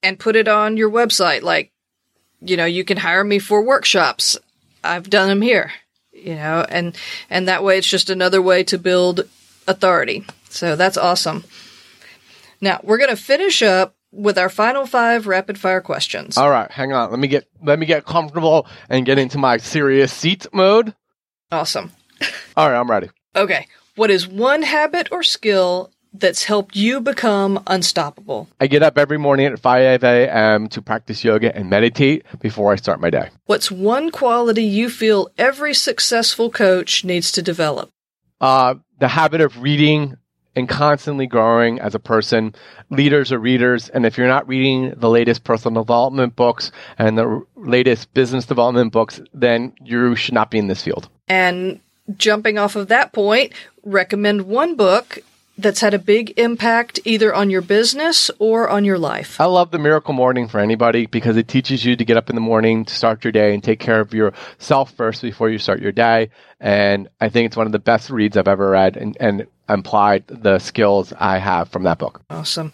and 0.01 0.19
put 0.19 0.37
it 0.37 0.47
on 0.47 0.77
your 0.77 0.91
website. 0.91 1.43
Like, 1.43 1.73
you 2.41 2.57
know, 2.57 2.67
you 2.67 2.85
can 2.85 2.99
hire 2.99 3.25
me 3.25 3.41
for 3.41 3.63
workshops. 3.63 4.39
I've 4.85 5.11
done 5.11 5.29
them 5.29 5.43
here 5.43 5.73
you 6.15 6.35
know, 6.35 6.65
and 6.69 6.97
and 7.29 7.49
that 7.49 7.65
way 7.65 7.79
it's 7.79 7.87
just 7.87 8.11
another 8.11 8.41
way 8.41 8.65
to 8.65 8.79
build 8.79 9.29
authority. 9.67 10.25
So 10.49 10.77
that's 10.77 10.97
awesome. 10.97 11.45
Now 12.61 12.81
we're 12.83 12.99
going 12.99 13.11
to 13.11 13.17
finish 13.17 13.63
up 13.63 13.97
with 14.13 14.39
our 14.39 14.49
final 14.49 14.87
five 14.87 15.27
rapid 15.27 15.59
fire 15.59 15.81
questions. 15.81 16.39
All 16.39 16.51
right, 16.51 16.71
hang 16.71 16.93
on. 16.93 17.11
Let 17.11 17.19
me 17.19 17.29
get 17.29 17.47
let 17.63 17.79
me 17.79 17.87
get 17.87 18.07
comfortable 18.07 18.67
and 18.89 19.05
get 19.05 19.19
into 19.19 19.39
my 19.39 19.57
serious 19.59 20.13
seat 20.13 20.47
mode. 20.53 20.95
Awesome. 21.51 21.93
All 22.57 22.71
right, 22.71 22.79
I'm 22.79 22.91
ready. 22.91 23.11
Okay. 23.37 23.67
What 23.97 24.11
is 24.11 24.27
one 24.27 24.63
habit 24.63 25.13
or 25.13 25.23
skill 25.23 25.91
that's 26.15 26.45
helped 26.45 26.77
you 26.77 27.01
become 27.01 27.63
unstoppable? 27.67 28.49
I 28.61 28.69
get 28.69 28.83
up 28.83 28.97
every 28.97 29.19
morning 29.19 29.47
at 29.47 29.59
5 29.59 30.05
a.m. 30.05 30.69
to 30.69 30.81
practice 30.81 31.25
yoga 31.25 31.55
and 31.55 31.69
meditate 31.69 32.25
before 32.41 32.73
I 32.73 32.77
start 32.77 33.01
my 33.01 33.11
day. 33.11 33.29
What's 33.47 33.71
one 33.71 34.11
quality 34.11 34.63
you 34.63 34.89
feel 34.89 35.29
every 35.37 35.75
successful 35.75 36.51
coach 36.51 37.05
needs 37.05 37.33
to 37.33 37.43
develop? 37.43 37.91
Uh, 38.41 38.77
the 39.01 39.09
habit 39.09 39.41
of 39.41 39.61
reading 39.61 40.17
and 40.57 40.69
constantly 40.69 41.27
growing 41.27 41.81
as 41.81 41.95
a 41.95 41.99
person. 41.99 42.55
Leaders 42.91 43.33
are 43.33 43.39
readers, 43.39 43.89
and 43.89 44.07
if 44.07 44.17
you're 44.17 44.29
not 44.29 44.47
reading 44.47 44.95
the 44.97 45.11
latest 45.11 45.45
personal 45.45 45.83
development 45.83 46.37
books 46.37 46.71
and 46.99 47.19
the 47.19 47.45
latest 47.57 48.13
business 48.15 48.47
development 48.47 48.93
books, 48.93 49.21
then 49.33 49.73
you 49.83 50.15
should 50.15 50.35
not 50.35 50.51
be 50.51 50.59
in 50.59 50.69
this 50.69 50.83
field. 50.83 51.09
And 51.29 51.81
jumping 52.17 52.59
off 52.59 52.77
of 52.77 52.89
that 52.89 53.13
point, 53.13 53.53
recommend 53.83 54.43
one 54.43 54.77
book 54.77 55.19
that's 55.57 55.81
had 55.81 55.95
a 55.95 55.99
big 55.99 56.39
impact 56.39 57.01
either 57.05 57.35
on 57.35 57.51
your 57.51 57.63
business 57.63 58.31
or 58.39 58.69
on 58.69 58.85
your 58.85 58.99
life? 58.99 59.41
I 59.41 59.45
love 59.45 59.71
the 59.71 59.79
Miracle 59.79 60.15
Morning 60.15 60.49
for 60.49 60.61
anybody 60.61 61.07
because 61.07 61.37
it 61.37 61.49
teaches 61.49 61.85
you 61.85 61.97
to 61.97 62.05
get 62.05 62.17
up 62.17 62.31
in 62.31 62.35
the 62.35 62.41
morning 62.41 62.85
to 62.85 62.95
start 62.95 63.25
your 63.25 63.33
day 63.33 63.55
and 63.55 63.63
take 63.63 63.81
care 63.81 64.01
of 64.01 64.13
yourself 64.13 64.93
first 64.93 65.23
before 65.23 65.49
you 65.51 65.59
start 65.59 65.81
your 65.81 65.93
day. 65.93 66.31
And 66.61 67.09
I 67.21 67.29
think 67.29 67.47
it's 67.47 67.57
one 67.57 67.67
of 67.67 67.73
the 67.73 67.79
best 67.79 68.11
reads 68.11 68.37
I've 68.37 68.49
ever 68.49 68.71
read 68.71 68.97
and, 68.97 69.17
and 69.21 69.47
applied 69.69 70.27
the 70.27 70.59
skills 70.59 71.13
I 71.19 71.39
have 71.39 71.69
from 71.69 71.85
that 71.85 71.99
book. 71.99 72.23
Awesome. 72.31 72.73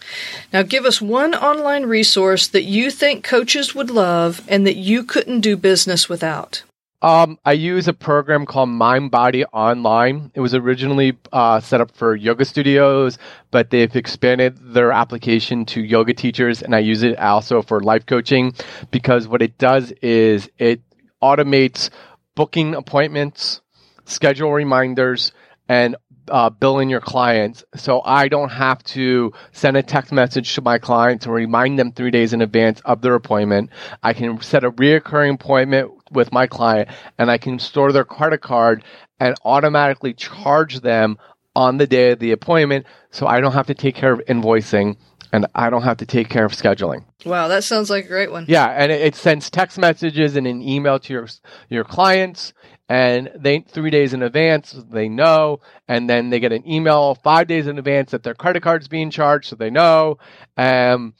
Now, 0.52 0.62
give 0.62 0.84
us 0.84 1.00
one 1.00 1.34
online 1.34 1.86
resource 1.86 2.48
that 2.48 2.64
you 2.64 2.90
think 2.90 3.24
coaches 3.24 3.74
would 3.74 3.90
love 3.90 4.42
and 4.48 4.66
that 4.66 4.76
you 4.76 5.04
couldn't 5.04 5.40
do 5.40 5.56
business 5.56 6.08
without. 6.08 6.62
Um, 7.02 7.38
I 7.46 7.52
use 7.52 7.88
a 7.88 7.94
program 7.94 8.44
called 8.44 8.68
Mind 8.68 9.10
Body 9.10 9.44
Online. 9.46 10.30
It 10.34 10.40
was 10.40 10.54
originally 10.54 11.16
uh, 11.32 11.60
set 11.60 11.80
up 11.80 11.92
for 11.92 12.14
yoga 12.14 12.44
studios, 12.44 13.16
but 13.50 13.70
they've 13.70 13.94
expanded 13.96 14.58
their 14.74 14.92
application 14.92 15.64
to 15.66 15.80
yoga 15.82 16.12
teachers, 16.12 16.60
and 16.60 16.74
I 16.74 16.80
use 16.80 17.02
it 17.02 17.18
also 17.18 17.62
for 17.62 17.80
life 17.80 18.04
coaching 18.04 18.52
because 18.90 19.26
what 19.26 19.40
it 19.40 19.56
does 19.56 19.92
is 20.02 20.50
it 20.58 20.82
automates 21.22 21.88
booking 22.34 22.74
appointments, 22.74 23.62
schedule 24.04 24.52
reminders, 24.52 25.32
and 25.70 25.96
uh, 26.28 26.50
billing 26.50 26.90
your 26.90 27.00
clients. 27.00 27.64
So 27.76 28.02
I 28.04 28.28
don't 28.28 28.50
have 28.50 28.82
to 28.84 29.32
send 29.52 29.76
a 29.76 29.82
text 29.82 30.12
message 30.12 30.54
to 30.54 30.60
my 30.60 30.78
client 30.78 31.22
to 31.22 31.30
remind 31.32 31.78
them 31.78 31.92
three 31.92 32.10
days 32.10 32.32
in 32.34 32.42
advance 32.42 32.80
of 32.84 33.00
their 33.00 33.14
appointment. 33.14 33.70
I 34.02 34.12
can 34.12 34.40
set 34.42 34.64
a 34.64 34.70
reoccurring 34.70 35.34
appointment 35.34 35.92
with 36.10 36.32
my 36.32 36.46
client 36.46 36.88
and 37.18 37.30
I 37.30 37.38
can 37.38 37.58
store 37.58 37.92
their 37.92 38.04
credit 38.04 38.40
card 38.40 38.84
and 39.18 39.34
automatically 39.44 40.14
charge 40.14 40.80
them 40.80 41.18
on 41.54 41.78
the 41.78 41.86
day 41.86 42.12
of 42.12 42.18
the 42.18 42.32
appointment 42.32 42.86
so 43.10 43.26
I 43.26 43.40
don't 43.40 43.52
have 43.52 43.66
to 43.66 43.74
take 43.74 43.94
care 43.94 44.12
of 44.12 44.20
invoicing 44.26 44.96
and 45.32 45.46
I 45.54 45.70
don't 45.70 45.82
have 45.82 45.98
to 45.98 46.06
take 46.06 46.28
care 46.28 46.44
of 46.44 46.52
scheduling. 46.52 47.04
Wow, 47.24 47.48
that 47.48 47.64
sounds 47.64 47.90
like 47.90 48.06
a 48.06 48.08
great 48.08 48.32
one. 48.32 48.46
Yeah, 48.48 48.66
and 48.66 48.90
it, 48.90 49.00
it 49.00 49.14
sends 49.14 49.50
text 49.50 49.78
messages 49.78 50.36
and 50.36 50.46
an 50.46 50.62
email 50.62 50.98
to 51.00 51.12
your 51.12 51.28
your 51.68 51.84
clients 51.84 52.52
and 52.88 53.30
they 53.36 53.60
3 53.60 53.90
days 53.90 54.12
in 54.12 54.22
advance 54.22 54.72
they 54.90 55.08
know 55.08 55.60
and 55.86 56.10
then 56.10 56.30
they 56.30 56.40
get 56.40 56.52
an 56.52 56.68
email 56.68 57.14
5 57.14 57.46
days 57.46 57.68
in 57.68 57.78
advance 57.78 58.10
that 58.10 58.24
their 58.24 58.34
credit 58.34 58.62
card's 58.62 58.88
being 58.88 59.10
charged 59.10 59.48
so 59.48 59.56
they 59.56 59.70
know. 59.70 60.18
Um 60.56 61.14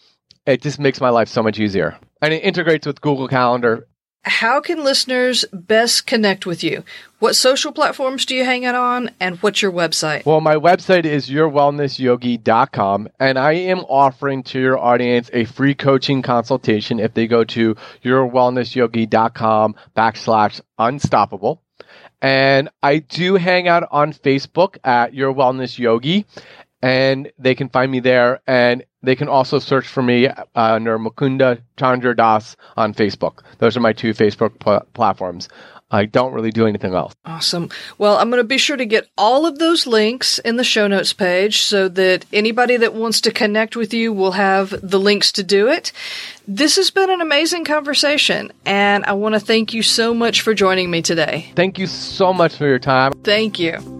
it 0.46 0.62
just 0.62 0.80
makes 0.80 1.00
my 1.00 1.10
life 1.10 1.28
so 1.28 1.42
much 1.42 1.58
easier. 1.60 1.98
And 2.22 2.34
it 2.34 2.42
integrates 2.42 2.86
with 2.86 3.00
Google 3.00 3.28
Calendar 3.28 3.86
how 4.22 4.60
can 4.60 4.84
listeners 4.84 5.44
best 5.52 6.06
connect 6.06 6.44
with 6.46 6.62
you? 6.62 6.84
What 7.18 7.36
social 7.36 7.72
platforms 7.72 8.24
do 8.26 8.34
you 8.34 8.44
hang 8.44 8.64
out 8.64 8.74
on 8.74 9.10
and 9.18 9.36
what's 9.38 9.62
your 9.62 9.72
website? 9.72 10.24
Well, 10.26 10.40
my 10.40 10.56
website 10.56 11.04
is 11.04 11.28
yourwellnessyogi.com 11.28 13.08
and 13.18 13.38
I 13.38 13.52
am 13.52 13.80
offering 13.80 14.42
to 14.44 14.60
your 14.60 14.78
audience 14.78 15.30
a 15.32 15.44
free 15.44 15.74
coaching 15.74 16.22
consultation 16.22 17.00
if 17.00 17.14
they 17.14 17.26
go 17.26 17.44
to 17.44 17.74
yourwellnessyogi.com 18.04 19.74
backslash 19.96 20.60
unstoppable. 20.78 21.62
And 22.22 22.68
I 22.82 22.98
do 22.98 23.36
hang 23.36 23.68
out 23.68 23.88
on 23.90 24.12
Facebook 24.12 24.76
at 24.84 25.14
Your 25.14 25.32
Wellness 25.32 25.78
Yogi 25.78 26.26
and 26.82 27.30
they 27.38 27.54
can 27.54 27.68
find 27.68 27.90
me 27.90 28.00
there. 28.00 28.40
And 28.46 28.84
they 29.02 29.16
can 29.16 29.28
also 29.28 29.58
search 29.58 29.86
for 29.86 30.02
me 30.02 30.26
uh, 30.26 30.44
under 30.54 30.98
Mukunda 30.98 31.60
Chandra 31.78 32.14
Das 32.14 32.56
on 32.76 32.94
Facebook. 32.94 33.42
Those 33.58 33.76
are 33.76 33.80
my 33.80 33.92
two 33.92 34.12
Facebook 34.12 34.58
pl- 34.58 34.86
platforms. 34.94 35.48
I 35.92 36.04
don't 36.04 36.32
really 36.32 36.52
do 36.52 36.66
anything 36.66 36.94
else. 36.94 37.14
Awesome. 37.24 37.68
Well, 37.98 38.16
I'm 38.16 38.30
going 38.30 38.40
to 38.40 38.46
be 38.46 38.58
sure 38.58 38.76
to 38.76 38.86
get 38.86 39.08
all 39.18 39.44
of 39.44 39.58
those 39.58 39.86
links 39.86 40.38
in 40.38 40.56
the 40.56 40.62
show 40.62 40.86
notes 40.86 41.12
page 41.12 41.62
so 41.62 41.88
that 41.88 42.26
anybody 42.32 42.76
that 42.76 42.94
wants 42.94 43.22
to 43.22 43.32
connect 43.32 43.74
with 43.74 43.92
you 43.92 44.12
will 44.12 44.32
have 44.32 44.72
the 44.82 45.00
links 45.00 45.32
to 45.32 45.42
do 45.42 45.68
it. 45.68 45.90
This 46.46 46.76
has 46.76 46.90
been 46.90 47.10
an 47.10 47.20
amazing 47.20 47.64
conversation, 47.64 48.52
and 48.64 49.04
I 49.04 49.14
want 49.14 49.34
to 49.34 49.40
thank 49.40 49.74
you 49.74 49.82
so 49.82 50.14
much 50.14 50.42
for 50.42 50.54
joining 50.54 50.90
me 50.90 51.02
today. 51.02 51.50
Thank 51.56 51.78
you 51.78 51.88
so 51.88 52.32
much 52.32 52.54
for 52.54 52.66
your 52.66 52.78
time. 52.78 53.12
Thank 53.24 53.58
you. 53.58 53.99